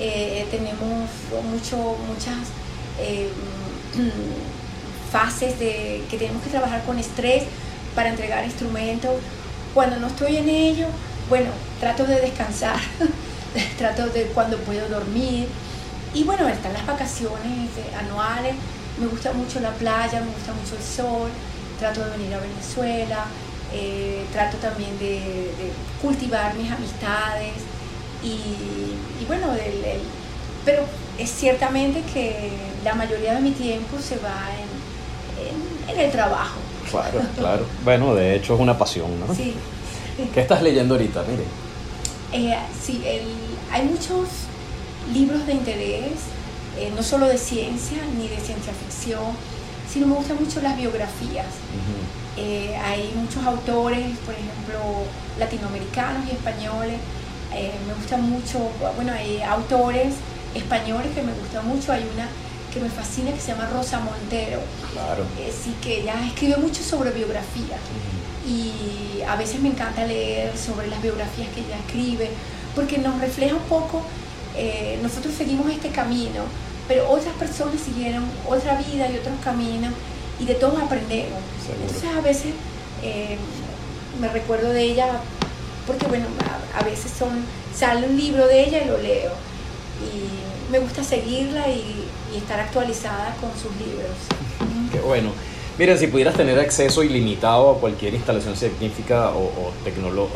eh, 0.00 0.44
tenemos 0.50 1.08
mucho, 1.52 1.96
muchas 2.08 2.48
eh, 2.98 3.28
fases 5.12 5.56
de 5.60 6.02
que 6.10 6.18
tenemos 6.18 6.42
que 6.42 6.50
trabajar 6.50 6.82
con 6.82 6.98
estrés 6.98 7.44
para 7.94 8.08
entregar 8.08 8.44
instrumentos. 8.44 9.12
Cuando 9.74 9.96
no 9.96 10.06
estoy 10.06 10.36
en 10.36 10.48
ello, 10.48 10.86
bueno, 11.28 11.50
trato 11.80 12.04
de 12.04 12.20
descansar, 12.20 12.78
trato 13.78 14.06
de 14.06 14.26
cuando 14.26 14.56
puedo 14.58 14.88
dormir. 14.88 15.48
Y 16.14 16.22
bueno, 16.22 16.48
están 16.48 16.72
las 16.72 16.86
vacaciones 16.86 17.70
anuales, 17.98 18.54
me 19.00 19.08
gusta 19.08 19.32
mucho 19.32 19.58
la 19.60 19.70
playa, 19.72 20.20
me 20.20 20.30
gusta 20.32 20.52
mucho 20.52 20.76
el 20.76 20.82
sol, 20.82 21.30
trato 21.78 22.04
de 22.04 22.16
venir 22.16 22.34
a 22.34 22.38
Venezuela, 22.38 23.24
eh, 23.72 24.24
trato 24.32 24.56
también 24.58 24.96
de, 24.98 25.50
cultivar 26.00 26.54
mis 26.54 26.70
amistades 26.70 27.54
y, 28.22 29.26
bueno, 29.26 29.48
pero 30.64 30.84
es 31.18 31.30
ciertamente 31.30 32.02
que 32.12 32.50
la 32.84 32.94
mayoría 32.94 33.34
de 33.34 33.40
mi 33.40 33.50
tiempo 33.50 33.98
se 33.98 34.16
va 34.18 34.48
en, 34.54 35.94
en, 35.94 36.00
el 36.00 36.12
trabajo. 36.12 36.60
Claro, 36.90 37.20
claro. 37.36 37.66
Bueno, 37.84 38.14
de 38.14 38.36
hecho 38.36 38.54
es 38.54 38.60
una 38.60 38.76
pasión, 38.76 39.08
¿no? 39.20 39.34
Sí. 39.34 39.54
¿Qué 40.32 40.40
estás 40.40 40.62
leyendo 40.62 40.94
ahorita? 40.94 41.24
Mire. 41.28 41.44
Eh, 42.32 42.56
sí, 42.82 43.02
hay 43.72 43.82
muchos 43.84 44.28
libros 45.12 45.46
de 45.46 45.52
interés, 45.52 46.12
eh, 46.78 46.92
no 46.94 47.02
solo 47.02 47.26
de 47.26 47.38
ciencia 47.38 47.98
ni 48.16 48.28
de 48.28 48.38
ciencia 48.38 48.72
ficción, 48.72 49.22
sino 49.88 50.06
me 50.06 50.14
gustan 50.14 50.38
mucho 50.42 50.60
las 50.60 50.76
biografías. 50.76 51.46
Eh, 52.36 52.76
hay 52.76 53.12
muchos 53.14 53.44
autores, 53.44 54.18
por 54.26 54.34
ejemplo, 54.34 55.04
latinoamericanos 55.38 56.26
y 56.28 56.32
españoles. 56.32 56.98
me 57.86 57.94
gustan 57.94 58.28
mucho, 58.28 58.58
bueno, 58.96 59.12
hay 59.12 59.40
autores 59.42 60.14
españoles 60.54 61.08
que 61.14 61.22
me 61.22 61.32
gustan 61.32 61.68
mucho. 61.68 61.92
Hay 61.92 62.04
una 62.14 62.28
que 62.74 62.80
me 62.80 62.90
fascina 62.90 63.32
que 63.32 63.40
se 63.40 63.52
llama 63.52 63.70
Rosa 63.72 64.00
Montero. 64.00 64.60
Claro. 64.92 65.24
Eh, 65.38 65.52
sí, 65.52 65.74
que 65.80 66.00
ella 66.00 66.14
escribe 66.26 66.56
mucho 66.56 66.82
sobre 66.82 67.12
biografía. 67.12 67.78
Y 68.46 69.22
a 69.22 69.36
veces 69.36 69.60
me 69.60 69.68
encanta 69.68 70.04
leer 70.04 70.58
sobre 70.58 70.88
las 70.88 71.00
biografías 71.00 71.48
que 71.54 71.60
ella 71.60 71.78
escribe, 71.78 72.30
porque 72.74 72.98
nos 72.98 73.20
refleja 73.20 73.54
un 73.54 73.62
poco, 73.62 74.02
eh, 74.56 74.98
nosotros 75.02 75.32
seguimos 75.34 75.70
este 75.70 75.88
camino, 75.90 76.42
pero 76.88 77.08
otras 77.08 77.34
personas 77.36 77.80
siguieron 77.80 78.24
otra 78.46 78.76
vida 78.76 79.08
y 79.08 79.16
otros 79.16 79.36
caminos, 79.42 79.94
y 80.40 80.44
de 80.44 80.54
todos 80.54 80.82
aprendemos. 80.82 81.38
Entonces 81.80 82.10
a 82.10 82.20
veces 82.20 82.52
eh, 83.02 83.38
me 84.20 84.28
recuerdo 84.28 84.70
de 84.70 84.82
ella, 84.82 85.20
porque 85.86 86.06
bueno, 86.06 86.26
a, 86.74 86.80
a 86.80 86.82
veces 86.82 87.12
son, 87.16 87.30
sale 87.74 88.08
un 88.08 88.16
libro 88.16 88.46
de 88.48 88.64
ella 88.64 88.82
y 88.82 88.88
lo 88.88 88.98
leo 88.98 89.30
y 90.02 90.72
me 90.72 90.80
gusta 90.80 91.04
seguirla 91.04 91.68
y, 91.68 92.03
estar 92.38 92.60
actualizada 92.60 93.36
con 93.40 93.50
sus 93.52 93.74
libros. 93.76 94.10
Qué 94.92 95.00
bueno. 95.00 95.30
Miren, 95.78 95.98
si 95.98 96.06
pudieras 96.06 96.34
tener 96.34 96.58
acceso 96.60 97.02
ilimitado 97.02 97.70
a 97.70 97.80
cualquier 97.80 98.14
instalación 98.14 98.56
científica 98.56 99.30
o, 99.30 99.40
o, 99.40 99.72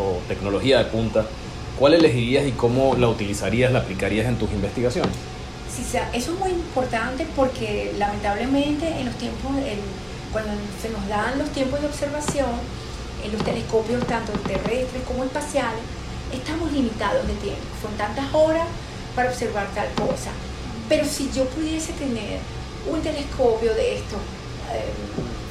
o 0.02 0.20
tecnología 0.26 0.78
de 0.78 0.84
punta, 0.86 1.26
¿cuál 1.78 1.94
elegirías 1.94 2.44
y 2.46 2.52
cómo 2.52 2.96
la 2.96 3.08
utilizarías, 3.08 3.70
la 3.70 3.80
aplicarías 3.80 4.26
en 4.26 4.36
tus 4.36 4.50
investigaciones? 4.50 5.12
Sí, 5.70 5.84
eso 6.12 6.32
es 6.32 6.38
muy 6.40 6.50
importante 6.50 7.24
porque 7.36 7.94
lamentablemente 7.96 8.88
en 8.88 9.06
los 9.06 9.14
tiempos, 9.14 9.52
cuando 10.32 10.50
se 10.82 10.90
nos 10.90 11.06
dan 11.08 11.38
los 11.38 11.50
tiempos 11.50 11.80
de 11.80 11.86
observación, 11.86 12.50
en 13.24 13.32
los 13.32 13.44
telescopios 13.44 14.04
tanto 14.06 14.32
terrestres 14.32 15.02
como 15.06 15.22
espaciales, 15.24 15.80
estamos 16.32 16.72
limitados 16.72 17.26
de 17.28 17.34
tiempo. 17.34 17.62
Son 17.80 17.92
tantas 17.96 18.26
horas 18.34 18.66
para 19.14 19.30
observar 19.30 19.68
tal 19.74 19.88
cosa. 20.06 20.30
Pero 20.88 21.04
si 21.04 21.30
yo 21.32 21.44
pudiese 21.46 21.92
tener 21.92 22.40
un 22.90 23.00
telescopio 23.02 23.74
de 23.74 23.96
esto, 23.96 24.16
eh, 24.72 24.92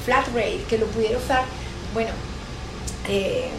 flat 0.06 0.28
rate, 0.28 0.64
que 0.68 0.78
lo 0.78 0.88
pudiera 0.88 1.18
usar, 1.18 1.44
bueno, 1.94 2.10
eh, 3.08 3.50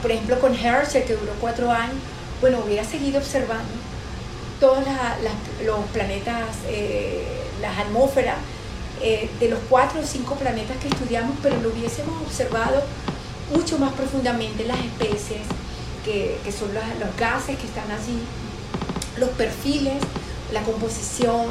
por 0.00 0.10
ejemplo 0.12 0.38
con 0.38 0.54
Herschel, 0.54 1.04
que 1.04 1.14
duró 1.14 1.32
cuatro 1.40 1.70
años, 1.70 1.96
bueno, 2.40 2.60
hubiera 2.64 2.84
seguido 2.84 3.18
observando 3.18 3.72
todos 4.60 4.84
los 5.64 5.84
planetas, 5.92 6.56
eh, 6.68 7.24
las 7.60 7.78
atmósferas, 7.78 8.36
de 9.00 9.48
los 9.48 9.60
cuatro 9.70 10.00
o 10.00 10.04
cinco 10.04 10.34
planetas 10.34 10.76
que 10.78 10.88
estudiamos, 10.88 11.36
pero 11.40 11.56
lo 11.60 11.68
hubiésemos 11.68 12.20
observado 12.20 12.82
mucho 13.54 13.78
más 13.78 13.92
profundamente 13.92 14.64
las 14.64 14.78
especies, 14.78 15.42
que, 16.04 16.36
son 16.50 16.74
los 16.74 17.16
gases 17.16 17.56
que 17.58 17.66
están 17.66 17.88
allí, 17.92 18.18
los 19.18 19.28
perfiles, 19.30 19.94
la 20.52 20.62
composición 20.62 21.46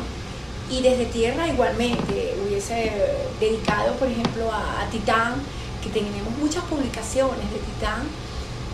y 0.70 0.82
desde 0.82 1.06
tierra 1.06 1.48
igualmente 1.48 2.36
hubiese 2.46 2.92
dedicado 3.40 3.94
por 3.96 4.08
ejemplo 4.08 4.52
a, 4.52 4.88
Titán 4.92 5.36
que 5.82 5.90
tenemos 5.90 6.36
muchas 6.40 6.64
publicaciones 6.66 7.52
de 7.52 7.60
Titán 7.60 8.04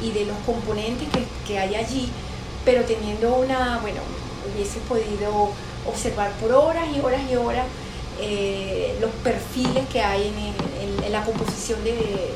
y 0.01 0.11
de 0.11 0.25
los 0.25 0.37
componentes 0.45 1.07
que, 1.47 1.59
hay 1.59 1.75
allí, 1.75 2.09
pero 2.65 2.83
teniendo 2.83 3.35
una, 3.35 3.79
bueno, 3.79 4.01
hubiese 4.53 4.79
podido 4.81 5.49
observar 5.85 6.31
por 6.33 6.51
horas 6.51 6.85
y 6.95 6.99
horas 6.99 7.21
y 7.31 7.35
horas 7.35 7.65
eh, 8.19 8.97
los 8.99 9.11
perfiles 9.23 9.87
que 9.91 10.01
hay 10.01 10.27
en, 10.27 11.11
la 11.11 11.23
composición 11.23 11.83
de, 11.83 12.33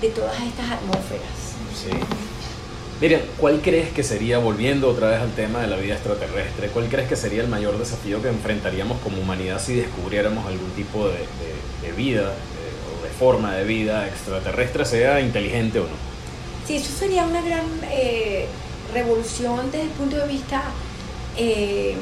de, 0.00 0.08
todas 0.10 0.40
estas 0.42 0.70
atmósferas. 0.70 1.56
Miren, 3.02 3.20
¿cuál 3.36 3.60
crees 3.60 3.90
que 3.90 4.04
sería, 4.04 4.38
volviendo 4.38 4.88
otra 4.88 5.08
vez 5.08 5.20
al 5.20 5.32
tema 5.32 5.60
de 5.60 5.66
la 5.66 5.74
vida 5.74 5.94
extraterrestre, 5.94 6.68
cuál 6.68 6.88
crees 6.88 7.08
que 7.08 7.16
sería 7.16 7.42
el 7.42 7.48
mayor 7.48 7.76
desafío 7.76 8.22
que 8.22 8.28
enfrentaríamos 8.28 9.00
como 9.00 9.20
humanidad 9.20 9.60
si 9.60 9.74
descubriéramos 9.74 10.46
algún 10.46 10.70
tipo 10.70 11.08
de, 11.08 11.92
vida 11.96 12.30
o 12.30 13.02
de 13.02 13.10
forma 13.10 13.56
de 13.56 13.64
vida 13.64 14.06
extraterrestre, 14.06 14.84
sea 14.84 15.20
inteligente 15.20 15.80
o 15.80 15.82
no? 15.82 15.96
Sí, 16.64 16.76
eso 16.76 16.92
sería 16.96 17.24
una 17.24 17.42
gran 17.42 17.64
eh, 17.90 18.46
revolución 18.94 19.72
desde 19.72 19.86
el 19.86 19.90
punto 19.90 20.16
de 20.18 20.28
vista 20.28 20.62
eh, 21.36 21.96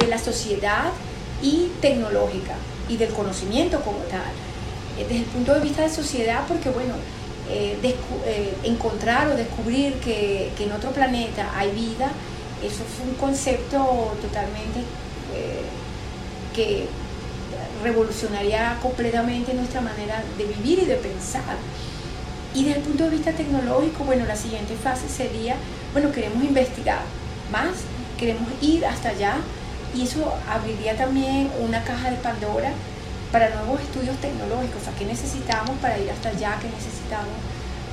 de 0.00 0.06
la 0.06 0.18
sociedad 0.18 0.92
y 1.40 1.70
tecnológica 1.80 2.56
y 2.90 2.98
del 2.98 3.08
conocimiento 3.14 3.80
como 3.80 4.00
tal. 4.00 4.20
Eh, 4.98 5.06
desde 5.08 5.20
el 5.20 5.24
punto 5.24 5.54
de 5.54 5.60
vista 5.60 5.80
de 5.80 5.88
sociedad, 5.88 6.44
porque 6.46 6.68
bueno, 6.68 6.92
eh, 7.50 8.54
encontrar 8.62 9.28
o 9.28 9.36
descubrir 9.36 9.94
que, 9.94 10.52
en 10.58 10.72
otro 10.72 10.90
planeta 10.90 11.52
hay 11.56 11.70
vida, 11.70 12.10
eso 12.62 12.82
fue 12.84 13.08
un 13.08 13.14
concepto 13.14 14.16
totalmente 14.22 14.80
que 16.54 16.86
revolucionaría 17.82 18.78
completamente 18.80 19.52
nuestra 19.52 19.80
manera 19.80 20.22
de 20.38 20.44
vivir 20.44 20.80
y 20.80 20.86
de 20.86 20.96
pensar. 20.96 21.56
Y 22.54 22.64
desde 22.64 22.78
el 22.78 22.84
punto 22.84 23.04
de 23.04 23.10
vista 23.10 23.32
tecnológico, 23.32 24.04
bueno, 24.04 24.24
la 24.26 24.36
siguiente 24.36 24.74
fase 24.76 25.08
sería, 25.08 25.56
bueno, 25.92 26.10
queremos 26.12 26.42
investigar 26.42 27.02
más, 27.52 27.72
queremos 28.18 28.48
ir 28.60 28.86
hasta 28.86 29.10
allá 29.10 29.36
y 29.94 30.02
eso 30.02 30.32
abriría 30.48 30.96
también 30.96 31.50
una 31.60 31.82
caja 31.84 32.10
de 32.10 32.16
Pandora 32.16 32.72
para 33.34 33.50
nuevos 33.50 33.80
estudios 33.80 34.16
tecnológicos. 34.18 34.80
O 34.80 34.84
sea, 34.84 34.94
¿qué 34.96 35.04
necesitamos 35.04 35.76
para 35.82 35.98
ir 35.98 36.08
hasta 36.08 36.28
allá? 36.28 36.56
¿Qué 36.62 36.68
necesitamos 36.68 37.34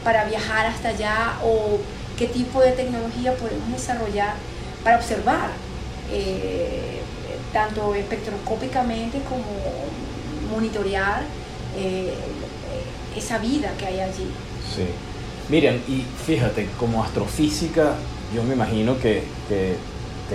para 0.03 0.25
viajar 0.25 0.67
hasta 0.67 0.89
allá? 0.89 1.39
¿O 1.43 1.79
qué 2.15 2.27
tipo 2.27 2.61
de 2.61 2.73
tecnología 2.73 3.33
podemos 3.33 3.71
desarrollar 3.71 4.35
para 4.83 4.97
observar, 4.97 5.49
eh, 6.11 6.99
tanto 7.51 7.95
espectroscópicamente 7.95 9.19
como 9.27 9.43
monitorear 10.51 11.23
eh, 11.75 12.13
esa 13.17 13.39
vida 13.39 13.73
que 13.79 13.87
hay 13.87 13.99
allí? 13.99 14.29
Sí. 14.75 14.85
Miriam, 15.49 15.77
y 15.87 16.05
fíjate, 16.23 16.69
como 16.79 17.03
astrofísica, 17.03 17.95
yo 18.35 18.43
me 18.43 18.53
imagino 18.53 18.99
que, 18.99 19.23
que, 19.49 19.75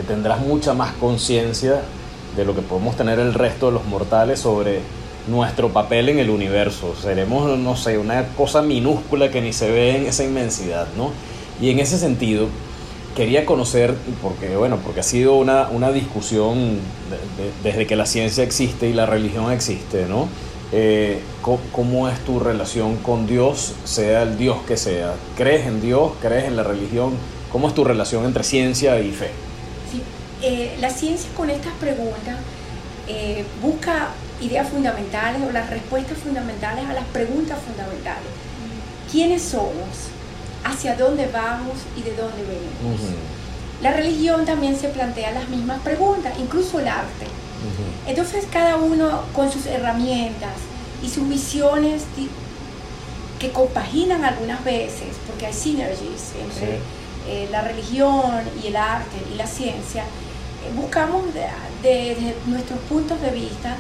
tendrás 0.03 0.41
mucha 0.41 0.75
más 0.75 0.93
conciencia 0.95 1.83
de 2.37 2.45
lo 2.45 2.55
que 2.55 2.62
podemos 2.62 2.97
tener 2.97 3.18
el 3.18 3.34
resto 3.34 3.66
de 3.66 3.72
los 3.72 3.84
mortales 3.87 4.41
sobre 4.41 4.80
nuestro 5.28 5.70
papel 5.70 6.09
en 6.09 6.18
el 6.18 6.30
universo. 6.30 6.95
Seremos, 7.01 7.59
no 7.59 7.76
sé, 7.76 7.99
una 7.99 8.28
cosa 8.37 8.62
minúscula 8.62 9.30
que 9.30 9.41
ni 9.41 9.53
se 9.53 9.70
ve 9.70 9.97
en 9.97 10.07
esa 10.07 10.24
inmensidad, 10.24 10.87
¿no? 10.97 11.11
Y 11.61 11.70
en 11.70 11.78
ese 11.78 11.99
sentido, 11.99 12.49
quería 13.16 13.47
conocer, 13.47 13.95
porque, 14.22 14.57
bueno, 14.57 14.78
porque 14.84 15.01
ha 15.01 15.03
sido 15.03 15.34
una, 15.34 15.68
una 15.70 15.91
discusión 15.91 16.78
desde 17.64 17.87
que 17.87 17.97
la 17.97 18.07
ciencia 18.07 18.45
existe 18.45 18.89
y 18.89 18.93
la 18.93 19.07
religión 19.07 19.51
existe, 19.51 20.07
¿no? 20.07 20.28
Eh, 20.72 21.20
¿cómo, 21.43 22.09
es 22.09 22.18
tu 22.24 22.41
relación 22.41 22.97
con 22.97 23.26
Dios, 23.26 23.74
sea 23.84 24.22
el 24.22 24.37
Dios 24.37 24.59
que 24.66 24.76
sea? 24.76 25.14
¿Crees 25.37 25.66
en 25.66 25.80
Dios? 25.80 26.12
¿Crees 26.20 26.45
en 26.45 26.57
la 26.57 26.64
religión? 26.64 27.12
¿Cómo 27.53 27.68
es 27.68 27.74
tu 27.74 27.84
relación 27.84 28.24
entre 28.24 28.43
ciencia 28.43 28.99
y 29.01 29.12
fe? 29.12 29.30
Eh, 30.43 30.76
la 30.80 30.91
ciencia 30.91 31.30
con 31.37 31.49
estas 31.49 31.72
preguntas 31.74 32.37
eh, 33.09 33.45
busca 33.62 34.09
ideas 34.41 34.68
fundamentales 34.68 35.41
o 35.49 35.51
las 35.51 35.70
respuestas 35.70 36.18
fundamentales 36.18 36.84
a 36.89 36.93
las 36.93 37.07
preguntas 37.07 37.59
fundamentales. 37.66 38.28
¿Quiénes 39.11 39.43
somos? 39.43 40.11
¿Hacia 40.64 40.95
dónde 40.97 41.26
vamos 41.32 41.78
y 41.97 42.03
de 42.03 42.14
dónde 42.14 42.43
venimos? 42.43 43.01
La 43.82 43.93
religión 43.93 44.45
también 44.45 44.76
se 44.76 44.89
plantea 44.89 45.32
las 45.32 45.49
mismas 45.49 45.80
preguntas, 45.80 46.34
incluso 46.39 46.80
el 46.80 46.89
arte. 46.89 47.26
Entonces 48.07 48.47
cada 48.51 48.76
uno 48.76 49.22
con 49.34 49.51
sus 49.51 49.66
herramientas 49.66 50.55
y 51.03 51.09
sus 51.09 51.28
visiones 51.28 52.03
que 53.39 53.51
compaginan 53.51 54.24
algunas 54.24 54.64
veces, 54.64 55.09
porque 55.26 55.47
hay 55.47 55.53
synergies 55.53 56.32
entre 56.41 56.78
eh, 57.28 57.49
la 57.51 57.62
religión 57.62 58.43
y 58.62 58.68
el 58.68 58.76
arte 58.76 59.16
y 59.32 59.37
la 59.37 59.47
ciencia, 59.47 60.05
buscamos 60.75 61.25
desde 61.83 62.35
nuestros 62.47 62.79
puntos 62.89 63.21
de 63.21 63.31
vista 63.31 63.77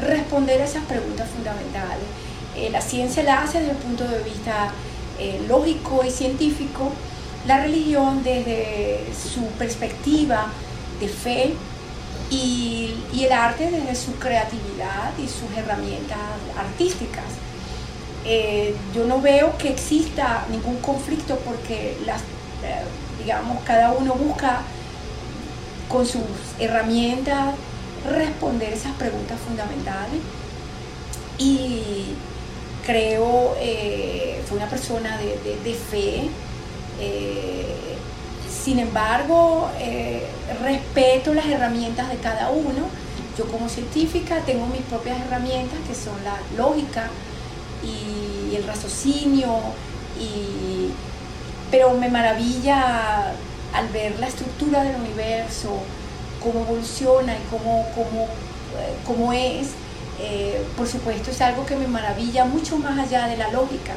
responder 0.00 0.60
a 0.62 0.64
esas 0.64 0.84
preguntas 0.84 1.28
fundamentales. 1.28 2.04
Eh, 2.56 2.70
la 2.70 2.80
ciencia 2.80 3.22
la 3.22 3.42
hace 3.42 3.58
desde 3.58 3.72
el 3.72 3.78
punto 3.78 4.04
de 4.04 4.22
vista 4.22 4.72
lógico 5.48 6.02
y 6.02 6.10
científico, 6.10 6.92
la 7.46 7.60
religión 7.60 8.22
desde 8.22 9.04
su 9.12 9.42
perspectiva 9.58 10.46
de 10.98 11.08
fe 11.08 11.54
y, 12.30 12.94
el 13.20 13.32
arte 13.32 13.70
desde 13.70 13.94
su 13.94 14.14
creatividad 14.14 15.12
y 15.18 15.26
sus 15.26 15.50
herramientas 15.56 16.18
artísticas. 16.56 17.24
Eh, 18.24 18.74
yo 18.94 19.04
no 19.04 19.20
veo 19.20 19.56
que 19.58 19.70
exista 19.70 20.46
ningún 20.50 20.76
conflicto 20.78 21.36
porque 21.38 21.96
las, 22.06 22.20
eh, 22.62 22.84
digamos, 23.18 23.62
cada 23.64 23.92
uno 23.92 24.14
busca 24.14 24.62
con 25.90 26.06
sus 26.06 26.22
herramientas 26.58 27.54
responder 28.08 28.72
esas 28.72 28.94
preguntas 28.94 29.38
fundamentales 29.46 30.20
y 31.38 32.14
creo, 32.86 33.56
eh, 33.60 34.40
fue 34.46 34.56
una 34.56 34.68
persona 34.68 35.18
de, 35.18 35.38
de 35.62 35.74
fe, 35.74 36.30
sin 38.64 38.78
embargo, 38.78 39.70
eh, 39.78 40.26
respeto 40.62 41.32
las 41.32 41.46
herramientas 41.46 42.10
de 42.10 42.16
cada 42.16 42.50
uno. 42.50 42.88
Yo 43.38 43.46
como 43.46 43.68
científica 43.68 44.40
tengo 44.44 44.66
mis 44.66 44.82
propias 44.82 45.18
herramientas 45.20 45.78
que 45.88 45.94
son 45.94 46.14
la 46.24 46.36
lógica 46.62 47.08
y 47.82 48.54
el 48.54 48.64
raciocinio, 48.66 49.56
pero 51.70 51.94
me 51.94 52.10
maravilla 52.10 53.32
al 53.72 53.88
ver 53.88 54.18
la 54.18 54.28
estructura 54.28 54.82
del 54.82 54.96
universo, 54.96 55.82
cómo 56.42 56.60
evoluciona 56.62 57.34
y 57.34 57.42
cómo, 57.50 57.86
cómo, 59.04 59.34
eh, 59.34 59.60
es. 59.60 59.68
Eh, 60.22 60.62
por 60.76 60.86
supuesto 60.86 61.30
es 61.30 61.40
algo 61.40 61.64
que 61.64 61.76
me 61.76 61.86
maravilla 61.86 62.44
mucho 62.44 62.76
más 62.76 62.98
allá 62.98 63.26
de 63.26 63.38
la 63.38 63.50
lógica 63.50 63.94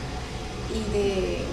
y 0.71 0.97
de 0.97 1.43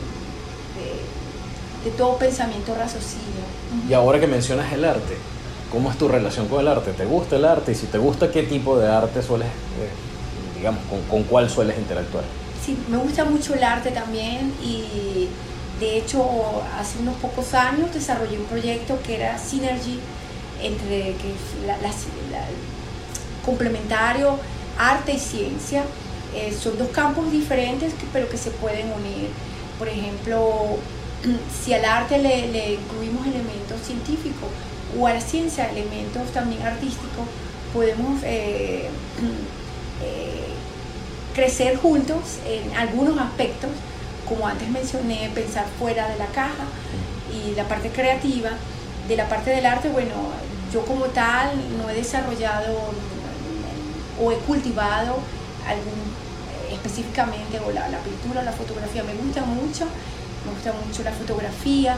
de 1.85 1.91
todo 1.93 2.16
pensamiento 2.16 2.75
raciocinio. 2.75 3.43
Y 3.89 3.93
ahora 3.93 4.21
que 4.21 4.27
mencionas 4.27 4.73
el 4.73 4.85
arte, 4.85 5.16
¿cómo 5.73 5.91
es 5.91 5.99
tu 5.99 6.09
relación 6.09 6.49
con 6.49 6.61
el 6.61 6.68
arte? 6.68 6.93
¿Te 6.93 7.05
gusta 7.05 7.37
el 7.37 7.45
arte? 7.45 7.73
Y 7.73 7.75
si 7.75 7.87
te 7.87 7.99
gusta, 7.99 8.31
¿qué 8.31 8.43
tipo 8.43 8.79
de 8.79 8.89
arte 8.89 9.23
sueles, 9.23 9.49
eh, 9.49 10.59
digamos, 10.59 10.81
con, 10.91 11.01
con, 11.03 11.23
cuál 11.25 11.49
sueles 11.49 11.79
interactuar? 11.79 12.25
Sí, 12.64 12.77
me 12.89 12.99
gusta 12.99 13.25
mucho 13.25 13.55
el 13.55 13.64
arte 13.64 13.91
también 13.91 14.53
y 14.62 15.29
de 15.81 15.99
hecho 15.99 16.62
hace 16.78 16.99
unos 17.01 17.16
pocos 17.16 17.55
años 17.55 17.93
desarrollé 17.93 18.39
un 18.39 18.45
proyecto 18.45 18.99
que 19.03 19.16
era 19.16 19.39
Synergy 19.39 19.99
entre 20.62 21.14
que 21.14 21.35
complementario 23.45 24.39
arte 24.78 25.12
y 25.12 25.18
ciencia. 25.18 25.83
Eh, 26.35 26.57
son 26.57 26.78
dos 26.78 26.89
campos 26.89 27.33
diferentes 27.33 27.93
pero 28.12 28.28
que 28.28 28.37
se 28.37 28.51
pueden 28.51 28.93
unir. 28.93 29.31
Por 29.78 29.89
ejemplo, 29.89 30.76
si 31.64 31.72
al 31.72 31.85
arte 31.85 32.18
le, 32.18 32.74
incluimos 32.74 33.26
elementos 33.26 33.81
científicos 33.85 34.49
o 34.99 35.07
a 35.07 35.14
la 35.14 35.20
ciencia 35.20 35.70
elementos 35.70 36.31
también 36.33 36.62
artísticos, 36.62 37.26
podemos 37.72 38.22
eh, 38.22 38.89
eh, 40.03 40.47
crecer 41.35 41.76
juntos 41.76 42.39
en 42.47 42.76
algunos 42.76 43.18
aspectos, 43.18 43.70
como 44.31 44.47
antes 44.47 44.68
mencioné, 44.70 45.31
pensar 45.35 45.66
fuera 45.78 46.09
de 46.09 46.16
la 46.16 46.26
caja 46.26 46.64
y 47.31 47.55
la 47.55 47.64
parte 47.68 47.91
creativa. 47.91 48.51
De 49.07 49.16
la 49.16 49.28
parte 49.28 49.51
del 49.51 49.66
arte, 49.66 49.91
bueno, 49.91 50.14
yo 50.72 50.85
como 50.87 51.07
tal 51.07 51.51
no 51.76 51.91
he 51.91 51.95
desarrollado 51.95 52.78
o 54.22 54.33
he 54.33 54.37
cultivado 54.37 55.18
algún 55.66 56.01
específicamente 56.70 57.61
o 57.61 57.72
la, 57.72 57.89
la 57.89 57.99
pintura 57.99 58.41
o 58.41 58.45
la 58.45 58.53
fotografía 58.53 59.03
me 59.03 59.14
gusta 59.14 59.43
mucho 59.43 59.87
me 60.45 60.53
gusta 60.53 60.72
mucho 60.72 61.03
la 61.03 61.12
fotografía, 61.12 61.97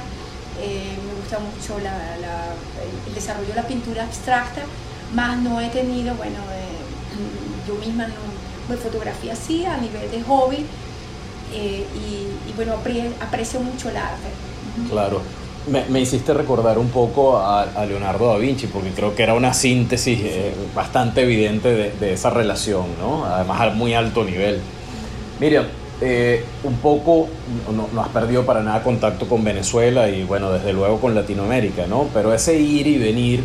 eh, 0.60 0.96
me 1.06 1.14
gusta 1.20 1.38
mucho 1.38 1.78
el 1.78 3.14
desarrollo 3.14 3.48
de 3.48 3.54
la 3.54 3.66
pintura 3.66 4.04
abstracta, 4.04 4.62
más 5.14 5.38
no 5.38 5.60
he 5.60 5.68
tenido, 5.68 6.14
bueno, 6.14 6.38
eh, 6.52 7.66
yo 7.66 7.74
misma 7.74 8.06
no, 8.08 8.76
fotografía 8.76 9.36
sí, 9.36 9.66
a 9.66 9.76
nivel 9.76 10.10
de 10.10 10.22
hobby, 10.22 10.64
eh, 11.52 11.84
y, 11.94 12.52
bueno, 12.54 12.74
aprecio 13.20 13.60
mucho 13.60 13.88
el 13.90 13.96
arte. 13.96 14.28
Claro. 14.90 15.20
Me, 15.66 16.00
hiciste 16.00 16.34
recordar 16.34 16.76
un 16.76 16.88
poco 16.88 17.38
a, 17.38 17.66
Leonardo 17.86 18.28
da 18.28 18.36
Vinci, 18.36 18.66
porque 18.66 18.90
creo 18.90 19.14
que 19.14 19.22
era 19.22 19.34
una 19.34 19.54
síntesis 19.54 20.18
eh, 20.22 20.52
bastante 20.74 21.22
evidente 21.22 21.92
de, 21.92 22.12
esa 22.12 22.30
relación, 22.30 22.86
¿no? 23.00 23.24
Además 23.24 23.60
a 23.60 23.70
muy 23.70 23.94
alto 23.94 24.24
nivel. 24.24 24.60
Miriam, 25.38 25.66
eh, 26.00 26.44
un 26.64 26.74
poco 26.78 27.28
no, 27.72 27.86
no, 27.92 28.02
has 28.02 28.08
perdido 28.08 28.44
para 28.44 28.60
nada 28.64 28.82
contacto 28.82 29.28
con 29.28 29.44
Venezuela 29.44 30.08
y 30.08 30.24
bueno, 30.24 30.50
desde 30.50 30.72
luego 30.72 31.00
con 31.00 31.14
Latinoamérica, 31.14 31.86
¿no? 31.86 32.08
Pero 32.12 32.34
ese 32.34 32.58
ir 32.58 32.88
y 32.88 32.98
venir 32.98 33.44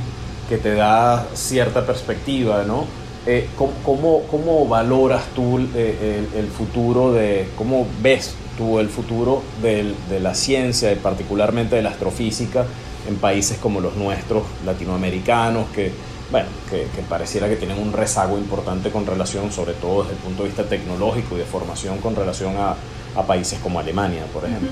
que 0.49 0.57
te 0.57 0.73
da 0.73 1.27
cierta 1.35 1.85
perspectiva, 1.85 2.63
¿no? 2.63 2.85
Eh, 3.29 3.49
¿cómo, 3.57 4.23
cómo, 4.31 4.67
valoras 4.67 5.25
tú 5.35 5.59
eh, 5.75 6.25
el, 6.33 6.47
futuro 6.47 7.11
de, 7.11 7.49
cómo 7.57 7.85
ves 8.01 8.35
tú 8.57 8.79
el 8.79 8.87
futuro 8.87 9.43
de 9.61 10.19
la 10.21 10.33
ciencia 10.33 10.93
y 10.93 10.95
particularmente 10.95 11.75
de 11.75 11.81
la 11.81 11.89
astrofísica 11.89 12.65
en 13.05 13.17
países 13.17 13.57
como 13.57 13.81
los 13.81 13.95
nuestros, 13.97 14.43
latinoamericanos, 14.65 15.67
que, 15.69 15.91
bueno, 16.31 16.47
que, 16.69 16.87
pareciera 17.09 17.49
que 17.49 17.57
tienen 17.57 17.79
un 17.79 17.93
rezago 17.93 18.37
importante 18.37 18.91
con 18.91 19.05
relación, 19.05 19.51
sobre 19.51 19.73
todo 19.73 20.03
desde 20.03 20.15
el 20.15 20.19
punto 20.19 20.43
de 20.43 20.49
vista 20.49 20.63
tecnológico 20.63 21.35
y 21.35 21.39
de 21.39 21.45
formación 21.45 21.99
con 21.99 22.15
relación 22.15 22.55
a, 22.57 22.75
a 23.19 23.27
países 23.27 23.59
como 23.59 23.79
Alemania, 23.79 24.23
por 24.33 24.45
ejemplo? 24.45 24.69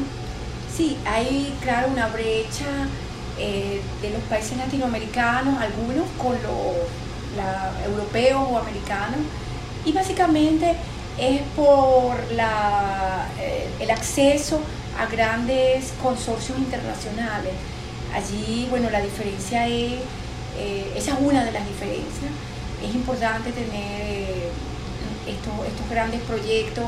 Sí, 0.76 0.98
hay, 1.06 1.54
claro, 1.62 1.90
una 1.92 2.08
brecha 2.08 2.88
eh, 3.38 3.82
de 4.02 4.10
los 4.12 4.22
países 4.30 4.58
latinoamericanos, 4.58 5.60
algunos 5.60 6.08
con 6.18 6.34
los 6.34 7.05
europeos 7.86 8.48
o 8.50 8.58
americanos, 8.58 9.20
y 9.86 9.92
básicamente 9.92 10.76
es 11.18 11.42
por 11.56 12.16
la, 12.34 13.28
eh, 13.40 13.68
el 13.80 13.92
acceso 13.92 14.60
a 15.00 15.06
grandes 15.06 15.94
consorcios 16.02 16.58
internacionales. 16.58 17.54
Allí, 18.14 18.68
bueno, 18.70 18.90
la 18.90 19.02
diferencia 19.02 19.68
es, 19.68 20.00
eh, 20.58 20.94
esa 20.96 21.14
es 21.14 21.18
una 21.20 21.44
de 21.44 21.52
las 21.52 21.68
diferencias. 21.68 22.32
Es 22.84 22.96
importante 22.96 23.52
tener 23.52 24.50
estos, 25.28 25.68
estos 25.68 25.90
grandes 25.90 26.22
proyectos 26.22 26.86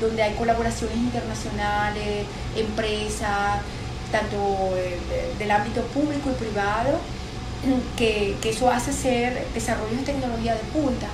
donde 0.00 0.22
hay 0.22 0.34
colaboraciones 0.34 0.96
internacionales, 0.96 2.26
empresas, 2.56 3.60
tanto 4.10 4.36
eh, 4.76 4.98
del 5.38 5.50
ámbito 5.50 5.82
público 5.86 6.30
y 6.30 6.34
privado, 6.34 6.98
que, 7.96 8.36
eso 8.44 8.70
hace 8.70 8.92
ser 8.92 9.46
desarrollo 9.54 9.96
de 9.96 10.02
tecnología 10.02 10.54
de 10.54 10.62
punta. 10.72 11.08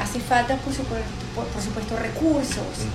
Hace 0.00 0.20
falta, 0.20 0.56
por 0.56 0.72
supuesto, 0.72 1.08
por, 1.34 1.62
supuesto 1.62 1.96
recursos. 1.96 2.86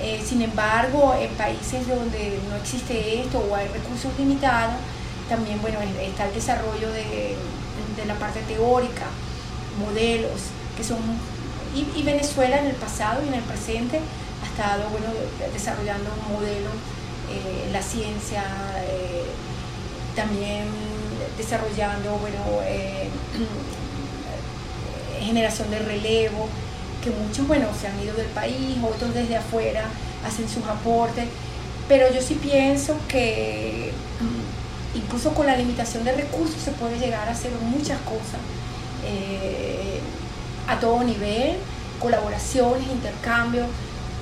Eh, 0.00 0.22
sin 0.24 0.42
embargo, 0.42 1.14
en 1.18 1.30
países 1.34 1.88
donde 1.88 2.38
no 2.48 2.56
existe 2.56 3.22
esto 3.22 3.38
o 3.38 3.54
hay 3.54 3.66
recursos 3.68 4.12
limitados, 4.18 4.76
también 5.28 5.60
bueno, 5.60 5.78
está 6.00 6.26
el 6.26 6.34
desarrollo 6.34 6.90
de, 6.92 7.36
la 8.06 8.14
parte 8.14 8.40
teórica, 8.42 9.06
modelos, 9.78 10.52
que 10.76 10.84
son... 10.84 10.98
Y, 11.74 12.02
Venezuela 12.02 12.58
en 12.58 12.66
el 12.66 12.76
pasado 12.76 13.22
y 13.24 13.28
en 13.28 13.34
el 13.34 13.42
presente 13.42 14.00
ha 14.42 14.46
estado 14.46 14.88
bueno, 14.90 15.08
desarrollando 15.52 16.10
un 16.10 16.34
modelo 16.34 16.70
eh, 17.28 17.68
la 17.72 17.82
ciencia, 17.82 18.44
eh, 18.86 19.24
también 20.14 20.66
desarrollando 21.36 22.16
bueno, 22.16 22.38
eh, 22.64 23.08
generación 25.20 25.70
de 25.70 25.78
relevo, 25.80 26.48
que 27.02 27.10
muchos 27.10 27.46
bueno, 27.46 27.68
se 27.78 27.88
han 27.88 28.00
ido 28.00 28.14
del 28.14 28.28
país, 28.28 28.76
otros 28.82 29.14
desde 29.14 29.36
afuera 29.36 29.84
hacen 30.26 30.48
sus 30.48 30.64
aportes, 30.66 31.26
pero 31.88 32.12
yo 32.12 32.20
sí 32.20 32.34
pienso 32.34 32.96
que 33.08 33.92
mm, 34.20 34.98
incluso 34.98 35.32
con 35.34 35.46
la 35.46 35.56
limitación 35.56 36.04
de 36.04 36.12
recursos 36.12 36.60
se 36.60 36.72
puede 36.72 36.98
llegar 36.98 37.28
a 37.28 37.32
hacer 37.32 37.52
muchas 37.60 38.00
cosas 38.00 38.40
a 40.68 40.80
todo 40.80 41.02
nivel, 41.02 41.56
colaboraciones, 42.00 42.86
intercambios. 42.88 43.66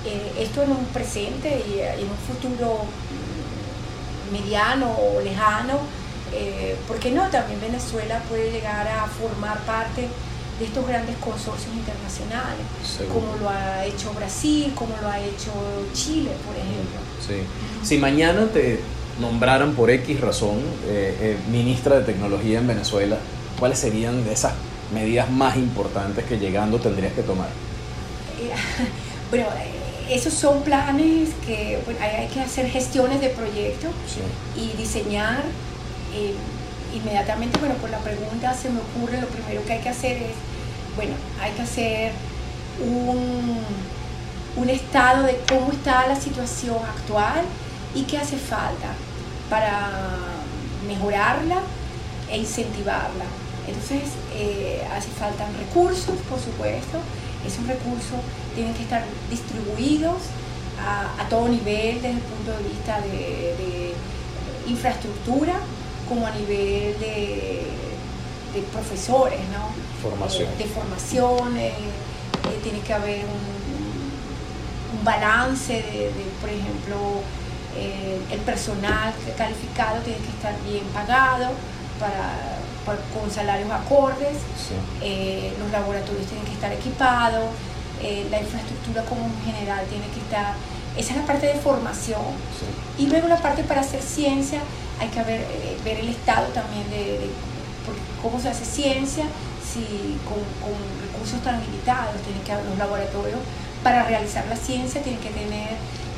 Eh, 0.06 0.32
esto 0.38 0.62
en 0.62 0.70
un 0.70 0.84
presente 0.86 1.64
y 1.66 1.78
eh, 1.78 1.94
en 1.94 2.10
un 2.10 2.16
futuro 2.16 2.84
mediano 4.30 4.90
o 4.90 5.20
lejano, 5.22 5.78
eh, 6.32 6.76
porque 6.88 7.10
no, 7.10 7.28
también 7.28 7.60
Venezuela 7.60 8.22
puede 8.28 8.50
llegar 8.50 8.86
a 8.88 9.06
formar 9.06 9.58
parte 9.60 10.08
de 10.58 10.64
estos 10.64 10.86
grandes 10.86 11.16
consorcios 11.16 11.74
internacionales, 11.74 12.64
como 13.12 13.36
lo 13.36 13.48
ha 13.48 13.84
hecho 13.84 14.12
Brasil, 14.12 14.72
como 14.74 14.94
lo 15.02 15.08
ha 15.08 15.18
hecho 15.18 15.52
Chile, 15.92 16.30
por 16.46 16.54
ejemplo. 16.56 17.00
Sí. 17.26 17.86
Si 17.86 17.98
mañana 17.98 18.46
te 18.52 18.80
nombraran 19.20 19.74
por 19.74 19.90
X 19.90 20.20
razón 20.20 20.60
ministra 21.50 21.98
de 21.98 22.04
Tecnología 22.04 22.60
en 22.60 22.68
Venezuela, 22.68 23.18
¿cuáles 23.58 23.80
serían 23.80 24.24
esas 24.28 24.52
medidas 24.92 25.28
más 25.28 25.56
importantes 25.56 26.24
que 26.24 26.38
llegando 26.38 26.78
tendrías 26.78 27.12
que 27.14 27.22
tomar? 27.22 27.48
bueno, 29.30 29.46
esos 30.10 30.34
son 30.34 30.62
planes 30.62 31.30
que 31.46 31.78
hay, 32.00 32.28
que 32.28 32.40
hacer 32.40 32.68
gestiones 32.68 33.20
de 33.20 33.30
proyectos 33.30 33.92
y 34.56 34.76
diseñar. 34.76 35.42
Eh, 36.14 36.34
inmediatamente, 36.94 37.58
bueno, 37.58 37.74
por 37.76 37.90
la 37.90 37.98
pregunta 37.98 38.54
se 38.54 38.70
me 38.70 38.80
ocurre, 38.80 39.20
lo 39.20 39.26
primero 39.26 39.64
que 39.64 39.72
hay 39.72 39.80
que 39.80 39.88
hacer 39.88 40.16
es, 40.18 40.34
bueno, 40.96 41.14
hay 41.40 41.52
que 41.52 41.62
hacer 41.62 42.12
un, 42.80 43.58
un 44.56 44.70
estado 44.70 45.24
de 45.24 45.40
cómo 45.48 45.72
está 45.72 46.06
la 46.06 46.16
situación 46.16 46.76
actual 46.76 47.42
y 47.94 48.02
qué 48.02 48.18
hace 48.18 48.36
falta 48.36 48.94
para 49.50 49.90
mejorarla 50.86 51.60
e 52.30 52.38
incentivarla. 52.38 53.24
Entonces, 53.66 54.10
eh, 54.34 54.86
hace 54.92 55.08
falta 55.08 55.46
recursos, 55.58 56.16
por 56.28 56.38
supuesto, 56.38 56.98
esos 57.46 57.66
recursos 57.66 58.18
tienen 58.54 58.74
que 58.74 58.82
estar 58.82 59.04
distribuidos 59.30 60.22
a, 60.78 61.28
todo 61.28 61.48
nivel 61.48 61.94
desde 61.94 62.10
el 62.10 62.18
punto 62.18 62.52
de 62.52 62.68
vista 62.68 63.00
de, 63.00 63.94
infraestructura 64.66 65.54
como 66.08 66.26
a 66.26 66.30
nivel 66.30 66.98
de, 66.98 67.62
profesores, 68.72 69.40
¿no? 69.52 69.68
Formación. 70.08 70.48
Eh, 70.48 70.56
de 70.58 70.64
formación, 70.66 71.56
eh, 71.56 71.68
eh, 71.68 72.60
tiene 72.62 72.80
que 72.80 72.92
haber 72.92 73.24
un, 73.24 74.98
un 74.98 75.04
balance 75.04 75.72
de, 75.72 76.10
por 76.40 76.50
ejemplo, 76.50 76.96
el 78.30 78.38
personal 78.40 79.12
calificado 79.36 80.00
tiene 80.02 80.18
que 80.18 80.28
estar 80.28 80.54
bien 80.64 80.84
pagado 80.94 81.50
para 81.98 82.54
con 82.84 83.30
salarios 83.30 83.70
acordes, 83.70 84.36
eh, 85.02 85.52
los 85.58 85.70
laboratorios 85.70 86.26
tienen 86.26 86.44
que 86.44 86.52
estar 86.52 86.72
equipados, 86.72 87.48
eh, 88.02 88.26
la 88.30 88.40
infraestructura 88.40 89.02
como 89.04 89.24
en 89.24 89.54
general 89.54 89.86
tiene 89.88 90.06
que 90.08 90.20
estar, 90.20 90.54
esa 90.96 91.12
es 91.12 91.16
la 91.16 91.26
parte 91.26 91.46
de 91.46 91.54
formación. 91.54 92.20
Y 92.98 93.06
luego 93.06 93.28
la 93.28 93.38
parte 93.38 93.64
para 93.64 93.80
hacer 93.80 94.02
ciencia, 94.02 94.60
hay 95.00 95.08
que 95.08 95.22
ver, 95.22 95.40
eh, 95.40 95.76
ver 95.84 95.98
el 95.98 96.08
estado 96.08 96.46
también 96.48 96.88
de, 96.90 97.30
cómo 98.22 98.40
se 98.40 98.48
hace 98.48 98.64
ciencia, 98.64 99.24
si 99.62 100.16
con, 100.24 100.38
recursos 101.02 101.42
tan 101.42 101.60
limitados, 101.60 102.14
tienen 102.22 102.42
que 102.42 102.68
los 102.68 102.78
laboratorios 102.78 103.38
para 103.82 104.04
realizar 104.04 104.46
la 104.46 104.56
ciencia, 104.56 105.02
tienen 105.02 105.20
que 105.20 105.30
tener 105.30 105.70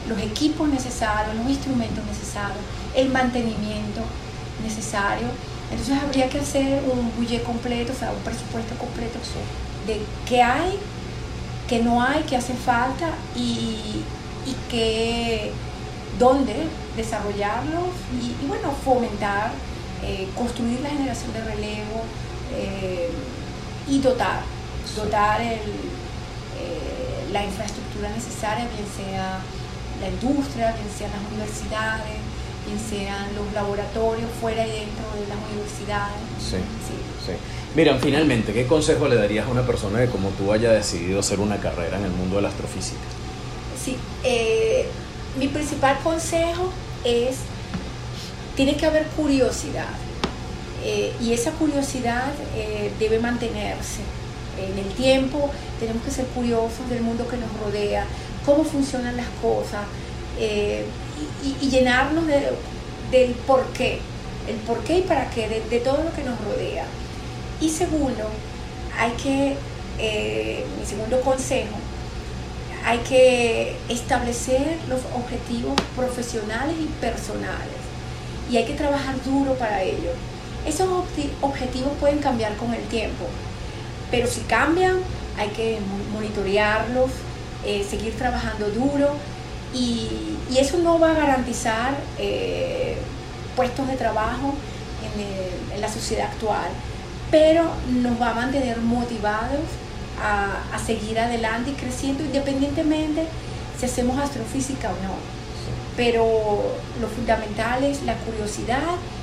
los 0.08 0.18
equipos 0.20 0.68
necesarios, 0.68 1.34
los 1.34 1.48
instrumentos 1.48 2.04
necesarios, 2.06 2.58
el 2.94 3.08
mantenimiento 3.10 4.02
necesario. 4.62 5.26
Entonces 5.70 5.98
habría 6.00 6.28
que 6.28 6.38
hacer 6.38 6.84
un 6.84 7.10
budget 7.16 7.42
completo, 7.42 7.92
o 7.92 7.96
sea, 7.96 8.12
un 8.12 8.22
presupuesto 8.22 8.76
completo 8.76 9.18
de 9.86 10.00
qué 10.28 10.42
hay, 10.42 10.78
qué 11.68 11.80
no 11.80 12.02
hay, 12.02 12.22
qué 12.22 12.36
hace 12.36 12.54
falta 12.54 13.08
y 13.34 14.04
qué, 14.70 15.52
dónde 16.18 16.54
desarrollarlo 16.96 17.80
y, 18.12 18.46
bueno, 18.46 18.72
fomentar, 18.84 19.52
eh, 20.02 20.28
construir 20.34 20.80
la 20.80 20.90
generación 20.90 21.32
de 21.32 21.44
relevo 21.44 22.04
eh, 22.54 23.10
y 23.88 23.98
dotar, 24.00 24.42
dotar 24.94 25.40
el, 25.40 25.58
eh, 26.58 27.28
la 27.32 27.44
infraestructura 27.44 28.08
necesaria, 28.10 28.66
bien 28.74 28.86
sea 28.96 29.40
la 30.00 30.08
industria, 30.08 30.72
bien 30.72 30.88
sean 30.96 31.10
las 31.12 31.32
universidades, 31.32 32.18
bien 32.66 32.78
sean 32.78 33.34
los 33.34 33.52
laboratorios 33.52 34.30
fuera 34.40 34.66
y 34.66 34.70
dentro 34.70 35.06
de 35.14 35.28
las 35.28 35.38
universidades. 35.50 36.16
Sí, 36.38 36.56
sí. 36.56 37.32
Mira, 37.74 37.98
finalmente, 37.98 38.54
¿qué 38.54 38.66
consejo 38.66 39.06
le 39.06 39.16
darías 39.16 39.46
a 39.46 39.50
una 39.50 39.66
persona 39.66 39.98
que 40.00 40.08
como 40.08 40.30
tú 40.30 40.52
haya 40.52 40.72
decidido 40.72 41.20
hacer 41.20 41.40
una 41.40 41.58
carrera 41.58 41.98
en 41.98 42.04
el 42.04 42.10
mundo 42.10 42.36
de 42.36 42.42
la 42.42 42.48
astrofísica? 42.48 43.02
Sí, 43.82 43.98
eh, 44.24 44.88
mi 45.38 45.48
principal 45.48 45.98
consejo 46.02 46.72
es, 47.04 47.36
tiene 48.54 48.76
que 48.76 48.86
haber 48.86 49.06
curiosidad 49.08 49.88
eh, 50.84 51.12
y 51.20 51.32
esa 51.32 51.50
curiosidad 51.52 52.32
eh, 52.54 52.92
debe 52.98 53.18
mantenerse. 53.18 54.02
en 54.56 54.78
el 54.78 54.90
tiempo, 54.94 55.50
tenemos 55.78 56.02
que 56.02 56.10
ser 56.10 56.24
curiosos 56.28 56.88
del 56.88 57.02
mundo 57.02 57.28
que 57.28 57.36
nos 57.36 57.52
rodea, 57.60 58.06
cómo 58.46 58.64
funcionan 58.64 59.14
las 59.14 59.26
cosas 59.42 59.84
eh, 60.38 60.86
y, 61.44 61.68
llenarnos 61.68 62.24
del 63.10 63.34
por 63.46 63.66
qué, 63.74 63.98
el 64.48 64.56
por 64.66 64.78
qué 64.84 65.00
y 65.00 65.02
para 65.02 65.28
qué 65.28 65.62
de, 65.68 65.80
todo 65.80 66.04
lo 66.04 66.12
que 66.14 66.22
nos 66.22 66.38
rodea. 66.42 66.86
Y 67.60 67.68
segundo, 67.68 68.30
hay 68.98 69.10
que, 69.22 69.56
mi 70.78 70.86
segundo 70.86 71.20
consejo, 71.20 71.76
hay 72.86 72.98
que 72.98 73.76
establecer 73.88 74.78
los 74.88 75.00
objetivos 75.12 75.74
profesionales 75.96 76.76
y 76.80 76.86
personales 77.00 77.82
y 78.48 78.58
hay 78.58 78.64
que 78.64 78.74
trabajar 78.74 79.16
duro 79.24 79.54
para 79.54 79.82
ello. 79.82 80.12
Esos 80.64 80.88
objetivos 81.40 81.92
pueden 81.98 82.18
cambiar 82.18 82.54
con 82.56 82.72
el 82.72 82.82
tiempo, 82.84 83.24
pero 84.08 84.28
si 84.28 84.40
cambian 84.42 85.00
hay 85.36 85.48
que 85.48 85.80
monitorearlos, 86.12 87.10
eh, 87.64 87.84
seguir 87.88 88.16
trabajando 88.16 88.68
duro 88.70 89.16
y, 89.74 90.08
eso 90.56 90.78
no 90.78 90.98
va 90.98 91.10
a 91.10 91.14
garantizar 91.14 91.94
eh, 92.18 92.96
puestos 93.56 93.86
de 93.88 93.96
trabajo 93.96 94.54
en, 95.04 95.74
en, 95.74 95.80
la 95.82 95.88
sociedad 95.88 96.28
actual, 96.28 96.70
pero 97.30 97.64
nos 97.90 98.18
va 98.18 98.30
a 98.30 98.34
mantener 98.34 98.78
motivados 98.78 99.60
a, 100.22 100.74
a 100.74 100.78
seguir 100.78 101.18
adelante 101.18 101.70
y 101.70 101.74
creciendo 101.74 102.24
independientemente 102.24 103.26
si 103.78 103.86
hacemos 103.86 104.18
astrofísica 104.18 104.88
o 104.88 104.92
no. 104.92 105.14
Pero 105.96 106.24
lo 107.00 107.08
fundamental 107.08 107.84
es 107.84 108.02
la 108.02 108.14
curiosidad, 108.14 108.82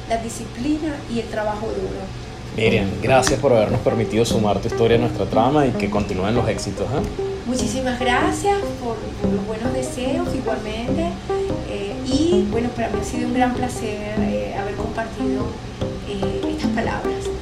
la 0.10 0.18
disciplina 0.18 0.96
y 1.14 1.20
el 1.20 1.28
trabajo 1.28 1.68
duro. 1.68 2.24
Miriam, 2.56 2.88
gracias 3.02 3.40
por 3.40 3.52
habernos 3.52 3.82
permitido 3.82 4.24
sumar 4.26 4.60
tu 4.60 4.68
historia 4.68 4.98
a 4.98 5.00
nuestra 5.00 5.26
trama 5.26 5.66
y 5.66 5.72
que 5.72 5.90
continúen 5.90 6.36
los 6.36 6.48
éxitos. 6.48 6.86
¿eh? 6.86 7.24
Muchísimas 7.48 8.00
gracias 8.00 8.60
por, 8.84 8.96
los 9.32 9.46
buenos 9.48 9.74
deseos 9.74 10.28
igualmente. 10.36 11.10
Eh, 11.70 11.96
y 12.06 12.48
bueno, 12.52 12.70
para 12.70 12.90
mí 12.90 13.00
ha 13.02 13.04
sido 13.04 13.28
un 13.28 13.34
gran 13.34 13.54
placer 13.56 14.20
eh, 14.20 14.56
haber 14.60 14.76
compartido 14.76 15.46
estas 16.08 16.70
palabras. 16.72 17.33